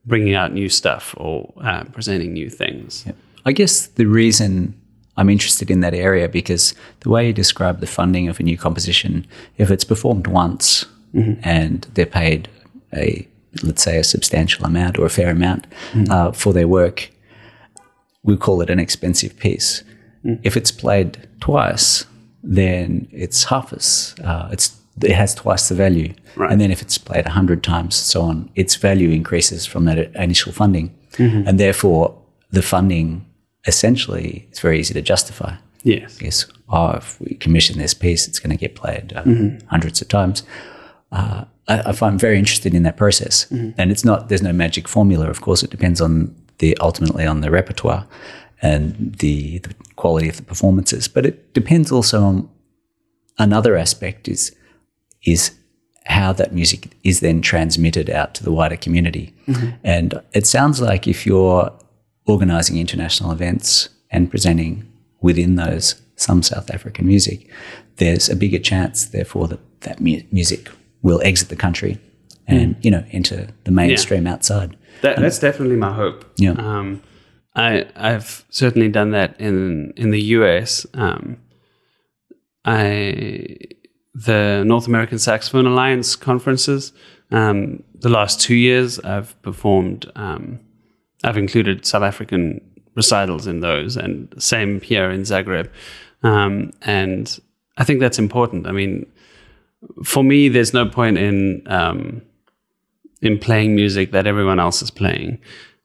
bringing 0.06 0.34
out 0.34 0.52
new 0.52 0.68
stuff 0.68 1.14
or 1.18 1.52
uh, 1.60 1.84
presenting 1.84 2.32
new 2.32 2.48
things. 2.48 3.04
Yeah. 3.06 3.12
I 3.44 3.52
guess 3.52 3.88
the 3.88 4.06
reason 4.06 4.80
I'm 5.16 5.28
interested 5.28 5.70
in 5.70 5.80
that 5.80 5.94
area 5.94 6.28
because 6.28 6.74
the 7.00 7.10
way 7.10 7.26
you 7.26 7.32
describe 7.32 7.80
the 7.80 7.86
funding 7.86 8.28
of 8.28 8.38
a 8.40 8.42
new 8.42 8.56
composition, 8.56 9.26
if 9.58 9.70
it's 9.70 9.84
performed 9.84 10.26
once 10.26 10.86
mm-hmm. 11.14 11.40
and 11.42 11.82
they're 11.94 12.06
paid 12.06 12.48
a, 12.94 13.26
let's 13.62 13.82
say, 13.82 13.98
a 13.98 14.04
substantial 14.04 14.64
amount 14.64 14.98
or 14.98 15.06
a 15.06 15.10
fair 15.10 15.30
amount 15.30 15.66
mm-hmm. 15.92 16.10
uh, 16.10 16.32
for 16.32 16.52
their 16.52 16.68
work, 16.68 17.10
we 18.22 18.36
call 18.36 18.60
it 18.60 18.70
an 18.70 18.78
expensive 18.78 19.38
piece. 19.38 19.82
Mm-hmm. 20.24 20.40
If 20.42 20.56
it's 20.56 20.70
played 20.70 21.28
twice, 21.40 22.04
then 22.42 23.08
it's 23.10 23.44
half 23.44 23.72
as, 23.72 24.14
uh, 24.24 24.48
it's 24.52 24.76
it 25.02 25.12
has 25.12 25.34
twice 25.34 25.68
the 25.68 25.74
value. 25.74 26.12
Right. 26.36 26.50
And 26.50 26.60
then 26.60 26.70
if 26.70 26.82
it's 26.82 26.98
played 26.98 27.26
a 27.26 27.30
hundred 27.30 27.62
times, 27.62 27.96
so 27.96 28.22
on, 28.22 28.50
its 28.54 28.74
value 28.74 29.10
increases 29.10 29.64
from 29.64 29.84
that 29.86 30.14
initial 30.14 30.52
funding. 30.52 30.94
Mm-hmm. 31.12 31.48
And 31.48 31.58
therefore, 31.58 32.16
the 32.50 32.62
funding 32.62 33.24
essentially 33.66 34.46
it's 34.50 34.60
very 34.60 34.80
easy 34.80 34.94
to 34.94 35.02
justify. 35.02 35.54
Yes. 35.82 36.20
Yes. 36.20 36.46
Oh, 36.68 36.90
if 36.90 37.20
we 37.20 37.34
commission 37.34 37.78
this 37.78 37.94
piece, 37.94 38.28
it's 38.28 38.38
going 38.38 38.50
to 38.50 38.56
get 38.56 38.74
played 38.74 39.12
uh, 39.14 39.22
mm-hmm. 39.22 39.66
hundreds 39.68 40.00
of 40.02 40.08
times. 40.08 40.42
Uh, 41.10 41.44
I, 41.66 41.80
I, 41.86 41.92
find 41.92 42.20
very 42.20 42.38
interested 42.38 42.74
in 42.74 42.84
that 42.84 42.96
process, 42.96 43.46
mm-hmm. 43.46 43.70
and 43.78 43.90
it's 43.90 44.04
not. 44.04 44.28
There's 44.28 44.42
no 44.42 44.52
magic 44.52 44.86
formula. 44.86 45.28
Of 45.28 45.40
course, 45.40 45.64
it 45.64 45.70
depends 45.70 46.00
on 46.00 46.34
the 46.60 46.76
ultimately 46.78 47.26
on 47.26 47.40
the 47.40 47.50
repertoire 47.50 48.06
and 48.62 49.14
the, 49.16 49.58
the 49.58 49.74
quality 49.96 50.28
of 50.28 50.36
the 50.36 50.42
performances. 50.42 51.08
But 51.08 51.26
it 51.26 51.52
depends 51.52 51.90
also 51.90 52.22
on 52.22 52.50
another 53.38 53.76
aspect 53.76 54.28
is 54.28 54.54
is 55.24 55.54
how 56.06 56.32
that 56.32 56.52
music 56.54 56.96
is 57.04 57.20
then 57.20 57.42
transmitted 57.42 58.08
out 58.08 58.34
to 58.34 58.42
the 58.42 58.50
wider 58.50 58.76
community. 58.76 59.34
Mm-hmm. 59.46 59.70
And 59.84 60.20
it 60.32 60.46
sounds 60.46 60.80
like 60.80 61.06
if 61.06 61.26
you're 61.26 61.70
organising 62.26 62.78
international 62.78 63.32
events 63.32 63.90
and 64.10 64.30
presenting 64.30 64.90
within 65.20 65.56
those 65.56 66.00
some 66.16 66.42
South 66.42 66.70
African 66.70 67.06
music, 67.06 67.48
there's 67.96 68.28
a 68.28 68.36
bigger 68.36 68.58
chance, 68.58 69.06
therefore, 69.06 69.48
that 69.48 69.60
that 69.80 70.00
mu- 70.00 70.22
music 70.30 70.68
will 71.02 71.20
exit 71.22 71.48
the 71.48 71.56
country 71.56 71.98
and 72.46 72.76
mm. 72.76 72.84
you 72.84 72.90
know 72.90 73.04
enter 73.12 73.48
the 73.64 73.70
mainstream 73.70 74.26
yeah. 74.26 74.32
outside. 74.32 74.76
That, 75.02 75.18
that's 75.18 75.38
definitely 75.38 75.76
my 75.76 75.92
hope. 75.92 76.24
Yeah, 76.36 76.52
um, 76.52 77.02
I 77.54 77.86
I've 77.96 78.44
certainly 78.50 78.88
done 78.88 79.10
that 79.12 79.40
in 79.40 79.92
in 79.96 80.10
the 80.10 80.20
US. 80.36 80.86
Um, 80.94 81.38
I 82.64 83.56
the 84.14 84.64
North 84.66 84.86
American 84.86 85.18
Saxophone 85.18 85.66
Alliance 85.66 86.16
conferences. 86.16 86.92
Um, 87.30 87.82
the 87.94 88.08
last 88.08 88.40
two 88.40 88.54
years, 88.54 88.98
I've 89.00 89.40
performed 89.42 90.10
um, 90.16 90.60
I've 91.22 91.36
included 91.36 91.86
South 91.86 92.02
African 92.02 92.60
recitals 92.94 93.46
in 93.46 93.60
those, 93.60 93.96
and 93.96 94.32
same 94.38 94.80
here 94.80 95.10
in 95.10 95.22
Zagreb. 95.22 95.70
Um, 96.22 96.72
and 96.82 97.38
I 97.76 97.84
think 97.84 98.00
that's 98.00 98.18
important. 98.18 98.66
I 98.66 98.72
mean, 98.72 99.06
for 100.04 100.22
me, 100.22 100.48
there's 100.48 100.74
no 100.74 100.86
point 100.86 101.18
in 101.18 101.62
um, 101.66 102.22
in 103.22 103.38
playing 103.38 103.74
music 103.74 104.12
that 104.12 104.26
everyone 104.26 104.60
else 104.60 104.82
is 104.82 104.90
playing. 104.90 105.38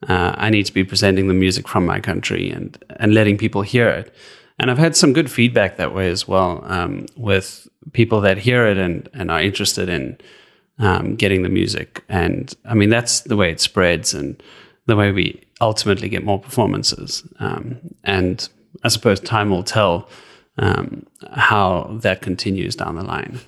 Uh, 0.08 0.34
I 0.38 0.50
need 0.50 0.66
to 0.66 0.74
be 0.74 0.84
presenting 0.84 1.28
the 1.28 1.34
music 1.34 1.68
from 1.68 1.86
my 1.86 2.00
country 2.00 2.50
and 2.52 2.78
and 3.00 3.14
letting 3.14 3.38
people 3.38 3.62
hear 3.62 3.90
it. 3.90 4.14
And 4.60 4.72
I've 4.72 4.78
had 4.78 4.96
some 4.96 5.14
good 5.14 5.30
feedback 5.30 5.78
that 5.78 5.94
way 5.94 6.10
as 6.10 6.28
well, 6.28 6.64
um, 6.66 7.08
with 7.18 7.68
people 7.92 8.22
that 8.22 8.38
hear 8.38 8.68
it 8.68 8.78
and 8.78 9.10
and 9.14 9.32
are 9.32 9.42
interested 9.42 9.90
in 9.90 10.18
um, 10.80 11.16
getting 11.16 11.44
the 11.44 11.50
music. 11.50 12.04
And 12.10 12.54
I 12.66 12.74
mean, 12.74 12.90
that's 12.90 13.22
the 13.22 13.36
way 13.36 13.52
it 13.52 13.60
spreads. 13.60 14.14
And 14.14 14.42
the 14.86 14.96
way 14.96 15.12
we 15.12 15.42
ultimately 15.62 16.10
get 16.10 16.24
more 16.24 16.40
performances. 16.40 17.24
Um, 17.40 17.78
and 18.04 18.48
I 18.84 18.90
suppose 18.90 19.20
time 19.20 19.50
will 19.50 19.64
tell 19.64 20.08
um, 20.58 21.06
how 21.34 21.98
that 22.02 22.22
continues 22.22 22.76
down 22.76 22.96
the 22.96 23.04
line. 23.04 23.40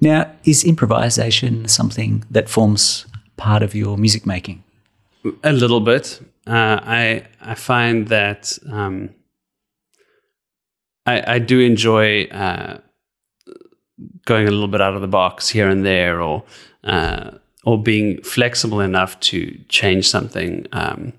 Now, 0.00 0.30
is 0.44 0.64
improvisation 0.64 1.68
something 1.68 2.24
that 2.30 2.48
forms 2.48 3.06
part 3.36 3.62
of 3.62 3.74
your 3.74 3.96
music 3.96 4.26
making? 4.26 4.62
A 5.42 5.52
little 5.52 5.80
bit. 5.80 6.20
Uh, 6.46 6.80
I 6.82 7.26
I 7.40 7.54
find 7.54 8.08
that 8.08 8.58
um, 8.70 9.10
I, 11.06 11.34
I 11.34 11.38
do 11.38 11.60
enjoy 11.60 12.24
uh, 12.24 12.78
going 14.26 14.48
a 14.48 14.50
little 14.50 14.68
bit 14.68 14.80
out 14.80 14.94
of 14.94 15.00
the 15.00 15.08
box 15.08 15.48
here 15.48 15.68
and 15.68 15.84
there, 15.84 16.20
or 16.20 16.44
uh, 16.84 17.30
or 17.64 17.82
being 17.82 18.22
flexible 18.22 18.80
enough 18.80 19.18
to 19.20 19.58
change 19.68 20.08
something 20.08 20.66
um, 20.72 21.12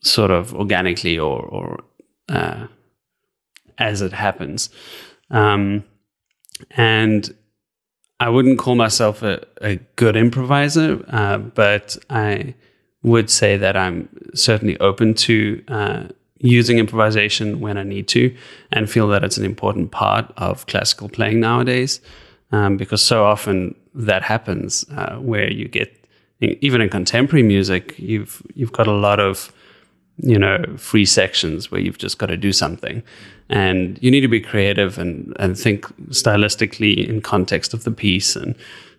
sort 0.00 0.30
of 0.30 0.54
organically 0.54 1.18
or, 1.18 1.40
or 1.42 1.84
uh, 2.28 2.66
as 3.78 4.02
it 4.02 4.12
happens. 4.12 4.70
Um, 5.30 5.84
and 6.70 7.34
I 8.20 8.28
wouldn't 8.28 8.58
call 8.58 8.74
myself 8.74 9.22
a, 9.22 9.44
a 9.60 9.76
good 9.96 10.16
improviser, 10.16 11.04
uh, 11.08 11.38
but 11.38 11.96
I 12.10 12.54
would 13.02 13.28
say 13.28 13.56
that 13.56 13.76
I'm 13.76 14.08
certainly 14.34 14.78
open 14.78 15.14
to 15.14 15.62
uh, 15.68 16.04
using 16.38 16.78
improvisation 16.78 17.60
when 17.60 17.76
I 17.76 17.82
need 17.82 18.08
to, 18.08 18.34
and 18.72 18.88
feel 18.88 19.08
that 19.08 19.24
it's 19.24 19.36
an 19.36 19.44
important 19.44 19.90
part 19.90 20.32
of 20.36 20.66
classical 20.66 21.08
playing 21.08 21.40
nowadays, 21.40 22.00
um, 22.52 22.76
because 22.76 23.02
so 23.02 23.24
often 23.24 23.74
that 23.94 24.22
happens 24.22 24.84
uh, 24.96 25.16
where 25.16 25.50
you 25.50 25.68
get 25.68 26.00
even 26.40 26.80
in 26.80 26.88
contemporary 26.88 27.42
music, 27.42 27.94
you've 27.98 28.42
you've 28.54 28.72
got 28.72 28.86
a 28.86 28.92
lot 28.92 29.20
of 29.20 29.52
you 30.18 30.38
know 30.38 30.62
free 30.76 31.04
sections 31.04 31.70
where 31.70 31.80
you've 31.80 31.98
just 31.98 32.18
got 32.18 32.26
to 32.26 32.36
do 32.36 32.52
something, 32.52 33.02
and 33.48 33.98
you 34.02 34.10
need 34.10 34.20
to 34.20 34.28
be 34.28 34.40
creative 34.40 34.98
and 34.98 35.34
and 35.38 35.58
think 35.58 35.86
stylistically 36.08 37.06
in 37.06 37.20
context 37.20 37.74
of 37.74 37.84
the 37.84 37.90
piece, 37.90 38.36
and 38.36 38.54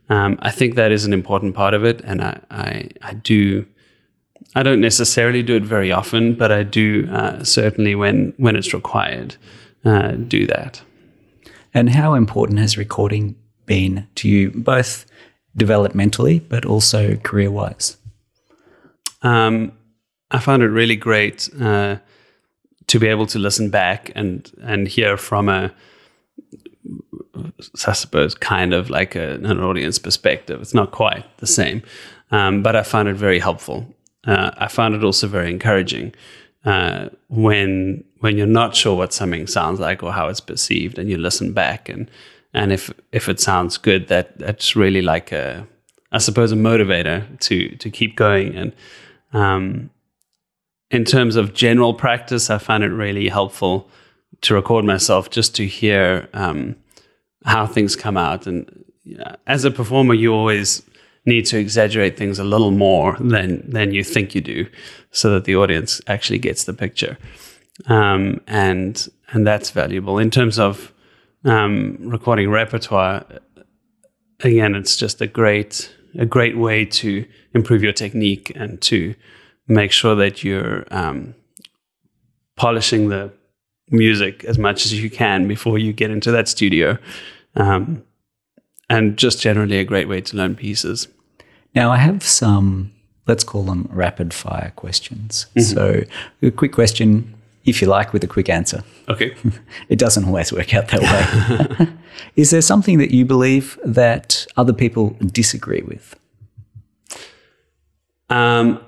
um, 0.09 0.37
I 0.41 0.51
think 0.51 0.75
that 0.75 0.91
is 0.91 1.05
an 1.05 1.13
important 1.13 1.55
part 1.55 1.73
of 1.73 1.83
it, 1.83 2.01
and 2.01 2.21
I 2.21 2.39
I, 2.51 2.89
I 3.01 3.13
do 3.13 3.65
I 4.55 4.63
don't 4.63 4.81
necessarily 4.81 5.43
do 5.43 5.55
it 5.55 5.63
very 5.63 5.91
often, 5.91 6.33
but 6.33 6.51
I 6.51 6.63
do 6.63 7.07
uh, 7.11 7.43
certainly 7.43 7.95
when 7.95 8.33
when 8.37 8.55
it's 8.55 8.73
required 8.73 9.35
uh, 9.83 10.11
do 10.11 10.47
that. 10.47 10.81
And 11.73 11.89
how 11.89 12.13
important 12.13 12.59
has 12.59 12.77
recording 12.77 13.35
been 13.65 14.07
to 14.15 14.29
you, 14.29 14.51
both 14.51 15.05
developmentally 15.57 16.41
but 16.47 16.65
also 16.65 17.15
career 17.17 17.51
wise? 17.51 17.97
Um, 19.21 19.73
I 20.31 20.39
found 20.39 20.63
it 20.63 20.67
really 20.67 20.95
great 20.95 21.49
uh, 21.59 21.97
to 22.87 22.99
be 22.99 23.07
able 23.07 23.27
to 23.27 23.39
listen 23.39 23.69
back 23.69 24.11
and 24.15 24.51
and 24.61 24.87
hear 24.87 25.17
from 25.17 25.49
a 25.49 25.71
I 27.87 27.93
suppose, 27.93 28.35
kind 28.35 28.73
of 28.73 28.89
like 28.89 29.15
a, 29.15 29.35
an 29.35 29.59
audience 29.59 29.99
perspective. 29.99 30.61
It's 30.61 30.73
not 30.73 30.91
quite 30.91 31.25
the 31.37 31.47
same, 31.47 31.81
um, 32.31 32.63
but 32.63 32.75
I 32.75 32.83
found 32.83 33.09
it 33.09 33.15
very 33.15 33.39
helpful 33.39 33.85
uh, 34.25 34.51
I 34.57 34.67
found 34.67 34.95
it 34.95 35.03
also 35.03 35.27
very 35.27 35.51
encouraging 35.51 36.13
uh, 36.65 37.09
when 37.29 38.03
when 38.19 38.37
you're 38.37 38.47
not 38.47 38.75
sure 38.75 38.95
what 38.95 39.13
something 39.13 39.45
sounds 39.45 39.79
like 39.79 40.01
or 40.01 40.11
how 40.11 40.27
it's 40.27 40.39
perceived, 40.39 40.97
and 40.97 41.09
you 41.09 41.17
listen 41.17 41.53
back 41.53 41.89
and 41.89 42.09
and 42.53 42.71
if 42.71 42.91
if 43.11 43.29
it 43.29 43.39
sounds 43.39 43.77
good, 43.77 44.07
that 44.07 44.37
that's 44.39 44.75
really 44.75 45.01
like 45.01 45.31
a 45.31 45.67
I 46.11 46.17
suppose 46.17 46.51
a 46.51 46.55
motivator 46.55 47.39
to 47.41 47.75
to 47.75 47.89
keep 47.89 48.15
going. 48.15 48.55
And 48.55 48.73
um, 49.33 49.89
in 50.95 51.03
terms 51.03 51.35
of 51.35 51.53
general 51.53 51.93
practice, 51.93 52.49
I 52.49 52.57
find 52.57 52.81
it 52.81 52.87
really 52.87 53.27
helpful 53.27 53.89
to 54.41 54.53
record 54.53 54.85
myself 54.85 55.29
just 55.29 55.53
to 55.55 55.65
hear 55.65 56.29
um, 56.33 56.77
how 57.43 57.67
things 57.67 57.97
come 57.97 58.15
out. 58.15 58.47
And 58.47 58.85
as 59.45 59.65
a 59.65 59.71
performer, 59.71 60.13
you 60.13 60.33
always 60.33 60.81
need 61.25 61.45
to 61.47 61.57
exaggerate 61.57 62.17
things 62.17 62.39
a 62.39 62.45
little 62.45 62.71
more 62.71 63.17
than 63.19 63.69
than 63.69 63.93
you 63.93 64.03
think 64.03 64.33
you 64.35 64.41
do, 64.41 64.67
so 65.11 65.31
that 65.31 65.43
the 65.43 65.55
audience 65.55 65.99
actually 66.07 66.39
gets 66.39 66.63
the 66.63 66.73
picture, 66.73 67.17
um, 67.87 68.39
and 68.47 69.09
and 69.33 69.45
that's 69.45 69.71
valuable 69.71 70.17
in 70.17 70.31
terms 70.31 70.57
of 70.57 70.93
um, 71.43 71.97
recording 71.99 72.49
repertoire. 72.49 73.25
Again, 74.41 74.75
it's 74.75 74.95
just 74.95 75.21
a 75.21 75.27
great 75.27 75.93
a 76.17 76.25
great 76.25 76.57
way 76.57 76.85
to 76.85 77.25
improve 77.53 77.83
your 77.83 77.93
technique 77.93 78.51
and 78.55 78.81
to 78.83 79.15
make 79.67 79.91
sure 79.91 80.15
that 80.15 80.43
you're 80.43 80.85
um, 80.91 81.35
polishing 82.55 83.09
the 83.09 83.31
music 83.89 84.43
as 84.45 84.57
much 84.57 84.85
as 84.85 85.01
you 85.01 85.09
can 85.09 85.47
before 85.47 85.77
you 85.77 85.93
get 85.93 86.09
into 86.09 86.31
that 86.31 86.47
studio. 86.47 86.97
Um, 87.55 88.03
and 88.89 89.17
just 89.17 89.41
generally 89.41 89.79
a 89.79 89.83
great 89.83 90.07
way 90.07 90.21
to 90.21 90.37
learn 90.37 90.55
pieces. 90.55 91.07
Now, 91.73 91.91
I 91.91 91.97
have 91.97 92.23
some, 92.23 92.91
let's 93.27 93.43
call 93.43 93.63
them 93.63 93.89
rapid 93.91 94.33
fire 94.33 94.71
questions. 94.75 95.47
Mm-hmm. 95.55 95.75
So, 95.75 96.03
a 96.41 96.51
quick 96.51 96.71
question, 96.71 97.33
if 97.65 97.81
you 97.81 97.87
like, 97.87 98.13
with 98.13 98.23
a 98.23 98.27
quick 98.27 98.47
answer. 98.47 98.83
Okay. 99.09 99.35
it 99.89 99.97
doesn't 99.97 100.25
always 100.25 100.53
work 100.53 100.73
out 100.73 100.87
that 100.89 101.79
way. 101.79 101.87
Is 102.35 102.51
there 102.51 102.61
something 102.61 102.97
that 102.99 103.11
you 103.11 103.25
believe 103.25 103.79
that 103.83 104.45
other 104.55 104.73
people 104.73 105.17
disagree 105.25 105.81
with? 105.81 106.15
Um, 108.29 108.79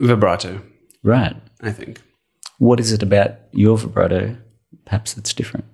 vibrato. 0.00 0.62
Right. 1.02 1.36
I 1.60 1.70
think. 1.70 2.00
What 2.58 2.80
is 2.80 2.92
it 2.92 3.02
about 3.02 3.32
your 3.52 3.78
vibrato, 3.78 4.36
perhaps, 4.84 5.14
that's 5.14 5.32
different? 5.32 5.64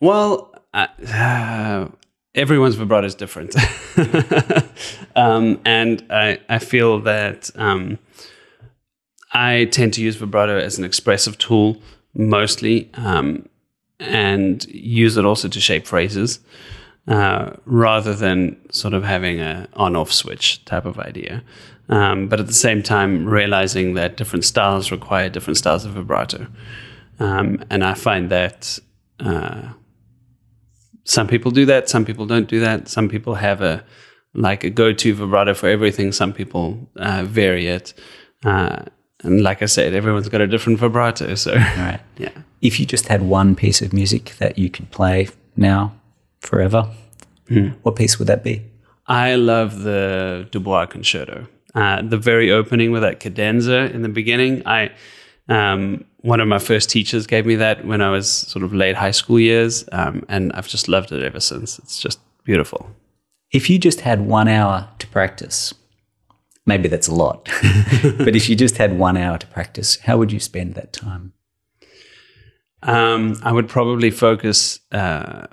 Well, 0.00 0.54
uh, 0.72 1.88
everyone's 2.34 2.76
vibrato 2.76 3.06
is 3.06 3.14
different. 3.14 3.54
um, 5.16 5.60
and 5.64 6.04
I, 6.10 6.40
I 6.48 6.58
feel 6.58 7.00
that 7.00 7.50
um, 7.56 7.98
I 9.32 9.66
tend 9.66 9.94
to 9.94 10.02
use 10.02 10.16
vibrato 10.16 10.58
as 10.58 10.78
an 10.78 10.84
expressive 10.84 11.38
tool 11.38 11.80
mostly 12.14 12.90
um, 12.94 13.48
and 13.98 14.64
use 14.66 15.16
it 15.16 15.24
also 15.24 15.48
to 15.48 15.60
shape 15.60 15.86
phrases 15.86 16.40
uh, 17.08 17.52
rather 17.64 18.14
than 18.14 18.56
sort 18.70 18.94
of 18.94 19.04
having 19.04 19.40
a 19.40 19.68
on 19.74 19.96
off 19.96 20.12
switch 20.12 20.64
type 20.64 20.84
of 20.84 20.98
idea. 20.98 21.42
Um, 21.92 22.26
but 22.28 22.40
at 22.40 22.46
the 22.46 22.54
same 22.54 22.82
time, 22.82 23.26
realizing 23.26 23.94
that 23.94 24.16
different 24.16 24.44
styles 24.44 24.90
require 24.90 25.28
different 25.28 25.58
styles 25.58 25.84
of 25.84 25.92
vibrato. 25.92 26.46
Um, 27.20 27.62
and 27.70 27.84
I 27.84 27.94
find 27.94 28.30
that. 28.30 28.78
Uh, 29.20 29.72
some 31.04 31.26
people 31.26 31.50
do 31.50 31.66
that. 31.66 31.88
Some 31.88 32.04
people 32.04 32.26
don't 32.26 32.48
do 32.48 32.60
that. 32.60 32.88
Some 32.88 33.08
people 33.08 33.34
have 33.34 33.60
a 33.60 33.84
like 34.34 34.64
a 34.64 34.70
go-to 34.70 35.14
vibrato 35.14 35.52
for 35.52 35.68
everything. 35.68 36.12
Some 36.12 36.32
people 36.32 36.88
uh, 36.96 37.24
vary 37.24 37.66
it. 37.66 37.92
Uh, 38.44 38.84
and 39.22 39.42
like 39.42 39.62
I 39.62 39.66
said, 39.66 39.94
everyone's 39.94 40.28
got 40.28 40.40
a 40.40 40.46
different 40.46 40.78
vibrato. 40.78 41.34
So, 41.34 41.54
right. 41.54 42.00
yeah. 42.16 42.30
If 42.60 42.80
you 42.80 42.86
just 42.86 43.08
had 43.08 43.22
one 43.22 43.54
piece 43.54 43.82
of 43.82 43.92
music 43.92 44.36
that 44.38 44.58
you 44.58 44.70
could 44.70 44.90
play 44.90 45.28
now, 45.56 45.92
forever, 46.40 46.88
mm. 47.50 47.74
what 47.82 47.96
piece 47.96 48.18
would 48.18 48.28
that 48.28 48.42
be? 48.42 48.62
I 49.06 49.34
love 49.34 49.82
the 49.82 50.48
Dubois 50.50 50.86
Concerto. 50.86 51.46
Uh, 51.74 52.02
the 52.02 52.18
very 52.18 52.50
opening 52.50 52.92
with 52.92 53.02
that 53.02 53.18
cadenza 53.18 53.90
in 53.94 54.02
the 54.02 54.08
beginning. 54.08 54.62
I 54.66 54.90
um, 55.48 56.04
one 56.18 56.40
of 56.40 56.46
my 56.46 56.58
first 56.58 56.90
teachers 56.90 57.26
gave 57.26 57.46
me 57.46 57.56
that 57.56 57.84
when 57.84 58.00
I 58.00 58.10
was 58.10 58.30
sort 58.30 58.62
of 58.62 58.72
late 58.72 58.94
high 58.94 59.10
school 59.10 59.40
years, 59.40 59.84
um, 59.92 60.24
and 60.28 60.52
I've 60.52 60.68
just 60.68 60.88
loved 60.88 61.12
it 61.12 61.22
ever 61.22 61.40
since. 61.40 61.78
It's 61.78 62.00
just 62.00 62.20
beautiful. 62.44 62.90
If 63.50 63.68
you 63.68 63.78
just 63.78 64.00
had 64.00 64.20
one 64.22 64.48
hour 64.48 64.88
to 64.98 65.06
practice, 65.08 65.74
maybe 66.64 66.88
that's 66.88 67.08
a 67.08 67.14
lot, 67.14 67.48
but 68.02 68.36
if 68.36 68.48
you 68.48 68.56
just 68.56 68.76
had 68.76 68.98
one 68.98 69.16
hour 69.16 69.38
to 69.38 69.46
practice, 69.48 69.96
how 70.00 70.16
would 70.18 70.30
you 70.30 70.40
spend 70.40 70.74
that 70.74 70.92
time? 70.92 71.32
Um, 72.82 73.38
I 73.42 73.52
would 73.52 73.68
probably 73.68 74.10
focus 74.10 74.80
uh, 74.90 75.46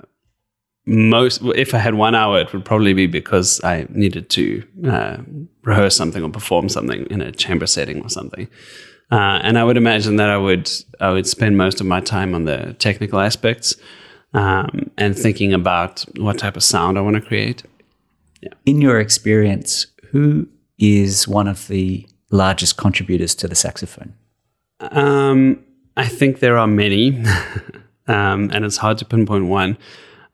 most. 0.90 1.40
If 1.54 1.74
I 1.74 1.78
had 1.78 1.94
one 1.94 2.14
hour, 2.14 2.40
it 2.40 2.52
would 2.52 2.64
probably 2.64 2.92
be 2.92 3.06
because 3.06 3.62
I 3.62 3.86
needed 3.90 4.28
to 4.30 4.64
uh, 4.86 5.18
rehearse 5.62 5.96
something 5.96 6.22
or 6.22 6.30
perform 6.30 6.68
something 6.68 7.06
in 7.10 7.20
a 7.20 7.32
chamber 7.32 7.66
setting 7.66 8.02
or 8.02 8.08
something. 8.08 8.48
Uh, 9.10 9.40
and 9.42 9.58
I 9.58 9.64
would 9.64 9.76
imagine 9.76 10.16
that 10.16 10.28
I 10.28 10.36
would 10.36 10.70
I 11.00 11.10
would 11.10 11.26
spend 11.26 11.56
most 11.56 11.80
of 11.80 11.86
my 11.86 12.00
time 12.00 12.34
on 12.34 12.44
the 12.44 12.74
technical 12.78 13.20
aspects 13.20 13.76
um, 14.34 14.90
and 14.96 15.16
thinking 15.16 15.52
about 15.52 16.04
what 16.16 16.38
type 16.38 16.56
of 16.56 16.62
sound 16.62 16.98
I 16.98 17.00
want 17.00 17.16
to 17.16 17.22
create. 17.22 17.62
Yeah. 18.40 18.50
In 18.66 18.80
your 18.80 19.00
experience, 19.00 19.86
who 20.10 20.48
is 20.78 21.28
one 21.28 21.48
of 21.48 21.68
the 21.68 22.06
largest 22.30 22.76
contributors 22.76 23.34
to 23.36 23.48
the 23.48 23.54
saxophone? 23.54 24.14
Um, 24.80 25.64
I 25.96 26.06
think 26.06 26.38
there 26.38 26.56
are 26.56 26.66
many, 26.66 27.22
um, 28.06 28.50
and 28.52 28.64
it's 28.64 28.78
hard 28.78 28.98
to 28.98 29.04
pinpoint 29.04 29.46
one. 29.46 29.76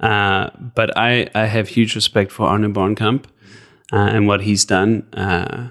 Uh, 0.00 0.50
but 0.74 0.96
I, 0.96 1.28
I 1.34 1.46
have 1.46 1.68
huge 1.68 1.94
respect 1.94 2.30
for 2.30 2.46
Arno 2.46 2.68
Bornkamp 2.68 3.24
uh, 3.92 3.96
and 3.96 4.26
what 4.26 4.42
he's 4.42 4.64
done. 4.64 5.06
Uh, 5.12 5.70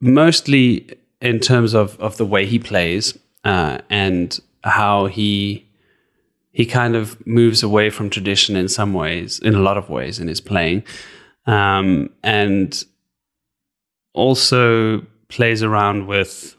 mostly 0.00 0.98
in 1.20 1.40
terms 1.40 1.74
of 1.74 1.98
of 1.98 2.16
the 2.18 2.26
way 2.26 2.44
he 2.44 2.58
plays 2.58 3.18
uh, 3.44 3.78
and 3.88 4.40
how 4.62 5.06
he 5.06 5.66
he 6.52 6.64
kind 6.64 6.94
of 6.94 7.26
moves 7.26 7.62
away 7.62 7.90
from 7.90 8.08
tradition 8.08 8.54
in 8.54 8.68
some 8.68 8.94
ways, 8.94 9.40
in 9.40 9.54
a 9.54 9.60
lot 9.60 9.76
of 9.76 9.90
ways, 9.90 10.20
in 10.20 10.28
his 10.28 10.40
playing, 10.40 10.84
um, 11.46 12.10
and 12.22 12.84
also 14.12 15.04
plays 15.28 15.64
around 15.64 16.06
with 16.06 16.54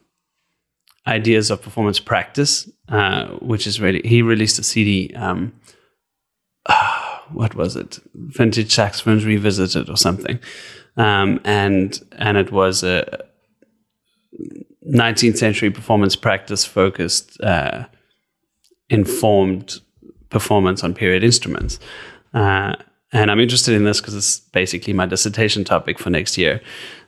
ideas 1.08 1.50
of 1.50 1.62
performance 1.62 2.00
practice, 2.00 2.70
uh, 2.90 3.28
which 3.36 3.68
is 3.68 3.80
really 3.80 4.02
he 4.04 4.22
released 4.22 4.60
a 4.60 4.64
CD. 4.64 5.14
Um, 5.16 5.54
uh, 6.66 7.20
what 7.32 7.56
was 7.56 7.76
it? 7.76 8.00
Vintage 8.14 8.74
saxophones 8.74 9.26
revisited 9.26 9.90
or 9.90 9.98
something, 9.98 10.40
um, 10.98 11.40
and 11.44 12.00
and 12.18 12.38
it 12.38 12.52
was 12.52 12.84
a 12.84 13.26
19th 14.94 15.38
century 15.38 15.72
performance 15.72 16.16
practice 16.16 16.66
focused, 16.66 17.40
uh, 17.42 17.86
informed 18.90 19.80
performance 20.30 20.84
on 20.84 20.94
period 20.94 21.24
instruments. 21.24 21.80
Uh, 22.34 22.76
and 23.12 23.32
I'm 23.32 23.40
interested 23.40 23.74
in 23.76 23.86
this 23.86 24.02
because 24.02 24.14
it's 24.14 24.40
basically 24.40 24.94
my 24.94 25.06
dissertation 25.06 25.64
topic 25.64 26.00
for 26.00 26.10
next 26.10 26.38
year. 26.38 26.62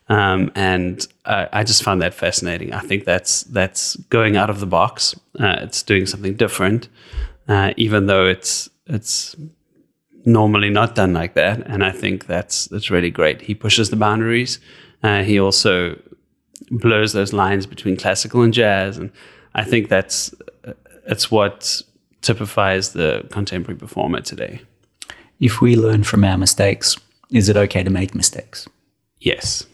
Um, 0.09 0.51
and 0.55 1.05
I, 1.25 1.49
I, 1.51 1.63
just 1.65 1.83
found 1.83 2.01
that 2.01 2.13
fascinating. 2.13 2.71
I 2.71 2.79
think 2.79 3.03
that's 3.03 3.43
that's 3.43 3.97
going 4.09 4.37
out 4.37 4.49
of 4.49 4.61
the 4.61 4.65
box. 4.65 5.19
Uh, 5.37 5.57
it's 5.63 5.83
doing 5.83 6.05
something 6.05 6.35
different, 6.35 6.87
uh, 7.49 7.73
even 7.75 8.05
though 8.05 8.25
it's 8.25 8.69
it's 8.89 9.35
normally 10.25 10.69
not 10.69 10.95
done 10.95 11.13
like 11.13 11.33
that. 11.35 11.65
And 11.67 11.83
I 11.83 11.91
think 11.91 12.27
that's 12.27 12.65
that's 12.65 12.89
really 12.89 13.11
great. 13.11 13.41
He 13.41 13.55
pushes 13.55 13.89
the 13.89 13.95
boundaries. 13.95 14.59
Uh, 15.03 15.23
he 15.23 15.39
also 15.39 15.99
blurs 16.71 17.13
those 17.13 17.33
lines 17.33 17.65
between 17.65 17.97
classical 17.97 18.41
and 18.41 18.53
jazz, 18.53 18.97
and 18.97 19.11
I 19.53 19.63
think 19.63 19.89
that's 19.89 20.33
it's 21.05 21.31
what 21.31 21.81
typifies 22.21 22.93
the 22.93 23.25
contemporary 23.31 23.79
performer 23.79 24.21
today. 24.21 24.61
If 25.39 25.61
we 25.61 25.75
learn 25.75 26.03
from 26.03 26.23
our 26.23 26.37
mistakes, 26.37 26.97
is 27.31 27.47
it 27.47 27.55
okay 27.55 27.83
to 27.83 27.89
make 27.91 28.15
mistakes? 28.15 28.67
Yes 29.19 29.67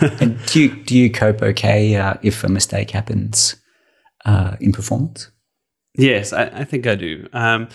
and 0.00 0.38
do 0.46 0.62
you, 0.62 0.84
do 0.84 0.96
you 0.96 1.10
cope 1.10 1.42
okay 1.42 1.96
uh, 1.96 2.14
if 2.22 2.44
a 2.44 2.48
mistake 2.48 2.90
happens 2.90 3.56
uh, 4.24 4.56
in 4.60 4.72
performance? 4.72 5.30
Yes, 5.94 6.32
I, 6.32 6.44
I 6.44 6.64
think 6.64 6.86
I 6.86 6.94
do. 6.94 7.28
Um, 7.32 7.68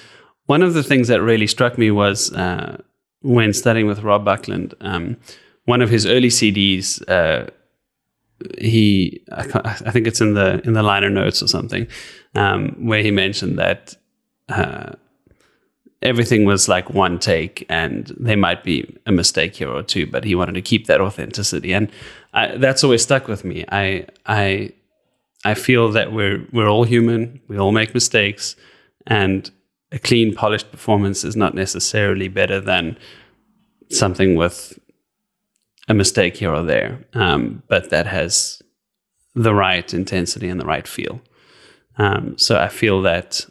one 0.45 0.61
of 0.61 0.73
the 0.73 0.83
things 0.83 1.07
that 1.07 1.21
really 1.21 1.47
struck 1.47 1.77
me 1.77 1.91
was 1.91 2.31
uh, 2.33 2.81
when 3.21 3.53
studying 3.53 3.87
with 3.87 4.03
Rob 4.03 4.23
Buckland, 4.23 4.73
um, 4.81 5.17
one 5.65 5.81
of 5.81 5.89
his 5.89 6.05
early 6.05 6.29
CDs, 6.29 7.01
uh, 7.09 7.49
he 8.59 9.23
I, 9.31 9.45
I, 9.85 9.91
think 9.91 10.07
it's 10.07 10.21
in 10.21 10.33
the 10.33 10.61
in 10.65 10.73
the 10.73 10.83
liner 10.83 11.09
notes 11.09 11.41
or 11.41 11.47
something, 11.47 11.87
um, 12.35 12.75
where 12.85 13.01
he 13.01 13.09
mentioned 13.11 13.57
that 13.57 13.95
uh, 14.49 14.91
everything 16.05 16.45
was 16.45 16.69
like 16.69 16.89
one 16.91 17.17
take 17.17 17.65
and 17.67 18.13
there 18.19 18.37
might 18.37 18.63
be 18.63 18.97
a 19.05 19.11
mistake 19.11 19.55
here 19.55 19.69
or 19.69 19.81
two 19.81 20.05
but 20.05 20.23
he 20.23 20.35
wanted 20.35 20.53
to 20.53 20.61
keep 20.61 20.85
that 20.85 21.01
authenticity 21.01 21.73
and 21.73 21.91
I, 22.33 22.57
that's 22.57 22.83
always 22.83 23.01
stuck 23.01 23.27
with 23.27 23.43
me 23.43 23.65
i 23.71 24.05
i 24.25 24.71
i 25.45 25.53
feel 25.53 25.91
that 25.91 26.11
we're 26.11 26.45
we're 26.51 26.67
all 26.67 26.83
human 26.83 27.39
we 27.47 27.57
all 27.57 27.71
make 27.71 27.93
mistakes 27.93 28.55
and 29.07 29.51
a 29.91 29.99
clean 29.99 30.33
polished 30.33 30.71
performance 30.71 31.23
is 31.23 31.35
not 31.35 31.53
necessarily 31.53 32.27
better 32.27 32.59
than 32.59 32.97
something 33.89 34.35
with 34.35 34.77
a 35.87 35.93
mistake 35.93 36.37
here 36.37 36.51
or 36.51 36.63
there 36.63 36.99
um, 37.13 37.63
but 37.67 37.89
that 37.91 38.07
has 38.07 38.61
the 39.35 39.53
right 39.53 39.93
intensity 39.93 40.49
and 40.49 40.59
the 40.59 40.65
right 40.65 40.87
feel 40.87 41.21
um, 41.97 42.37
so 42.37 42.59
i 42.59 42.67
feel 42.67 43.01
that 43.01 43.45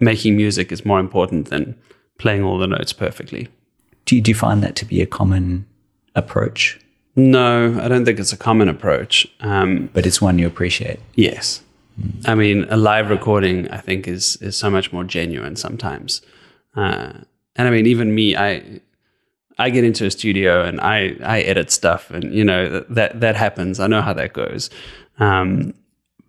making 0.00 0.36
music 0.36 0.72
is 0.72 0.84
more 0.84 1.00
important 1.00 1.48
than 1.50 1.78
playing 2.18 2.42
all 2.42 2.58
the 2.58 2.66
notes 2.66 2.92
perfectly. 2.92 3.48
Do 4.04 4.16
you, 4.16 4.22
do 4.22 4.30
you 4.30 4.34
find 4.34 4.62
that 4.62 4.76
to 4.76 4.84
be 4.84 5.00
a 5.00 5.06
common 5.06 5.66
approach? 6.14 6.78
No, 7.16 7.80
I 7.80 7.88
don't 7.88 8.04
think 8.04 8.20
it's 8.20 8.32
a 8.32 8.36
common 8.36 8.68
approach. 8.68 9.26
Um, 9.40 9.88
but 9.94 10.06
it's 10.06 10.20
one 10.20 10.38
you 10.38 10.46
appreciate. 10.46 11.00
Yes. 11.14 11.62
Mm. 12.00 12.28
I 12.28 12.34
mean, 12.34 12.66
a 12.68 12.76
live 12.76 13.10
recording, 13.10 13.68
I 13.70 13.78
think, 13.78 14.06
is 14.06 14.36
is 14.36 14.56
so 14.56 14.70
much 14.70 14.92
more 14.92 15.04
genuine 15.04 15.56
sometimes. 15.56 16.20
Uh, 16.76 17.12
and 17.56 17.68
I 17.68 17.70
mean, 17.70 17.86
even 17.86 18.14
me, 18.14 18.36
I 18.36 18.80
I 19.58 19.70
get 19.70 19.84
into 19.84 20.04
a 20.04 20.10
studio 20.10 20.62
and 20.62 20.80
I 20.80 21.16
I 21.22 21.40
edit 21.40 21.70
stuff, 21.70 22.10
and 22.10 22.34
you 22.34 22.44
know 22.44 22.80
that 22.90 23.20
that 23.20 23.36
happens. 23.36 23.80
I 23.80 23.86
know 23.86 24.02
how 24.02 24.12
that 24.12 24.34
goes. 24.34 24.68
Um, 25.18 25.72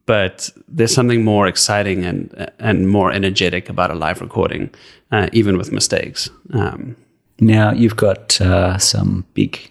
but 0.05 0.49
there's 0.69 0.93
something 0.93 1.25
more 1.25 1.47
exciting 1.47 2.05
and 2.05 2.49
and 2.59 2.87
more 2.87 3.11
energetic 3.11 3.67
about 3.67 3.91
a 3.91 3.95
live 3.95 4.21
recording, 4.21 4.69
uh, 5.11 5.27
even 5.33 5.57
with 5.57 5.73
mistakes. 5.73 6.29
Um, 6.53 6.95
now 7.39 7.71
you've 7.73 7.97
got 7.97 8.39
uh, 8.39 8.77
some 8.77 9.25
big 9.33 9.69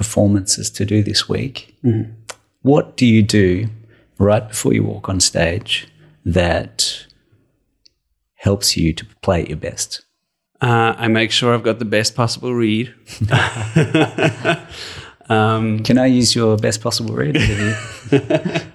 performances 0.00 0.70
to 0.70 0.86
do 0.86 1.02
this 1.02 1.28
week. 1.28 1.76
Mm-hmm. 1.84 2.12
What 2.62 2.96
do 2.96 3.04
you 3.04 3.22
do 3.22 3.68
right 4.18 4.48
before 4.48 4.72
you 4.72 4.82
walk 4.82 5.10
on 5.10 5.20
stage 5.20 5.86
that 6.24 7.06
helps 8.36 8.78
you 8.78 8.94
to 8.94 9.04
play 9.20 9.42
at 9.42 9.48
your 9.48 9.58
best? 9.58 10.00
Uh, 10.62 10.94
I 10.96 11.08
make 11.08 11.30
sure 11.30 11.52
I've 11.52 11.62
got 11.62 11.78
the 11.78 11.84
best 11.84 12.14
possible 12.14 12.54
reed. 12.54 12.94
um, 15.28 15.82
Can 15.82 15.98
I 15.98 16.06
use 16.06 16.34
your 16.34 16.56
best 16.56 16.80
possible 16.80 17.14
reed? 17.14 17.36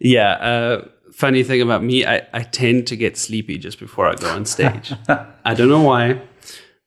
Yeah. 0.00 0.30
Uh, 0.32 0.88
funny 1.12 1.42
thing 1.42 1.60
about 1.60 1.82
me, 1.82 2.06
I, 2.06 2.26
I 2.32 2.42
tend 2.42 2.86
to 2.88 2.96
get 2.96 3.16
sleepy 3.16 3.58
just 3.58 3.78
before 3.78 4.06
I 4.06 4.14
go 4.14 4.28
on 4.28 4.44
stage. 4.44 4.92
I 5.08 5.54
don't 5.54 5.68
know 5.68 5.82
why, 5.82 6.22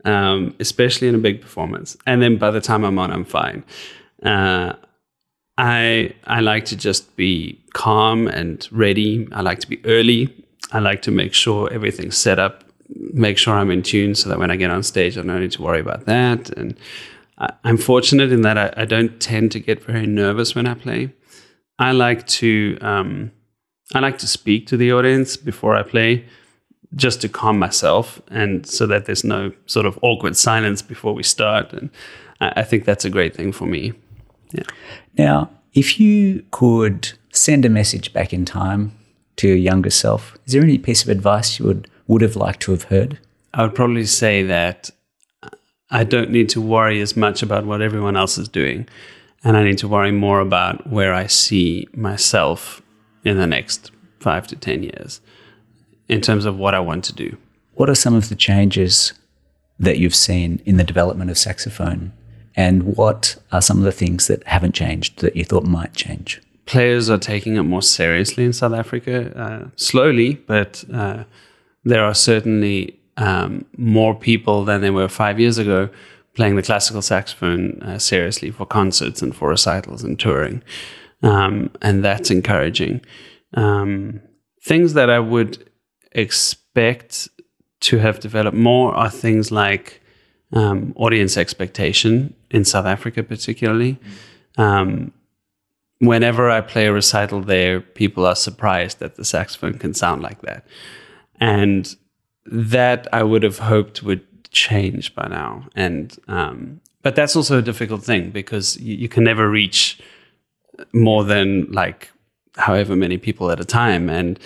um, 0.05 0.55
especially 0.59 1.07
in 1.07 1.15
a 1.15 1.19
big 1.19 1.41
performance. 1.41 1.97
And 2.05 2.21
then 2.21 2.37
by 2.37 2.51
the 2.51 2.61
time 2.61 2.83
I'm 2.83 2.97
on, 2.99 3.11
I'm 3.11 3.25
fine. 3.25 3.63
Uh, 4.23 4.73
I 5.57 6.13
I 6.25 6.39
like 6.39 6.65
to 6.65 6.75
just 6.75 7.15
be 7.15 7.61
calm 7.73 8.27
and 8.27 8.67
ready. 8.71 9.27
I 9.31 9.41
like 9.41 9.59
to 9.59 9.67
be 9.67 9.83
early. 9.85 10.33
I 10.71 10.79
like 10.79 11.01
to 11.03 11.11
make 11.11 11.33
sure 11.33 11.71
everything's 11.71 12.17
set 12.17 12.39
up, 12.39 12.63
make 13.13 13.37
sure 13.37 13.55
I'm 13.55 13.71
in 13.71 13.83
tune, 13.83 14.15
so 14.15 14.29
that 14.29 14.39
when 14.39 14.51
I 14.51 14.55
get 14.55 14.71
on 14.71 14.83
stage, 14.83 15.17
I 15.17 15.21
don't 15.21 15.39
need 15.39 15.51
to 15.51 15.61
worry 15.61 15.79
about 15.79 16.05
that. 16.05 16.49
And 16.51 16.77
I, 17.37 17.53
am 17.65 17.77
fortunate 17.77 18.31
in 18.31 18.41
that 18.41 18.57
I, 18.57 18.73
I 18.77 18.85
don't 18.85 19.19
tend 19.19 19.51
to 19.51 19.59
get 19.59 19.83
very 19.83 20.07
nervous 20.07 20.55
when 20.55 20.65
I 20.65 20.75
play. 20.75 21.13
I 21.77 21.91
like 21.91 22.25
to 22.27 22.77
um, 22.81 23.31
I 23.93 23.99
like 23.99 24.17
to 24.19 24.27
speak 24.27 24.67
to 24.67 24.77
the 24.77 24.93
audience 24.93 25.35
before 25.35 25.75
I 25.75 25.83
play, 25.83 26.25
just 26.95 27.21
to 27.21 27.29
calm 27.29 27.57
myself, 27.57 28.21
and 28.29 28.65
so 28.65 28.85
that 28.87 29.05
there's 29.05 29.23
no 29.23 29.51
sort 29.65 29.85
of 29.85 29.97
awkward 30.01 30.35
silence 30.35 30.81
before 30.81 31.13
we 31.13 31.23
start. 31.23 31.71
And 31.73 31.89
I, 32.39 32.53
I 32.57 32.63
think 32.63 32.85
that's 32.85 33.05
a 33.05 33.09
great 33.09 33.35
thing 33.35 33.51
for 33.51 33.65
me. 33.65 33.93
Yeah. 34.51 34.63
Now, 35.17 35.49
if 35.73 35.99
you 35.99 36.43
could 36.51 37.13
send 37.31 37.65
a 37.65 37.69
message 37.69 38.11
back 38.11 38.33
in 38.33 38.43
time 38.45 38.91
to 39.37 39.47
your 39.47 39.57
younger 39.57 39.89
self, 39.89 40.37
is 40.45 40.53
there 40.53 40.63
any 40.63 40.77
piece 40.77 41.03
of 41.03 41.09
advice 41.09 41.59
you 41.59 41.65
would 41.65 41.89
would 42.07 42.21
have 42.21 42.35
liked 42.35 42.61
to 42.61 42.71
have 42.71 42.83
heard? 42.83 43.19
I 43.53 43.63
would 43.63 43.75
probably 43.75 44.05
say 44.05 44.43
that 44.43 44.89
I 45.89 46.03
don't 46.03 46.31
need 46.31 46.49
to 46.49 46.61
worry 46.61 47.01
as 47.01 47.15
much 47.15 47.41
about 47.43 47.65
what 47.65 47.81
everyone 47.81 48.17
else 48.17 48.37
is 48.37 48.47
doing 48.47 48.87
and 49.43 49.57
I 49.57 49.63
need 49.63 49.77
to 49.79 49.87
worry 49.87 50.11
more 50.11 50.39
about 50.39 50.87
where 50.87 51.13
I 51.13 51.27
see 51.27 51.87
myself 51.93 52.81
in 53.23 53.37
the 53.37 53.47
next 53.47 53.91
five 54.19 54.47
to 54.47 54.55
10 54.55 54.83
years 54.83 55.21
in 56.11 56.19
terms 56.19 56.45
of 56.45 56.57
what 56.57 56.75
I 56.75 56.79
want 56.79 57.05
to 57.05 57.13
do. 57.13 57.37
What 57.75 57.89
are 57.89 57.95
some 57.95 58.13
of 58.13 58.27
the 58.27 58.35
changes 58.35 59.13
that 59.79 59.97
you've 59.97 60.13
seen 60.13 60.61
in 60.65 60.75
the 60.75 60.83
development 60.83 61.31
of 61.31 61.37
saxophone? 61.37 62.11
And 62.53 62.97
what 62.97 63.37
are 63.53 63.61
some 63.61 63.77
of 63.77 63.85
the 63.85 63.93
things 63.93 64.27
that 64.27 64.45
haven't 64.45 64.75
changed 64.75 65.21
that 65.21 65.37
you 65.37 65.45
thought 65.45 65.63
might 65.63 65.93
change? 65.93 66.41
Players 66.65 67.09
are 67.09 67.17
taking 67.17 67.55
it 67.55 67.63
more 67.63 67.81
seriously 67.81 68.43
in 68.43 68.51
South 68.51 68.73
Africa, 68.73 69.31
uh, 69.39 69.69
slowly, 69.77 70.35
but 70.35 70.83
uh, 70.93 71.23
there 71.85 72.03
are 72.03 72.13
certainly 72.13 72.99
um, 73.15 73.65
more 73.77 74.13
people 74.13 74.65
than 74.65 74.81
there 74.81 74.93
were 74.93 75.07
five 75.07 75.39
years 75.39 75.57
ago 75.57 75.89
playing 76.35 76.57
the 76.57 76.61
classical 76.61 77.01
saxophone 77.01 77.81
uh, 77.81 77.97
seriously 77.97 78.51
for 78.51 78.65
concerts 78.65 79.21
and 79.21 79.33
for 79.33 79.49
recitals 79.49 80.03
and 80.03 80.19
touring. 80.19 80.61
Um, 81.23 81.71
and 81.81 82.03
that's 82.03 82.31
encouraging. 82.31 83.01
Um, 83.53 84.21
things 84.63 84.93
that 84.93 85.09
I 85.09 85.19
would 85.19 85.70
expect 86.11 87.29
to 87.81 87.97
have 87.97 88.19
developed 88.19 88.57
more 88.57 88.93
are 88.93 89.09
things 89.09 89.51
like 89.51 90.01
um, 90.53 90.93
audience 90.95 91.37
expectation 91.37 92.33
in 92.49 92.65
South 92.65 92.85
Africa, 92.85 93.23
particularly. 93.23 93.97
Um, 94.57 95.11
whenever 95.99 96.49
I 96.49 96.61
play 96.61 96.87
a 96.87 96.93
recital 96.93 97.41
there, 97.41 97.79
people 97.79 98.25
are 98.25 98.35
surprised 98.35 98.99
that 98.99 99.15
the 99.15 99.25
saxophone 99.25 99.77
can 99.77 99.93
sound 99.93 100.21
like 100.21 100.41
that. 100.41 100.65
And 101.39 101.95
that 102.45 103.07
I 103.13 103.23
would 103.23 103.43
have 103.43 103.59
hoped 103.59 104.03
would 104.03 104.25
change 104.51 105.15
by 105.15 105.27
now. 105.27 105.67
And 105.75 106.17
um, 106.27 106.81
but 107.01 107.15
that's 107.15 107.35
also 107.35 107.59
a 107.59 107.61
difficult 107.61 108.03
thing 108.03 108.31
because 108.31 108.79
you, 108.79 108.95
you, 108.95 109.09
can 109.09 109.23
never 109.23 109.49
reach 109.49 109.99
more 110.93 111.23
than 111.23 111.71
like 111.71 112.11
however 112.57 112.95
many 112.95 113.17
people 113.17 113.49
at 113.49 113.59
a 113.59 113.65
time, 113.65 114.09
and 114.09 114.39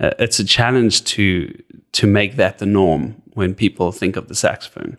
uh, 0.00 0.10
it's 0.18 0.38
a 0.38 0.44
challenge 0.44 1.04
to 1.04 1.62
to 1.92 2.06
make 2.06 2.36
that 2.36 2.58
the 2.58 2.66
norm 2.66 3.20
when 3.34 3.54
people 3.54 3.92
think 3.92 4.16
of 4.16 4.28
the 4.28 4.34
saxophone. 4.34 4.98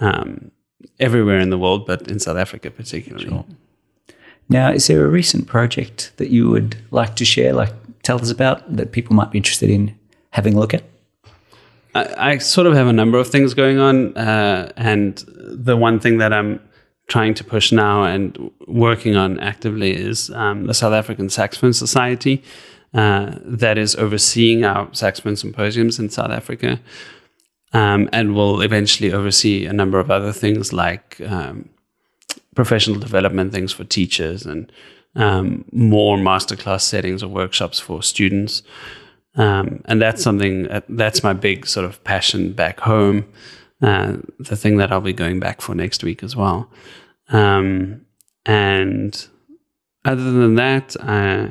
Um, 0.00 0.50
everywhere 1.00 1.38
in 1.38 1.50
the 1.50 1.58
world, 1.58 1.86
but 1.86 2.08
in 2.10 2.18
South 2.18 2.36
Africa 2.36 2.70
particularly. 2.70 3.28
Sure. 3.28 3.44
Now, 4.48 4.70
is 4.70 4.86
there 4.86 5.04
a 5.04 5.08
recent 5.08 5.46
project 5.46 6.12
that 6.16 6.30
you 6.30 6.50
would 6.50 6.76
like 6.90 7.16
to 7.16 7.24
share, 7.24 7.52
like 7.52 7.72
tell 8.02 8.20
us 8.20 8.30
about, 8.30 8.76
that 8.76 8.92
people 8.92 9.16
might 9.16 9.30
be 9.30 9.38
interested 9.38 9.70
in 9.70 9.96
having 10.30 10.54
a 10.54 10.58
look 10.58 10.74
at? 10.74 10.84
I, 11.94 12.32
I, 12.32 12.38
sort 12.38 12.66
of 12.66 12.74
have 12.74 12.86
a 12.86 12.92
number 12.92 13.18
of 13.18 13.28
things 13.28 13.54
going 13.54 13.78
on, 13.78 14.16
uh, 14.16 14.70
and 14.76 15.24
the 15.36 15.76
one 15.76 15.98
thing 16.00 16.18
that 16.18 16.32
I'm 16.32 16.60
trying 17.06 17.34
to 17.34 17.44
push 17.44 17.72
now 17.72 18.04
and 18.04 18.50
working 18.66 19.16
on 19.16 19.38
actively 19.40 19.94
is 19.94 20.30
um, 20.30 20.66
the 20.66 20.74
South 20.74 20.92
African 20.92 21.30
Saxophone 21.30 21.72
Society, 21.72 22.42
uh, 22.94 23.34
that 23.40 23.76
is 23.76 23.96
overseeing 23.96 24.64
our 24.64 24.88
saxophone 24.92 25.36
symposiums 25.36 25.98
in 25.98 26.08
South 26.08 26.30
Africa, 26.30 26.80
um, 27.72 28.08
and 28.12 28.34
will 28.34 28.60
eventually 28.60 29.12
oversee 29.12 29.66
a 29.66 29.72
number 29.72 29.98
of 29.98 30.10
other 30.10 30.32
things 30.32 30.72
like 30.72 31.20
um, 31.22 31.68
professional 32.54 32.98
development 32.98 33.52
things 33.52 33.72
for 33.72 33.84
teachers 33.84 34.46
and 34.46 34.70
um, 35.16 35.64
more 35.72 36.16
masterclass 36.16 36.82
settings 36.82 37.22
or 37.22 37.28
workshops 37.28 37.80
for 37.80 38.02
students. 38.02 38.62
Um, 39.36 39.82
and 39.86 40.00
that's 40.00 40.22
something 40.22 40.70
uh, 40.70 40.82
that's 40.88 41.24
my 41.24 41.32
big 41.32 41.66
sort 41.66 41.86
of 41.86 42.02
passion 42.04 42.52
back 42.52 42.80
home. 42.80 43.26
Uh, 43.82 44.18
the 44.38 44.56
thing 44.56 44.76
that 44.76 44.92
I'll 44.92 45.00
be 45.00 45.12
going 45.12 45.40
back 45.40 45.60
for 45.60 45.74
next 45.74 46.04
week 46.04 46.22
as 46.22 46.36
well. 46.36 46.70
Um, 47.28 48.06
and 48.46 49.26
other 50.04 50.30
than 50.30 50.54
that, 50.54 50.96
uh, 51.00 51.48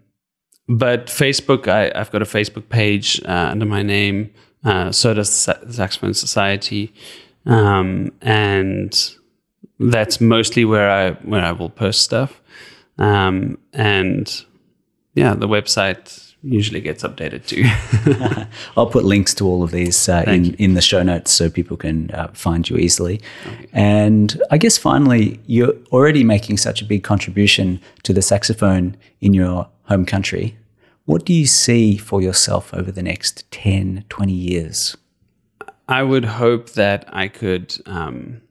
but 0.68 1.06
Facebook, 1.08 1.68
I, 1.68 1.96
have 1.98 2.12
got 2.12 2.22
a 2.22 2.26
Facebook 2.26 2.70
page 2.70 3.22
uh, 3.26 3.50
under 3.52 3.66
my 3.66 3.82
name. 3.84 4.34
Uh, 4.64 4.92
so 4.92 5.14
does 5.14 5.46
the 5.46 5.74
Saxophone 5.74 6.14
Society, 6.14 6.94
um, 7.46 8.12
and 8.22 9.14
that's 9.80 10.22
mostly 10.22 10.64
where 10.66 10.90
I 10.90 11.12
where 11.26 11.44
I 11.44 11.52
will 11.52 11.70
post 11.70 12.02
stuff. 12.02 12.42
Um, 13.00 13.58
and 13.74 14.46
yeah, 15.14 15.34
the 15.34 15.48
website 15.48 16.32
usually 16.44 16.82
gets 16.82 17.04
updated 17.04 17.46
too. 17.46 17.64
I'll 18.78 18.88
put 18.88 19.06
links 19.06 19.34
to 19.36 19.46
all 19.46 19.64
of 19.64 19.72
these 19.72 20.10
uh, 20.10 20.24
in, 20.26 20.56
in 20.56 20.74
the 20.74 20.82
show 20.82 21.04
notes 21.04 21.32
so 21.32 21.50
people 21.50 21.78
can 21.78 22.10
uh, 22.12 22.30
find 22.34 22.68
you 22.70 22.78
easily. 22.78 23.22
Okay. 23.46 23.68
And 23.74 24.42
I 24.50 24.58
guess 24.58 24.78
finally, 24.78 25.40
you're 25.46 25.74
already 25.92 26.24
making 26.24 26.58
such 26.58 26.82
a 26.82 26.86
big 26.86 27.04
contribution 27.04 27.80
to 28.04 28.14
the 28.14 28.22
saxophone 28.22 28.98
in 29.20 29.34
your 29.34 29.70
home 29.84 30.06
country. 30.06 30.58
What 31.06 31.26
do 31.26 31.34
you 31.34 31.46
see 31.46 31.98
for 31.98 32.22
yourself 32.22 32.74
over 32.74 32.92
the 32.92 33.04
next 33.04 33.50
10, 33.52 34.06
20 34.10 34.34
years? 34.34 34.98
I 35.88 36.04
would 36.04 36.26
hope 36.26 36.72
that 36.72 37.06
I 37.12 37.28
could 37.28 37.76
um, 37.86 38.42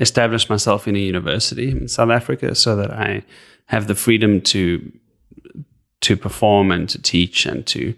establish 0.00 0.50
myself 0.50 0.88
in 0.88 0.96
a 0.96 0.98
university 0.98 1.70
in 1.70 1.88
South 1.88 2.10
Africa 2.10 2.54
so 2.54 2.76
that 2.76 2.90
I 2.90 3.22
have 3.66 3.86
the 3.86 3.94
freedom 3.94 4.40
to 4.40 4.92
to 6.00 6.16
perform 6.16 6.70
and 6.70 6.88
to 6.88 7.00
teach 7.00 7.46
and 7.46 7.66
to 7.66 7.94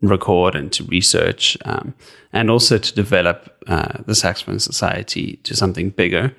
record 0.00 0.54
and 0.54 0.72
to 0.72 0.84
research, 0.84 1.56
um, 1.64 1.94
and 2.32 2.50
also 2.50 2.78
to 2.78 2.94
develop 2.94 3.56
uh, 3.68 4.02
the 4.06 4.14
Saxophone 4.14 4.58
Society 4.58 5.36
to 5.44 5.54
something 5.54 5.90
bigger. 5.90 6.34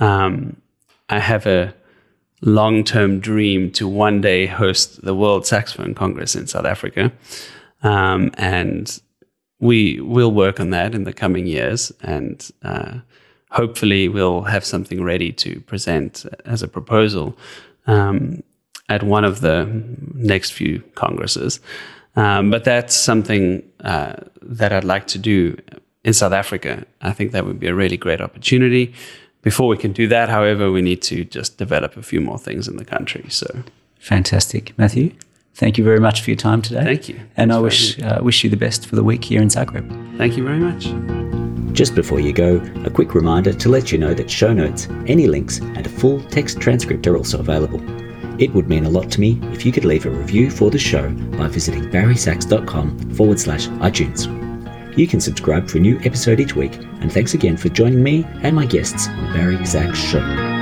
Um, 0.00 0.60
I 1.08 1.20
have 1.20 1.46
a 1.46 1.74
long 2.42 2.84
term 2.84 3.20
dream 3.20 3.70
to 3.72 3.88
one 3.88 4.20
day 4.20 4.46
host 4.46 5.02
the 5.02 5.14
World 5.14 5.46
Saxophone 5.46 5.94
Congress 5.94 6.34
in 6.34 6.46
South 6.46 6.66
Africa. 6.66 7.12
Um, 7.82 8.30
and 8.34 9.00
we 9.60 10.00
will 10.00 10.32
work 10.32 10.60
on 10.60 10.70
that 10.70 10.94
in 10.94 11.04
the 11.04 11.12
coming 11.12 11.46
years. 11.46 11.92
And 12.02 12.48
uh, 12.62 12.98
hopefully, 13.50 14.08
we'll 14.08 14.42
have 14.42 14.64
something 14.64 15.02
ready 15.02 15.32
to 15.32 15.60
present 15.60 16.26
as 16.44 16.62
a 16.62 16.68
proposal 16.68 17.36
um, 17.86 18.42
at 18.88 19.02
one 19.02 19.24
of 19.24 19.40
the 19.40 19.66
next 20.14 20.52
few 20.52 20.80
congresses. 20.94 21.60
Um, 22.14 22.50
but 22.50 22.64
that's 22.64 22.94
something 22.94 23.62
uh, 23.80 24.14
that 24.42 24.72
I'd 24.72 24.84
like 24.84 25.06
to 25.08 25.18
do 25.18 25.56
in 26.04 26.14
South 26.14 26.32
Africa. 26.32 26.86
I 27.02 27.12
think 27.12 27.32
that 27.32 27.44
would 27.44 27.60
be 27.60 27.66
a 27.66 27.74
really 27.74 27.96
great 27.96 28.20
opportunity. 28.20 28.94
Before 29.42 29.68
we 29.68 29.76
can 29.76 29.92
do 29.92 30.08
that, 30.08 30.28
however, 30.28 30.72
we 30.72 30.82
need 30.82 31.02
to 31.02 31.24
just 31.24 31.58
develop 31.58 31.96
a 31.96 32.02
few 32.02 32.20
more 32.20 32.38
things 32.38 32.66
in 32.68 32.78
the 32.78 32.84
country. 32.84 33.26
So, 33.28 33.62
fantastic, 33.98 34.76
Matthew. 34.78 35.12
Thank 35.54 35.78
you 35.78 35.84
very 35.84 36.00
much 36.00 36.22
for 36.22 36.30
your 36.30 36.36
time 36.36 36.62
today. 36.62 36.84
Thank 36.84 37.08
you. 37.08 37.16
And 37.36 37.50
Thanks 37.50 37.56
I 37.56 37.60
wish 37.60 38.02
uh, 38.02 38.18
wish 38.22 38.44
you 38.44 38.50
the 38.50 38.56
best 38.56 38.86
for 38.86 38.96
the 38.96 39.04
week 39.04 39.24
here 39.24 39.40
in 39.40 39.48
Zagreb. 39.48 39.88
Thank 40.16 40.36
you 40.36 40.44
very 40.44 40.58
much. 40.58 40.86
Just 41.72 41.94
before 41.94 42.20
you 42.20 42.32
go, 42.32 42.56
a 42.84 42.90
quick 42.90 43.14
reminder 43.14 43.52
to 43.52 43.68
let 43.68 43.92
you 43.92 43.98
know 43.98 44.14
that 44.14 44.30
show 44.30 44.52
notes, 44.52 44.88
any 45.06 45.26
links, 45.26 45.58
and 45.58 45.86
a 45.86 45.90
full 45.90 46.20
text 46.22 46.60
transcript 46.60 47.06
are 47.06 47.16
also 47.16 47.38
available. 47.38 47.80
It 48.38 48.52
would 48.54 48.68
mean 48.68 48.84
a 48.84 48.90
lot 48.90 49.10
to 49.12 49.20
me 49.20 49.38
if 49.52 49.64
you 49.64 49.72
could 49.72 49.84
leave 49.84 50.06
a 50.06 50.10
review 50.10 50.50
for 50.50 50.70
the 50.70 50.78
show 50.78 51.10
by 51.38 51.48
visiting 51.48 51.84
barrysax.com 51.84 53.14
forward 53.14 53.40
slash 53.40 53.68
iTunes. 53.68 54.26
You 54.96 55.06
can 55.06 55.20
subscribe 55.20 55.68
for 55.68 55.78
a 55.78 55.80
new 55.80 55.98
episode 56.04 56.40
each 56.40 56.56
week, 56.56 56.74
and 57.00 57.12
thanks 57.12 57.34
again 57.34 57.56
for 57.56 57.68
joining 57.68 58.02
me 58.02 58.24
and 58.42 58.56
my 58.56 58.66
guests 58.66 59.08
on 59.08 59.32
Barry 59.32 59.64
Sax 59.66 59.98
Show. 59.98 60.55